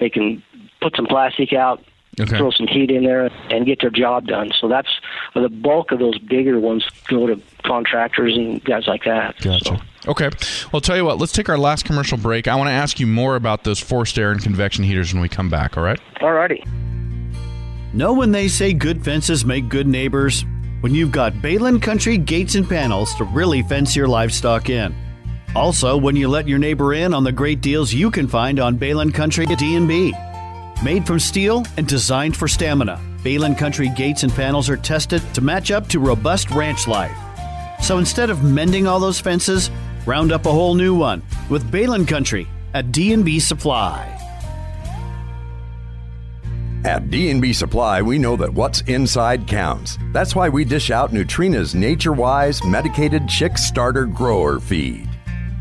they 0.00 0.10
can 0.10 0.42
put 0.80 0.96
some 0.96 1.06
plastic 1.06 1.52
out, 1.52 1.82
Okay. 2.20 2.36
throw 2.36 2.50
some 2.50 2.66
heat 2.66 2.90
in 2.90 3.04
there, 3.04 3.30
and 3.50 3.64
get 3.64 3.80
their 3.80 3.90
job 3.90 4.26
done. 4.26 4.50
So 4.60 4.68
that's 4.68 4.88
the 5.34 5.48
bulk 5.48 5.92
of 5.92 5.98
those 5.98 6.18
bigger 6.18 6.60
ones 6.60 6.86
go 7.08 7.26
to 7.26 7.40
contractors 7.64 8.36
and 8.36 8.62
guys 8.64 8.86
like 8.86 9.04
that. 9.04 9.38
Gotcha. 9.40 9.64
So, 9.64 9.82
Okay. 10.08 10.30
Well, 10.72 10.80
tell 10.80 10.96
you 10.96 11.04
what, 11.04 11.18
let's 11.18 11.32
take 11.32 11.48
our 11.48 11.56
last 11.58 11.84
commercial 11.84 12.18
break. 12.18 12.48
I 12.48 12.56
want 12.56 12.68
to 12.68 12.72
ask 12.72 12.98
you 12.98 13.06
more 13.06 13.36
about 13.36 13.62
those 13.64 13.78
forced 13.78 14.18
air 14.18 14.32
and 14.32 14.42
convection 14.42 14.82
heaters 14.84 15.12
when 15.14 15.22
we 15.22 15.28
come 15.28 15.48
back, 15.48 15.76
all 15.76 15.84
right? 15.84 16.00
All 16.20 16.32
righty. 16.32 16.64
Know 17.92 18.12
when 18.12 18.32
they 18.32 18.48
say 18.48 18.72
good 18.72 19.04
fences 19.04 19.44
make 19.44 19.68
good 19.68 19.86
neighbors? 19.86 20.44
When 20.80 20.94
you've 20.94 21.12
got 21.12 21.34
Behlen 21.34 21.80
Country 21.80 22.18
gates 22.18 22.56
and 22.56 22.68
panels 22.68 23.14
to 23.14 23.24
really 23.24 23.62
fence 23.62 23.94
your 23.94 24.08
livestock 24.08 24.68
in. 24.70 24.94
Also, 25.54 25.96
when 25.96 26.16
you 26.16 26.26
let 26.28 26.48
your 26.48 26.58
neighbor 26.58 26.94
in 26.94 27.14
on 27.14 27.22
the 27.22 27.30
great 27.30 27.60
deals 27.60 27.92
you 27.92 28.10
can 28.10 28.26
find 28.26 28.58
on 28.58 28.78
Behlen 28.78 29.14
Country 29.14 29.46
at 29.46 29.58
D&B. 29.58 30.12
Made 30.82 31.06
from 31.06 31.20
steel 31.20 31.64
and 31.76 31.86
designed 31.86 32.36
for 32.36 32.48
stamina, 32.48 33.00
Behlen 33.22 33.56
Country 33.56 33.88
gates 33.90 34.24
and 34.24 34.32
panels 34.32 34.68
are 34.68 34.76
tested 34.76 35.22
to 35.32 35.40
match 35.40 35.70
up 35.70 35.88
to 35.90 36.00
robust 36.00 36.50
ranch 36.50 36.88
life. 36.88 37.16
So 37.80 37.98
instead 37.98 38.30
of 38.30 38.42
mending 38.42 38.88
all 38.88 38.98
those 38.98 39.20
fences, 39.20 39.70
round 40.06 40.32
up 40.32 40.44
a 40.44 40.50
whole 40.50 40.74
new 40.74 40.92
one 40.92 41.22
with 41.48 41.70
Behlen 41.70 42.06
Country 42.08 42.48
at 42.74 42.90
D&B 42.90 43.38
Supply. 43.38 44.08
At 46.84 47.10
D&B 47.10 47.52
Supply, 47.52 48.02
we 48.02 48.18
know 48.18 48.34
that 48.34 48.52
what's 48.52 48.80
inside 48.82 49.46
counts. 49.46 49.98
That's 50.12 50.34
why 50.34 50.48
we 50.48 50.64
dish 50.64 50.90
out 50.90 51.12
Nutrena's 51.12 51.76
Nature-Wise 51.76 52.64
Medicated 52.64 53.28
Chick 53.28 53.56
Starter 53.56 54.06
Grower 54.06 54.58
Feed. 54.58 55.11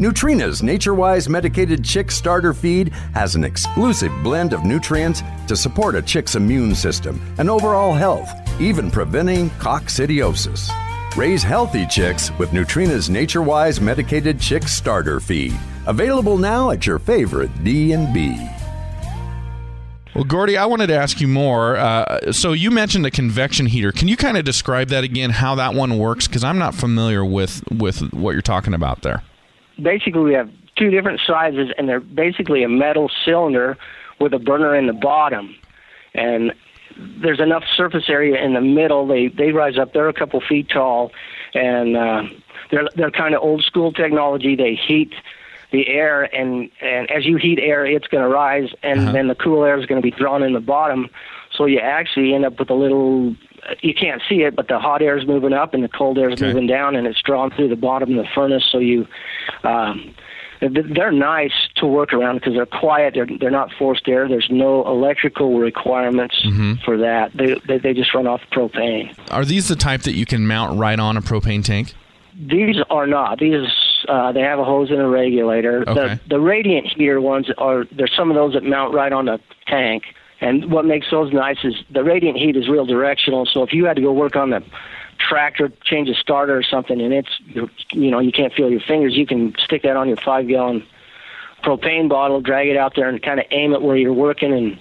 Nutrena's 0.01 0.63
Nature-Wise 0.63 1.29
Medicated 1.29 1.85
Chick 1.85 2.09
Starter 2.09 2.55
Feed 2.55 2.89
has 3.13 3.35
an 3.35 3.43
exclusive 3.43 4.11
blend 4.23 4.51
of 4.51 4.65
nutrients 4.65 5.21
to 5.47 5.55
support 5.55 5.93
a 5.93 6.01
chick's 6.01 6.33
immune 6.33 6.73
system 6.73 7.21
and 7.37 7.51
overall 7.51 7.93
health, 7.93 8.27
even 8.59 8.89
preventing 8.89 9.51
coccidiosis. 9.51 10.71
Raise 11.15 11.43
healthy 11.43 11.85
chicks 11.85 12.35
with 12.39 12.51
Nutrena's 12.51 13.11
Nature-Wise 13.11 13.79
Medicated 13.79 14.39
Chick 14.39 14.63
Starter 14.63 15.19
Feed. 15.19 15.53
Available 15.85 16.39
now 16.39 16.71
at 16.71 16.87
your 16.87 16.97
favorite 16.97 17.51
D&B. 17.63 18.49
Well, 20.15 20.23
Gordy, 20.23 20.57
I 20.57 20.65
wanted 20.65 20.87
to 20.87 20.95
ask 20.95 21.21
you 21.21 21.27
more. 21.27 21.77
Uh, 21.77 22.31
so 22.31 22.53
you 22.53 22.71
mentioned 22.71 23.05
a 23.05 23.11
convection 23.11 23.67
heater. 23.67 23.91
Can 23.91 24.07
you 24.07 24.17
kind 24.17 24.35
of 24.35 24.45
describe 24.45 24.87
that 24.87 25.03
again, 25.03 25.29
how 25.29 25.53
that 25.55 25.75
one 25.75 25.99
works? 25.99 26.27
Because 26.27 26.43
I'm 26.43 26.57
not 26.57 26.73
familiar 26.73 27.23
with, 27.23 27.61
with 27.71 28.11
what 28.13 28.31
you're 28.31 28.41
talking 28.41 28.73
about 28.73 29.03
there. 29.03 29.21
Basically 29.81 30.21
we 30.21 30.33
have 30.33 30.49
two 30.75 30.89
different 30.89 31.19
sizes 31.25 31.69
and 31.77 31.87
they're 31.87 31.99
basically 31.99 32.63
a 32.63 32.69
metal 32.69 33.09
cylinder 33.25 33.77
with 34.19 34.33
a 34.33 34.39
burner 34.39 34.75
in 34.75 34.87
the 34.87 34.93
bottom. 34.93 35.55
And 36.13 36.53
there's 37.21 37.39
enough 37.39 37.63
surface 37.75 38.05
area 38.09 38.43
in 38.43 38.53
the 38.53 38.61
middle. 38.61 39.07
They 39.07 39.27
they 39.27 39.51
rise 39.51 39.77
up. 39.77 39.93
They're 39.93 40.09
a 40.09 40.13
couple 40.13 40.41
feet 40.41 40.69
tall. 40.69 41.11
And 41.53 41.95
uh 41.97 42.23
they're 42.69 42.87
they're 42.95 43.11
kind 43.11 43.33
of 43.35 43.41
old 43.41 43.63
school 43.63 43.91
technology. 43.91 44.55
They 44.55 44.75
heat 44.75 45.13
the 45.71 45.87
air 45.87 46.23
and 46.35 46.69
and 46.81 47.09
as 47.09 47.25
you 47.25 47.37
heat 47.37 47.59
air 47.59 47.85
it's 47.85 48.07
going 48.07 48.23
to 48.23 48.29
rise 48.29 48.69
and 48.83 48.99
Uh-huh. 48.99 49.11
then 49.13 49.27
the 49.29 49.35
cool 49.35 49.63
air 49.63 49.77
is 49.79 49.85
going 49.85 50.01
to 50.01 50.05
be 50.05 50.11
drawn 50.11 50.43
in 50.43 50.53
the 50.53 50.59
bottom. 50.59 51.09
So 51.55 51.65
you 51.65 51.79
actually 51.79 52.33
end 52.33 52.45
up 52.45 52.59
with 52.59 52.69
a 52.69 52.73
little 52.73 53.35
you 53.81 53.93
can't 53.93 54.21
see 54.27 54.41
it 54.43 54.55
but 54.55 54.67
the 54.67 54.79
hot 54.79 55.01
air 55.01 55.17
is 55.17 55.25
moving 55.27 55.53
up 55.53 55.73
and 55.73 55.83
the 55.83 55.87
cold 55.89 56.17
air 56.17 56.29
is 56.29 56.41
Okay. 56.41 56.47
moving 56.47 56.67
down 56.67 56.95
and 56.95 57.05
it's 57.07 57.21
drawn 57.21 57.51
through 57.51 57.67
the 57.69 57.75
bottom 57.75 58.17
of 58.17 58.25
the 58.25 58.29
furnace 58.33 58.63
so 58.71 58.77
you 58.79 59.07
um 59.63 60.13
they're 60.61 61.11
nice 61.11 61.53
to 61.77 61.87
work 61.87 62.13
around 62.13 62.35
because 62.35 62.53
they're 62.53 62.67
quiet. 62.67 63.15
They're 63.15 63.25
they're 63.39 63.49
not 63.49 63.71
forced 63.79 64.07
air. 64.07 64.27
There's 64.29 64.47
no 64.51 64.85
electrical 64.87 65.57
requirements 65.57 66.35
for 66.85 66.97
that. 66.97 67.31
They, 67.33 67.55
they 67.67 67.79
they 67.79 67.93
just 67.95 68.13
run 68.13 68.27
off 68.27 68.41
propane. 68.51 69.17
Are 69.31 69.43
these 69.43 69.69
the 69.69 69.75
type 69.75 70.01
that 70.03 70.13
you 70.13 70.27
can 70.27 70.45
mount 70.45 70.77
right 70.77 70.99
on 70.99 71.17
a 71.17 71.21
propane 71.23 71.63
tank? 71.65 71.95
These 72.39 72.75
are 72.91 73.07
not. 73.07 73.39
These 73.39 73.65
uh, 74.07 74.33
they 74.33 74.41
have 74.41 74.59
a 74.59 74.63
hose 74.63 74.91
and 74.91 75.01
a 75.01 75.07
regulator. 75.07 75.81
Okay. 75.89 75.93
The 75.93 76.19
the 76.29 76.39
radiant 76.39 76.85
heater 76.95 77.19
ones 77.19 77.47
are 77.57 77.85
there's 77.91 78.13
some 78.15 78.29
of 78.29 78.35
those 78.35 78.53
that 78.53 78.63
mount 78.63 78.93
right 78.93 79.11
on 79.11 79.25
the 79.25 79.39
tank. 79.65 80.03
And 80.41 80.71
what 80.71 80.85
makes 80.85 81.07
those 81.11 81.31
nice 81.31 81.63
is 81.63 81.75
the 81.91 82.03
radiant 82.03 82.37
heat 82.37 82.57
is 82.57 82.67
real 82.67 82.85
directional. 82.85 83.45
So 83.45 83.61
if 83.61 83.73
you 83.73 83.85
had 83.85 83.95
to 83.95 84.01
go 84.01 84.11
work 84.11 84.35
on 84.35 84.49
the 84.49 84.63
tractor, 85.19 85.71
change 85.83 86.09
a 86.09 86.15
starter 86.15 86.57
or 86.57 86.63
something, 86.63 86.99
and 86.99 87.13
it's 87.13 87.29
you 87.91 88.09
know 88.09 88.19
you 88.19 88.31
can't 88.31 88.51
feel 88.53 88.69
your 88.69 88.81
fingers, 88.81 89.15
you 89.15 89.27
can 89.27 89.53
stick 89.63 89.83
that 89.83 89.95
on 89.95 90.07
your 90.07 90.17
five 90.17 90.47
gallon 90.47 90.85
propane 91.63 92.09
bottle, 92.09 92.41
drag 92.41 92.67
it 92.67 92.77
out 92.77 92.95
there, 92.95 93.07
and 93.07 93.21
kind 93.21 93.39
of 93.39 93.45
aim 93.51 93.73
it 93.73 93.83
where 93.83 93.95
you're 93.95 94.13
working, 94.13 94.51
and 94.51 94.79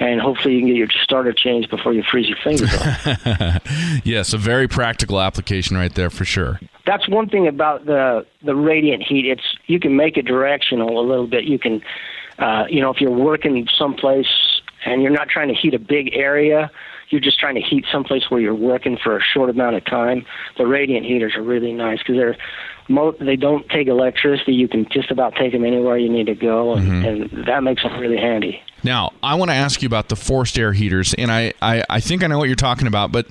and 0.00 0.20
hopefully 0.20 0.54
you 0.54 0.60
can 0.60 0.68
get 0.68 0.76
your 0.76 0.88
starter 1.02 1.32
changed 1.32 1.70
before 1.70 1.92
you 1.92 2.02
freeze 2.02 2.28
your 2.28 2.38
fingers 2.42 2.74
off. 2.74 3.60
Yes, 4.04 4.32
a 4.32 4.38
very 4.38 4.66
practical 4.66 5.20
application 5.20 5.76
right 5.76 5.94
there 5.94 6.10
for 6.10 6.24
sure. 6.24 6.58
that's 6.86 7.06
one 7.08 7.28
thing 7.28 7.46
about 7.46 7.86
the 7.86 8.26
the 8.42 8.56
radiant 8.56 9.02
heat. 9.04 9.26
It's 9.26 9.56
you 9.66 9.78
can 9.78 9.94
make 9.94 10.16
it 10.16 10.24
directional 10.24 10.98
a 10.98 11.06
little 11.06 11.26
bit. 11.28 11.44
You 11.44 11.58
can, 11.58 11.82
uh, 12.38 12.64
you 12.68 12.80
know, 12.80 12.90
if 12.90 13.00
you're 13.00 13.10
working 13.10 13.68
someplace 13.78 14.59
and 14.84 15.02
you're 15.02 15.10
not 15.10 15.28
trying 15.28 15.48
to 15.48 15.54
heat 15.54 15.74
a 15.74 15.78
big 15.78 16.14
area, 16.14 16.70
you're 17.10 17.20
just 17.20 17.38
trying 17.38 17.56
to 17.56 17.60
heat 17.60 17.84
someplace 17.90 18.30
where 18.30 18.40
you're 18.40 18.54
working 18.54 18.96
for 19.02 19.16
a 19.16 19.20
short 19.20 19.50
amount 19.50 19.76
of 19.76 19.84
time. 19.84 20.24
The 20.56 20.66
radiant 20.66 21.04
heaters 21.04 21.34
are 21.34 21.42
really 21.42 21.72
nice 21.72 21.98
because 21.98 22.16
they're 22.16 22.36
mo- 22.88 23.16
they 23.18 23.36
don't 23.36 23.68
take 23.68 23.88
electricity. 23.88 24.52
You 24.52 24.68
can 24.68 24.86
just 24.90 25.10
about 25.10 25.34
take 25.34 25.52
them 25.52 25.64
anywhere 25.64 25.96
you 25.96 26.08
need 26.08 26.26
to 26.26 26.34
go, 26.34 26.74
and, 26.74 26.88
mm-hmm. 26.88 27.36
and 27.36 27.46
that 27.46 27.62
makes 27.62 27.82
them 27.82 27.98
really 27.98 28.16
handy. 28.16 28.62
Now, 28.82 29.12
I 29.22 29.34
want 29.34 29.50
to 29.50 29.54
ask 29.54 29.82
you 29.82 29.86
about 29.86 30.08
the 30.08 30.16
forced 30.16 30.58
air 30.58 30.72
heaters, 30.72 31.14
and 31.14 31.30
I, 31.30 31.52
I, 31.60 31.84
I 31.88 32.00
think 32.00 32.22
I 32.22 32.28
know 32.28 32.38
what 32.38 32.48
you're 32.48 32.56
talking 32.56 32.86
about, 32.86 33.12
but 33.12 33.26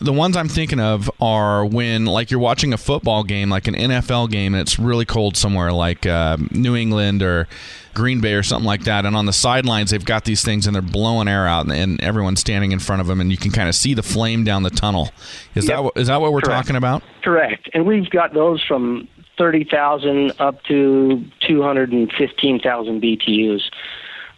the 0.00 0.12
ones 0.12 0.36
I'm 0.36 0.48
thinking 0.48 0.80
of 0.80 1.10
are 1.20 1.64
when, 1.64 2.06
like, 2.06 2.30
you're 2.30 2.40
watching 2.40 2.72
a 2.72 2.78
football 2.78 3.22
game, 3.22 3.50
like 3.50 3.68
an 3.68 3.74
NFL 3.74 4.30
game, 4.30 4.54
and 4.54 4.60
it's 4.60 4.78
really 4.78 5.04
cold 5.04 5.36
somewhere, 5.36 5.72
like 5.72 6.06
uh, 6.06 6.36
New 6.50 6.74
England 6.76 7.22
or 7.22 7.48
Green 7.92 8.20
Bay 8.20 8.34
or 8.34 8.42
something 8.42 8.66
like 8.66 8.84
that, 8.84 9.04
and 9.04 9.14
on 9.16 9.26
the 9.26 9.32
sidelines 9.32 9.90
they've 9.90 10.04
got 10.04 10.24
these 10.24 10.42
things 10.44 10.66
and 10.66 10.74
they're 10.74 10.80
blowing 10.82 11.26
air 11.28 11.46
out, 11.46 11.64
and, 11.66 11.72
and 11.72 12.00
everyone's 12.02 12.40
standing 12.40 12.72
in 12.72 12.78
front 12.78 13.00
of 13.00 13.08
them, 13.08 13.20
and 13.20 13.30
you 13.30 13.36
can 13.36 13.50
kind 13.50 13.68
of 13.68 13.74
see 13.74 13.94
the 13.94 14.02
flame 14.02 14.44
down 14.44 14.62
the 14.62 14.70
tunnel. 14.70 15.10
Is 15.54 15.68
Yep. 15.68 15.94
that 15.96 16.04
that 16.06 16.20
what 16.20 16.32
we're 16.32 16.40
Correct. 16.40 16.62
talking 16.66 16.76
about? 16.76 17.02
Correct, 17.22 17.68
and 17.74 17.84
we've 17.86 18.08
got 18.08 18.32
those 18.32 18.62
from 18.64 19.08
thirty 19.36 19.64
thousand 19.64 20.32
up 20.38 20.62
to 20.64 21.24
two 21.46 21.62
hundred 21.62 21.92
and 21.92 22.10
fifteen 22.12 22.60
thousand 22.60 23.02
BTUs. 23.02 23.62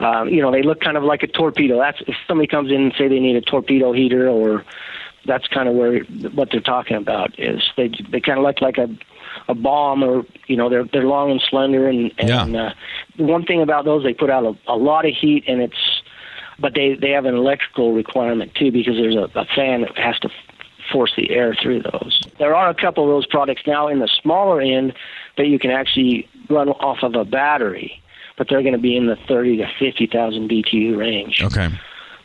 Um, 0.01 0.29
you 0.31 0.41
know, 0.43 0.51
they 0.51 0.63
look 0.63 0.81
kind 0.81 0.97
of 0.97 1.05
like 1.05 1.23
a 1.23 1.27
torpedo. 1.29 1.79
That's 1.79 2.01
if 2.09 2.17
somebody 2.27 2.49
comes 2.49 2.71
in 2.71 2.81
and 2.83 2.95
say 2.99 3.07
they 3.07 3.21
need 3.21 3.37
a 3.37 3.41
torpedo 3.43 3.93
heater, 3.93 4.29
or 4.29 4.65
that's 5.27 5.47
kind 5.49 5.69
of 5.69 5.75
where 5.75 6.01
what 6.35 6.51
they're 6.51 6.61
talking 6.61 6.97
about 6.97 7.39
is 7.39 7.63
they 7.77 7.89
they 8.11 8.21
kind 8.21 8.39
of 8.39 8.45
look 8.45 8.61
like 8.61 8.79
a 8.79 8.89
a 9.49 9.55
bomb, 9.55 10.03
or 10.03 10.25
you 10.47 10.57
know, 10.57 10.69
they're 10.69 10.85
they're 10.85 11.07
long 11.07 11.31
and 11.31 11.41
slender, 11.49 11.89
and 11.89 12.13
and 12.19 12.53
Yeah. 12.55 12.63
uh, 12.63 12.75
one 13.17 13.45
thing 13.45 13.63
about 13.63 13.85
those 13.85 14.03
they 14.03 14.15
put 14.15 14.31
out 14.31 14.45
a, 14.45 14.55
a 14.73 14.77
lot 14.77 15.07
of 15.07 15.15
heat, 15.15 15.45
and 15.47 15.61
it's 15.63 16.03
but 16.59 16.75
they 16.75 16.95
they 16.95 17.11
have 17.11 17.25
an 17.25 17.35
electrical 17.35 17.93
requirement 17.93 18.55
too 18.55 18.71
because 18.71 18.97
there's 18.97 19.17
a, 19.17 19.29
a 19.39 19.45
fan 19.57 19.83
that 19.83 19.97
has 19.99 20.19
to 20.21 20.31
force 20.91 21.13
the 21.17 21.31
air 21.31 21.55
through 21.61 21.83
those. 21.83 22.21
There 22.39 22.55
are 22.55 22.69
a 22.69 22.75
couple 22.75 23.05
of 23.05 23.11
those 23.11 23.27
products 23.27 23.63
now 23.67 23.89
in 23.89 24.01
the 24.01 24.09
smaller 24.23 24.61
end 24.61 24.95
that 25.37 25.47
you 25.47 25.59
can 25.59 25.71
actually 25.71 26.29
run 26.51 26.69
off 26.69 27.03
of 27.03 27.15
a 27.15 27.25
battery, 27.25 28.03
but 28.37 28.49
they're 28.49 28.63
going 28.63 28.75
to 28.75 28.81
be 28.81 28.97
in 28.97 29.07
the 29.07 29.17
30 29.29 29.59
to 29.59 29.67
50,000 29.79 30.51
BTU 30.51 30.97
range. 30.97 31.41
Okay. 31.43 31.69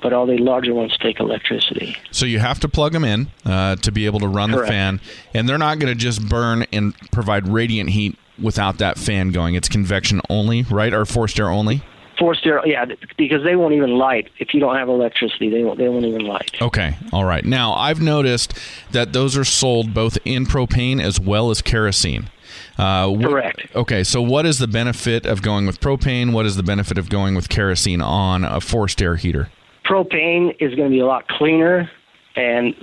But 0.01 0.13
all 0.13 0.25
the 0.27 0.37
larger 0.37 0.73
ones 0.73 0.95
take 1.01 1.19
electricity. 1.19 1.97
So 2.11 2.25
you 2.25 2.39
have 2.39 2.59
to 2.59 2.69
plug 2.69 2.93
them 2.93 3.03
in 3.03 3.27
uh, 3.45 3.77
to 3.77 3.91
be 3.91 4.05
able 4.05 4.19
to 4.19 4.27
run 4.27 4.51
Correct. 4.51 4.67
the 4.67 4.71
fan, 4.71 5.01
and 5.33 5.49
they're 5.49 5.57
not 5.57 5.79
going 5.79 5.91
to 5.91 5.99
just 5.99 6.27
burn 6.29 6.65
and 6.71 6.93
provide 7.11 7.47
radiant 7.47 7.89
heat 7.89 8.17
without 8.41 8.77
that 8.77 8.97
fan 8.97 9.31
going. 9.31 9.55
It's 9.55 9.67
convection 9.67 10.21
only, 10.29 10.63
right, 10.63 10.93
or 10.93 11.05
forced 11.05 11.39
air 11.39 11.49
only? 11.49 11.81
Forced 12.19 12.45
air, 12.45 12.61
yeah, 12.65 12.85
because 13.17 13.43
they 13.43 13.55
won't 13.55 13.73
even 13.73 13.97
light 13.97 14.29
if 14.39 14.53
you 14.53 14.59
don't 14.59 14.75
have 14.75 14.87
electricity. 14.89 15.49
They 15.49 15.63
won't. 15.63 15.77
They 15.77 15.87
won't 15.89 16.05
even 16.05 16.25
light. 16.25 16.51
Okay, 16.61 16.95
all 17.11 17.25
right. 17.25 17.45
Now 17.45 17.73
I've 17.73 18.01
noticed 18.01 18.53
that 18.91 19.13
those 19.13 19.37
are 19.37 19.43
sold 19.43 19.93
both 19.93 20.17
in 20.25 20.45
propane 20.45 21.01
as 21.01 21.19
well 21.19 21.51
as 21.51 21.61
kerosene. 21.61 22.29
Uh, 22.77 23.13
wh- 23.13 23.23
Correct. 23.23 23.67
Okay, 23.75 24.03
so 24.03 24.21
what 24.21 24.45
is 24.45 24.59
the 24.59 24.67
benefit 24.67 25.25
of 25.25 25.41
going 25.41 25.65
with 25.65 25.79
propane? 25.79 26.33
What 26.33 26.45
is 26.45 26.55
the 26.55 26.63
benefit 26.63 26.97
of 26.97 27.09
going 27.09 27.35
with 27.35 27.49
kerosene 27.49 28.01
on 28.01 28.43
a 28.43 28.61
forced 28.61 29.01
air 29.01 29.15
heater? 29.15 29.49
Propane 29.87 30.55
is 30.59 30.75
going 30.75 30.89
to 30.89 30.93
be 30.93 30.99
a 30.99 31.05
lot 31.05 31.27
cleaner 31.27 31.89
and 32.35 32.75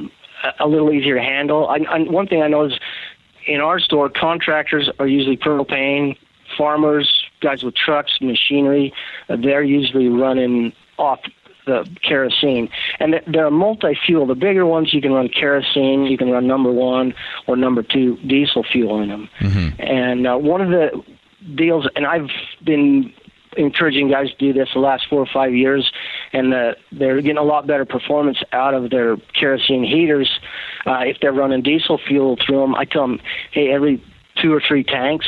a- 0.58 0.66
little 0.66 0.92
easier 0.92 1.16
to 1.16 1.22
handle. 1.22 1.68
I, 1.68 1.78
I, 1.88 1.98
one 2.00 2.26
thing 2.26 2.42
I 2.42 2.48
know 2.48 2.64
is 2.64 2.72
in 3.46 3.60
our 3.60 3.78
store, 3.78 4.08
contractors 4.08 4.90
are 4.98 5.06
usually 5.06 5.36
propane. 5.36 6.16
Farmers, 6.56 7.10
guys 7.40 7.62
with 7.62 7.74
trucks, 7.74 8.18
machinery, 8.20 8.92
they're 9.28 9.62
usually 9.62 10.08
running 10.08 10.72
off 10.98 11.20
the 11.66 11.88
kerosene. 12.02 12.68
And 13.00 13.12
th- 13.12 13.24
they're 13.26 13.50
multi-fuel. 13.50 14.26
The 14.26 14.34
bigger 14.34 14.66
ones, 14.66 14.92
you 14.92 15.00
can 15.00 15.12
run 15.12 15.28
kerosene, 15.28 16.04
you 16.04 16.18
can 16.18 16.30
run 16.30 16.46
number 16.46 16.70
one 16.70 17.14
or 17.46 17.56
number 17.56 17.82
two 17.82 18.16
diesel 18.18 18.62
fuel 18.62 19.00
in 19.00 19.08
them. 19.08 19.28
And 19.78 20.26
uh, 20.26 20.36
one 20.36 20.60
of 20.60 20.68
the 20.68 21.02
deals, 21.54 21.88
and 21.96 22.06
I've 22.06 22.28
been 22.62 23.12
encouraging 23.56 24.10
guys 24.10 24.30
to 24.30 24.36
do 24.36 24.52
this 24.52 24.68
the 24.74 24.80
last 24.80 25.06
four 25.08 25.20
or 25.20 25.28
five 25.32 25.54
years, 25.54 25.90
and 26.32 26.54
uh, 26.54 26.74
they're 26.92 27.20
getting 27.20 27.38
a 27.38 27.42
lot 27.42 27.66
better 27.66 27.84
performance 27.84 28.38
out 28.52 28.74
of 28.74 28.90
their 28.90 29.16
kerosene 29.38 29.84
heaters. 29.84 30.30
Uh, 30.86 31.00
if 31.00 31.18
they're 31.20 31.32
running 31.32 31.62
diesel 31.62 31.98
fuel 31.98 32.36
through 32.44 32.60
them, 32.60 32.74
I 32.74 32.84
tell 32.84 33.02
them, 33.02 33.20
hey, 33.52 33.72
every 33.72 34.02
two 34.40 34.52
or 34.52 34.60
three 34.66 34.84
tanks, 34.84 35.26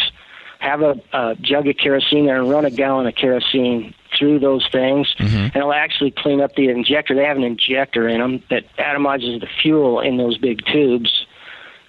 have 0.58 0.80
a, 0.80 0.94
a 1.12 1.36
jug 1.40 1.68
of 1.68 1.76
kerosene 1.76 2.26
there 2.26 2.40
and 2.40 2.50
run 2.50 2.64
a 2.64 2.70
gallon 2.70 3.06
of 3.06 3.14
kerosene 3.14 3.94
through 4.18 4.38
those 4.38 4.66
things, 4.72 5.14
and 5.18 5.56
it'll 5.56 5.72
actually 5.72 6.10
clean 6.10 6.40
up 6.40 6.54
the 6.54 6.68
injector. 6.68 7.14
They 7.14 7.24
have 7.24 7.36
an 7.36 7.42
injector 7.42 8.08
in 8.08 8.20
them 8.20 8.42
that 8.48 8.64
atomizes 8.76 9.40
the 9.40 9.48
fuel 9.62 10.00
in 10.00 10.16
those 10.16 10.38
big 10.38 10.64
tubes 10.64 11.26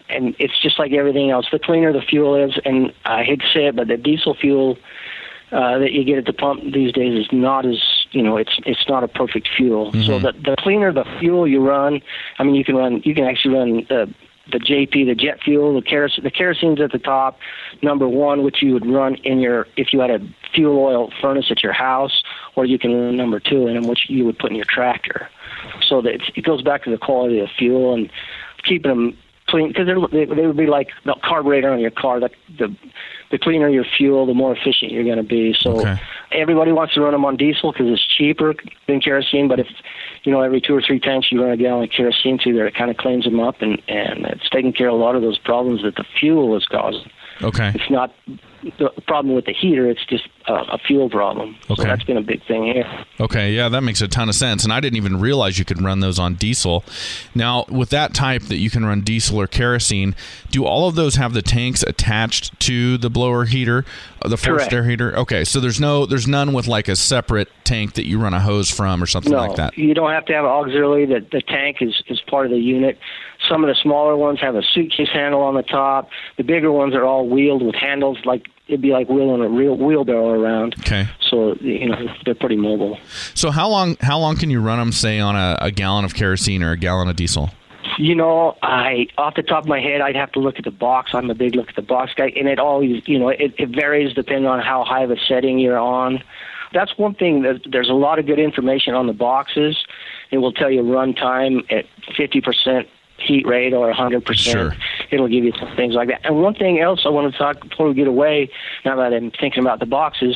and 0.10 0.36
it's 0.40 0.60
just 0.62 0.80
like 0.80 0.92
everything 0.94 1.32
else. 1.32 1.48
The 1.52 1.60
cleaner 1.60 1.92
the 1.92 2.02
fuel 2.02 2.36
is, 2.36 2.58
and 2.64 2.94
I 3.06 3.24
hate 3.24 3.42
to 3.42 3.48
say 3.54 3.68
it, 3.68 3.76
but 3.76 3.88
the 3.88 3.98
diesel 3.98 4.36
fuel 4.36 4.78
uh, 5.52 5.78
that 5.80 5.94
you 5.94 6.04
get 6.04 6.18
at 6.18 6.26
the 6.26 6.34
pump 6.34 6.62
these 6.74 6.92
days 6.92 7.18
is 7.18 7.28
not 7.32 7.66
as 7.66 7.82
you 8.12 8.22
know 8.22 8.38
it's 8.38 8.60
it's 8.66 8.88
not 8.90 9.04
a 9.04 9.08
perfect 9.08 9.48
fuel. 9.56 9.92
So 10.06 10.20
the 10.20 10.34
the 10.34 10.56
cleaner 10.60 10.92
the 10.92 11.06
fuel 11.20 11.48
you 11.48 11.66
run, 11.66 12.02
I 12.38 12.44
mean 12.44 12.56
you 12.56 12.66
can 12.66 12.76
run 12.76 13.02
you 13.06 13.16
can 13.16 13.26
actually 13.26 13.56
run 13.56 13.86
the 13.90 14.14
the 14.52 14.60
JP 14.60 15.06
the 15.06 15.16
jet 15.16 15.42
fuel 15.44 15.74
the 15.74 15.82
kerosene 15.82 16.24
the 16.24 16.32
kerosene's 16.32 16.80
at 16.80 16.92
the 16.92 17.00
top 17.00 17.40
number 17.82 18.08
one 18.08 18.44
which 18.44 18.62
you 18.62 18.74
would 18.74 18.86
run 18.86 19.16
in 19.16 19.40
your 19.40 19.68
if 19.76 19.92
you 19.92 20.00
had 20.00 20.10
a 20.10 20.20
fuel 20.54 20.80
oil 20.80 21.12
furnace 21.22 21.48
at 21.50 21.64
your 21.64 21.74
house 21.74 22.24
or 22.56 22.66
you 22.66 22.80
can 22.80 22.94
run 22.94 23.18
number 23.18 23.40
two 23.40 23.68
in 23.68 23.88
which 23.88 24.10
you 24.10 24.26
would 24.26 24.38
put 24.40 24.52
in 24.52 24.56
your 24.56 24.66
tractor. 24.68 25.30
So 25.88 26.02
that 26.02 26.22
it 26.36 26.44
goes 26.44 26.62
back 26.62 26.84
to 26.84 26.92
the 26.92 26.98
quality 26.98 27.40
of 27.40 27.50
fuel 27.58 27.94
and 27.94 28.10
keeping 28.64 28.90
them 28.90 29.18
clean 29.48 29.70
because 29.70 29.88
they 30.12 30.26
they 30.26 30.46
would 30.48 30.58
be 30.58 30.68
like 30.68 30.90
the 31.06 31.16
carburetor 31.24 31.72
on 31.72 31.80
your 31.80 31.92
car. 31.92 32.20
The 32.20 32.30
the 32.58 32.76
the 33.32 33.38
cleaner 33.38 33.68
your 33.68 33.86
fuel, 33.98 34.26
the 34.26 34.34
more 34.34 34.56
efficient 34.56 34.92
you're 34.92 35.04
going 35.04 35.18
to 35.18 35.24
be. 35.24 35.54
So 35.60 35.80
Okay. 35.82 36.00
everybody 36.32 36.72
wants 36.72 36.94
to 36.94 37.02
run 37.02 37.12
them 37.12 37.26
on 37.26 37.36
diesel 37.36 37.72
because 37.74 37.88
it's 37.90 38.06
cheaper 38.06 38.56
than 38.88 39.02
kerosene. 39.02 39.48
But 39.48 39.60
if 39.60 39.68
you 40.24 40.32
know 40.32 40.42
every 40.42 40.62
two 40.62 40.76
or 40.76 40.82
three 40.82 41.00
tanks 41.00 41.32
you 41.32 41.42
run 41.42 41.52
a 41.52 41.58
gallon 41.58 41.84
of 41.84 41.90
kerosene 41.92 42.40
through 42.40 42.54
there, 42.54 42.68
it 42.68 42.76
kind 42.76 42.90
of 42.92 42.98
cleans 42.98 43.26
them 43.26 43.40
up 43.40 43.62
and 43.62 43.82
and 43.88 44.26
it's 44.26 44.50
taking 44.50 44.74
care 44.74 44.90
of 44.90 44.94
a 44.94 44.98
lot 44.98 45.16
of 45.16 45.22
those 45.22 45.38
problems 45.38 45.84
that 45.84 45.96
the 45.96 46.06
fuel 46.20 46.56
is 46.56 46.66
causing. 46.66 47.10
Okay. 47.42 47.72
It's 47.76 47.90
not 47.90 48.14
the 48.80 48.90
problem 49.08 49.36
with 49.36 49.46
the 49.46 49.54
heater; 49.54 49.90
it's 49.90 50.04
just 50.06 50.28
a, 50.48 50.54
a 50.54 50.78
fuel 50.78 51.10
problem. 51.10 51.56
Okay. 51.70 51.76
So 51.76 51.84
that's 51.84 52.04
been 52.04 52.18
a 52.18 52.22
big 52.22 52.44
thing 52.48 52.64
here. 52.66 53.06
Okay, 53.20 53.54
yeah, 53.54 53.70
that 53.70 53.82
makes 53.82 54.02
a 54.02 54.08
ton 54.08 54.28
of 54.30 54.36
sense. 54.36 54.64
And 54.64 54.74
I 54.74 54.80
didn't 54.80 54.98
even 54.98 55.20
realize 55.20 55.60
you 55.60 55.66
could 55.66 55.82
run 55.82 56.00
those 56.00 56.18
on 56.20 56.36
diesel. 56.36 56.84
Now, 57.36 57.66
with 57.70 57.90
that 57.92 58.14
type 58.14 58.44
that 58.44 58.58
you 58.58 58.70
can 58.70 58.86
run 58.86 59.02
diesel 59.02 59.40
or 59.40 59.48
kerosene, 59.48 60.16
do 60.50 60.66
all 60.66 60.88
of 60.88 60.96
those 60.96 61.16
have 61.16 61.34
the 61.34 61.42
tanks 61.42 61.84
attached 61.84 62.60
to 62.62 62.98
the 62.98 63.10
blower 63.10 63.46
heater, 63.46 63.86
uh, 64.22 64.30
the 64.30 64.38
forced 64.38 64.70
Correct. 64.70 64.74
air 64.74 64.84
heater? 64.84 65.16
Okay, 65.18 65.44
so 65.44 65.60
there's 65.60 65.80
no 65.80 66.06
there's 66.06 66.28
none 66.28 66.54
with 66.54 66.68
like 66.68 66.88
a 66.88 66.96
separate 66.96 67.50
tank 67.64 67.94
that 67.94 68.06
you 68.08 68.20
run 68.20 68.34
a 68.34 68.40
hose 68.40 68.70
from 68.72 69.02
or 69.04 69.06
something 69.06 69.32
No, 69.32 69.40
like 69.40 69.56
that. 69.58 69.78
you 69.78 69.94
don't 69.94 70.12
have 70.12 70.26
to 70.26 70.34
have 70.34 70.46
an 70.46 70.52
auxiliary. 70.52 71.06
The, 71.06 71.26
the 71.32 71.42
tank 71.42 71.78
is, 71.82 72.02
is 72.08 72.22
part 72.22 72.46
of 72.46 72.52
the 72.52 72.58
unit. 72.60 72.98
Some 73.50 73.64
of 73.64 73.68
the 73.68 73.76
smaller 73.76 74.16
ones 74.16 74.40
have 74.42 74.56
a 74.56 74.62
suitcase 74.62 75.10
handle 75.12 75.42
on 75.42 75.56
the 75.56 75.64
top. 75.64 76.10
The 76.38 76.44
bigger 76.44 76.72
ones 76.72 76.94
are 76.96 77.04
all 77.04 77.28
wheeled 77.28 77.64
with 77.64 77.76
handles, 77.76 78.18
like 78.26 78.48
it'd 78.68 78.82
be 78.82 78.92
like 78.92 79.10
wheeling 79.10 79.42
a 79.42 79.50
real 79.50 79.78
wheelbarrow 79.78 80.30
around. 80.30 80.76
Okay. 80.80 81.08
So 81.22 81.56
you 81.62 81.90
know 81.90 82.08
they're 82.26 82.36
pretty 82.36 82.58
mobile. 82.58 83.00
So 83.34 83.52
how 83.52 83.70
long 83.70 83.98
how 84.02 84.20
long 84.20 84.38
can 84.38 84.50
you 84.50 84.60
run 84.62 84.80
them 84.80 84.92
say 84.92 85.20
on 85.20 85.36
a, 85.36 85.58
a 85.62 85.72
gallon 85.72 86.06
of 86.06 86.14
kerosene 86.14 86.64
or 86.64 86.72
a 86.72 86.78
gallon 86.78 87.08
of 87.08 87.16
diesel? 87.16 87.50
You 87.98 88.16
know, 88.16 88.58
I 88.62 89.08
off 89.18 89.36
the 89.36 89.44
top 89.44 89.64
of 89.64 89.70
my 89.70 89.80
head, 89.80 90.02
I'd 90.02 90.16
have 90.16 90.32
to 90.34 90.40
look 90.40 90.58
at 90.58 90.66
the 90.66 90.72
box. 90.72 91.12
I'm 91.14 91.30
a 91.30 91.36
big 91.36 91.56
look 91.56 91.70
at 91.70 91.76
the 91.76 91.82
box 91.82 92.14
guy, 92.16 92.32
and 92.36 92.48
it 92.48 92.60
always, 92.60 93.08
you 93.08 93.18
know, 93.18 93.30
it, 93.30 93.56
it 93.58 93.70
varies 93.70 94.14
depending 94.14 94.46
on 94.46 94.60
how 94.60 94.84
high 94.84 95.04
of 95.04 95.12
a 95.12 95.18
setting 95.28 95.58
you're 95.58 95.80
on. 95.80 96.22
That's 96.74 96.98
one 96.98 97.16
thing 97.16 97.44
that 97.44 97.62
there's 97.72 97.90
a 97.90 97.94
lot 97.94 98.20
of 98.20 98.26
good 98.26 98.40
information 98.40 98.94
on 98.94 99.08
the 99.08 99.14
boxes. 99.14 99.78
It 100.32 100.40
will 100.40 100.52
tell 100.52 100.70
you 100.70 100.82
run 100.82 101.14
time 101.14 101.64
at 101.70 101.86
50% 102.18 102.86
heat 103.20 103.48
rate 103.48 103.74
or 103.74 103.92
100%. 103.92 104.36
Sure. 104.36 104.76
It'll 105.12 105.28
give 105.28 105.44
you 105.44 105.54
some 105.60 105.76
things 105.76 105.96
like 105.96 106.10
that. 106.10 106.26
And 106.26 106.42
one 106.42 106.54
thing 106.54 106.80
else 106.80 107.02
I 107.06 107.10
want 107.10 107.32
to 107.32 107.38
talk 107.38 107.62
before 107.62 107.88
we 107.88 107.94
get 107.94 108.08
away, 108.08 108.50
now 108.86 108.96
that 108.98 109.14
I'm 109.14 109.32
thinking 109.32 109.62
about 109.62 109.80
the 109.80 109.86
boxes, 109.86 110.36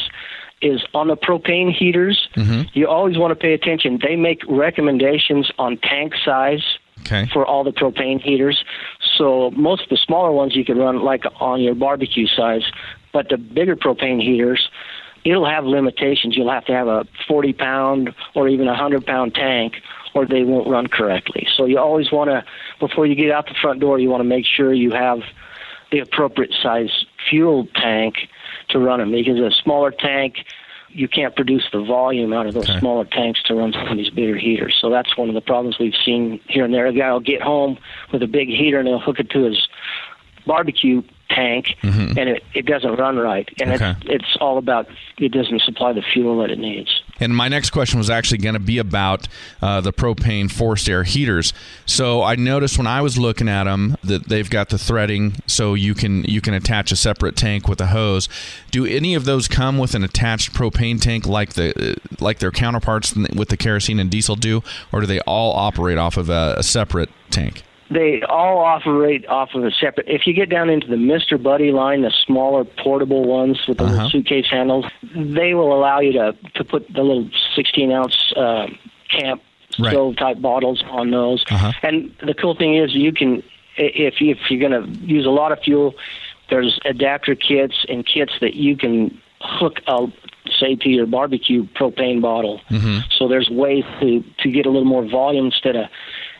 is 0.61 0.83
on 0.93 1.07
the 1.07 1.17
propane 1.17 1.73
heaters, 1.73 2.29
mm-hmm. 2.35 2.63
you 2.73 2.87
always 2.87 3.17
want 3.17 3.31
to 3.31 3.35
pay 3.35 3.53
attention. 3.53 3.99
They 4.01 4.15
make 4.15 4.41
recommendations 4.47 5.51
on 5.57 5.77
tank 5.77 6.13
size 6.23 6.63
Okay. 7.01 7.27
for 7.33 7.43
all 7.43 7.63
the 7.63 7.71
propane 7.71 8.21
heaters. 8.21 8.63
So 9.17 9.49
most 9.51 9.83
of 9.83 9.89
the 9.89 9.97
smaller 9.97 10.31
ones 10.31 10.55
you 10.55 10.63
can 10.63 10.77
run 10.77 11.01
like 11.01 11.23
on 11.39 11.59
your 11.59 11.73
barbecue 11.73 12.27
size, 12.27 12.61
but 13.11 13.29
the 13.29 13.37
bigger 13.37 13.75
propane 13.75 14.21
heaters, 14.21 14.69
it'll 15.23 15.47
have 15.47 15.65
limitations. 15.65 16.37
You'll 16.37 16.51
have 16.51 16.65
to 16.65 16.73
have 16.73 16.87
a 16.87 17.07
40 17.27 17.53
pound 17.53 18.13
or 18.35 18.47
even 18.47 18.67
a 18.67 18.71
100 18.71 19.03
pound 19.03 19.33
tank 19.33 19.77
or 20.13 20.25
they 20.25 20.43
won't 20.43 20.67
run 20.67 20.87
correctly. 20.87 21.47
So 21.55 21.65
you 21.65 21.77
always 21.79 22.11
want 22.11 22.29
to, 22.29 22.43
before 22.79 23.05
you 23.05 23.15
get 23.15 23.31
out 23.31 23.47
the 23.47 23.55
front 23.61 23.79
door, 23.79 23.99
you 23.99 24.09
want 24.09 24.21
to 24.21 24.25
make 24.27 24.45
sure 24.45 24.73
you 24.73 24.91
have 24.91 25.19
the 25.91 25.99
appropriate 25.99 26.53
size 26.61 27.05
fuel 27.29 27.67
tank 27.75 28.15
to 28.69 28.79
run 28.79 28.99
them 28.99 29.11
because 29.11 29.39
a 29.39 29.51
smaller 29.51 29.91
tank, 29.91 30.45
you 30.89 31.07
can't 31.07 31.35
produce 31.35 31.63
the 31.71 31.81
volume 31.83 32.33
out 32.33 32.45
of 32.47 32.53
those 32.53 32.69
Okay. 32.69 32.79
smaller 32.79 33.05
tanks 33.05 33.41
to 33.43 33.55
run 33.55 33.71
some 33.73 33.87
of 33.87 33.97
these 33.97 34.09
bigger 34.09 34.37
heaters. 34.37 34.77
So 34.81 34.89
that's 34.89 35.15
one 35.17 35.29
of 35.29 35.35
the 35.35 35.41
problems 35.41 35.79
we've 35.79 35.95
seen 36.05 36.39
here 36.47 36.65
and 36.65 36.73
there. 36.73 36.85
A 36.87 36.93
guy 36.93 37.11
will 37.13 37.21
get 37.21 37.41
home 37.41 37.77
with 38.11 38.21
a 38.23 38.27
big 38.27 38.49
heater 38.49 38.79
and 38.79 38.87
he'll 38.87 38.99
hook 38.99 39.19
it 39.19 39.29
to 39.31 39.43
his 39.43 39.67
barbecue 40.45 41.01
tank 41.35 41.75
and 41.83 42.17
it, 42.17 42.43
it 42.53 42.65
doesn't 42.65 42.95
run 42.95 43.17
right. 43.17 43.47
And 43.59 43.71
Okay. 43.71 43.91
it's, 43.91 43.99
it's 44.23 44.37
all 44.39 44.57
about 44.57 44.87
it 45.17 45.29
doesn't 45.31 45.61
supply 45.61 45.93
the 45.93 46.01
fuel 46.13 46.39
that 46.41 46.49
it 46.51 46.59
needs. 46.59 47.01
And 47.19 47.35
my 47.35 47.47
next 47.47 47.69
question 47.69 47.99
was 47.99 48.09
actually 48.09 48.39
going 48.39 48.53
to 48.55 48.59
be 48.59 48.79
about 48.79 49.27
uh, 49.61 49.79
the 49.81 49.93
propane 49.93 50.51
forced 50.51 50.89
air 50.89 51.03
heaters. 51.03 51.53
So 51.85 52.23
I 52.23 52.35
noticed 52.35 52.77
when 52.77 52.87
I 52.87 53.01
was 53.01 53.17
looking 53.17 53.47
at 53.47 53.65
them 53.65 53.95
that 54.03 54.27
they've 54.27 54.49
got 54.49 54.69
the 54.69 54.77
threading, 54.79 55.35
so 55.45 55.73
you 55.75 55.93
can 55.93 56.23
you 56.23 56.41
can 56.41 56.53
attach 56.55 56.91
a 56.91 56.95
separate 56.95 57.35
tank 57.35 57.67
with 57.67 57.79
a 57.79 57.87
hose. 57.87 58.27
Do 58.71 58.85
any 58.85 59.13
of 59.13 59.25
those 59.25 59.47
come 59.47 59.77
with 59.77 59.93
an 59.95 60.03
attached 60.03 60.53
propane 60.53 60.99
tank 60.99 61.27
like 61.27 61.53
the 61.53 61.91
uh, 61.91 61.95
like 62.19 62.39
their 62.39 62.51
counterparts 62.51 63.15
with 63.15 63.49
the 63.49 63.57
kerosene 63.57 63.99
and 63.99 64.09
diesel 64.09 64.35
do, 64.35 64.63
or 64.91 65.01
do 65.01 65.05
they 65.07 65.19
all 65.21 65.53
operate 65.55 65.97
off 65.99 66.17
of 66.17 66.29
a, 66.29 66.55
a 66.57 66.63
separate 66.63 67.09
tank? 67.29 67.63
They 67.91 68.21
all 68.23 68.59
operate 68.59 69.27
off 69.27 69.49
of 69.53 69.63
a 69.63 69.71
separate. 69.71 70.07
If 70.07 70.25
you 70.25 70.33
get 70.33 70.49
down 70.49 70.69
into 70.69 70.87
the 70.87 70.97
Mister 70.97 71.37
Buddy 71.37 71.71
line, 71.71 72.01
the 72.03 72.11
smaller 72.25 72.63
portable 72.63 73.23
ones 73.25 73.59
with 73.67 73.77
the 73.77 73.83
Uh-huh. 73.83 73.93
little 73.93 74.09
suitcase 74.09 74.47
handles, 74.49 74.85
they 75.15 75.53
will 75.53 75.73
allow 75.77 75.99
you 75.99 76.13
to 76.13 76.35
to 76.55 76.63
put 76.63 76.87
the 76.93 77.03
little 77.03 77.29
16 77.55 77.91
ounce 77.91 78.33
uh, 78.35 78.67
camp 79.09 79.41
Right. 79.79 79.91
stove 79.93 80.17
type 80.17 80.41
bottles 80.41 80.83
on 80.89 81.11
those. 81.11 81.45
Uh-huh. 81.49 81.71
And 81.81 82.13
the 82.21 82.33
cool 82.33 82.55
thing 82.55 82.75
is, 82.75 82.93
you 82.93 83.13
can 83.13 83.41
if 83.77 84.19
you, 84.19 84.31
if 84.31 84.39
you're 84.49 84.59
going 84.69 84.83
to 84.83 84.99
use 85.05 85.25
a 85.25 85.29
lot 85.29 85.53
of 85.53 85.59
fuel, 85.59 85.95
there's 86.49 86.77
adapter 86.83 87.35
kits 87.35 87.85
and 87.87 88.05
kits 88.05 88.33
that 88.41 88.53
you 88.55 88.75
can 88.75 89.17
hook 89.39 89.79
a 89.87 90.07
say 90.59 90.75
to 90.75 90.89
your 90.89 91.05
barbecue 91.05 91.63
propane 91.79 92.21
bottle. 92.21 92.59
Mm-hmm. 92.69 92.99
So 93.17 93.27
there's 93.29 93.49
ways 93.49 93.85
to 94.01 94.23
to 94.39 94.51
get 94.51 94.65
a 94.65 94.69
little 94.69 94.83
more 94.95 95.05
volume 95.07 95.45
instead 95.45 95.77
of 95.77 95.85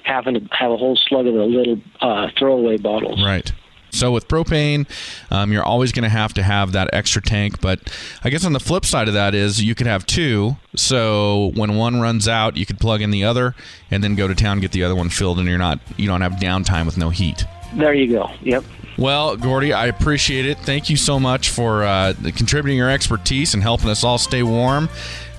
having 0.04 0.36
to 0.36 0.48
have 0.52 0.72
a 0.72 0.78
whole 0.78 0.98
slug 1.08 1.28
of 1.28 1.34
the 1.34 1.44
little 1.44 1.80
uh, 2.00 2.30
throwaway 2.38 2.78
bottles. 2.78 3.24
Right. 3.24 3.52
So 3.92 4.12
with 4.12 4.28
propane, 4.28 4.88
um, 5.32 5.52
you're 5.52 5.64
always 5.64 5.92
going 5.92 6.04
to 6.04 6.10
have 6.10 6.34
to 6.36 6.44
have 6.44 6.72
that 6.72 6.90
extra 6.94 7.22
tank. 7.22 7.62
But 7.62 7.94
I 8.24 8.30
guess 8.30 8.46
on 8.46 8.54
the 8.54 8.60
flip 8.60 8.86
side 8.86 9.08
of 9.08 9.14
that 9.14 9.36
is 9.36 9.62
you 9.62 9.76
could 9.76 9.88
have 9.88 10.06
two. 10.06 10.56
So 10.76 11.52
when 11.56 11.76
one 11.76 12.00
runs 12.00 12.28
out, 12.28 12.58
you 12.58 12.66
could 12.66 12.80
plug 12.80 13.02
in 13.02 13.12
the 13.12 13.26
other 13.26 13.54
and 13.90 14.04
then 14.04 14.16
go 14.16 14.28
to 14.28 14.36
town 14.36 14.60
get 14.62 14.72
the 14.72 14.84
other 14.84 14.96
one 14.96 15.10
filled, 15.10 15.40
and 15.40 15.48
you're 15.48 15.58
not 15.58 15.80
you 15.98 16.08
don't 16.08 16.22
have 16.22 16.34
downtime 16.34 16.86
with 16.86 16.98
no 16.98 17.10
heat. 17.10 17.46
There 17.76 17.94
you 17.94 18.12
go. 18.12 18.30
Yep. 18.42 18.64
Well, 18.98 19.38
Gordy, 19.38 19.74
I 19.74 19.88
appreciate 19.88 20.46
it. 20.46 20.58
Thank 20.60 20.90
you 20.90 20.98
so 20.98 21.20
much 21.20 21.50
for 21.50 21.84
uh, 21.84 22.14
contributing 22.36 22.78
your 22.78 22.90
expertise 22.90 23.54
and 23.54 23.64
helping 23.64 23.90
us 23.90 24.04
all 24.04 24.18
stay 24.18 24.44
warm 24.44 24.90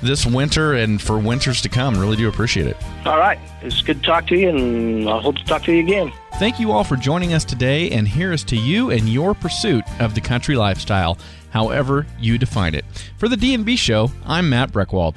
this 0.03 0.26
winter 0.26 0.74
and 0.74 1.00
for 1.00 1.18
winters 1.18 1.61
to 1.62 1.68
come. 1.68 1.98
Really 1.98 2.16
do 2.16 2.28
appreciate 2.28 2.66
it. 2.66 2.76
All 3.07 3.18
right. 3.18 3.38
It's 3.62 3.80
good 3.82 4.00
to 4.00 4.07
talk 4.07 4.26
to 4.28 4.36
you, 4.36 4.48
and 4.48 5.09
I 5.09 5.20
hope 5.20 5.36
to 5.36 5.44
talk 5.44 5.62
to 5.64 5.72
you 5.72 5.80
again. 5.80 6.12
Thank 6.34 6.59
you 6.59 6.72
all 6.72 6.84
for 6.84 6.96
joining 6.96 7.32
us 7.34 7.44
today, 7.44 7.90
and 7.90 8.09
here 8.09 8.32
is 8.32 8.42
to 8.44 8.57
you 8.57 8.90
and 8.90 9.09
your 9.09 9.34
pursuit 9.34 9.84
of 10.00 10.14
the 10.14 10.20
country 10.20 10.57
lifestyle, 10.57 11.18
however 11.50 12.07
you 12.18 12.38
define 12.38 12.74
it. 12.74 12.84
For 13.16 13.28
the 13.28 13.36
D&B 13.36 13.76
Show, 13.76 14.11
I'm 14.26 14.48
Matt 14.48 14.72
Breckwald. 14.72 15.16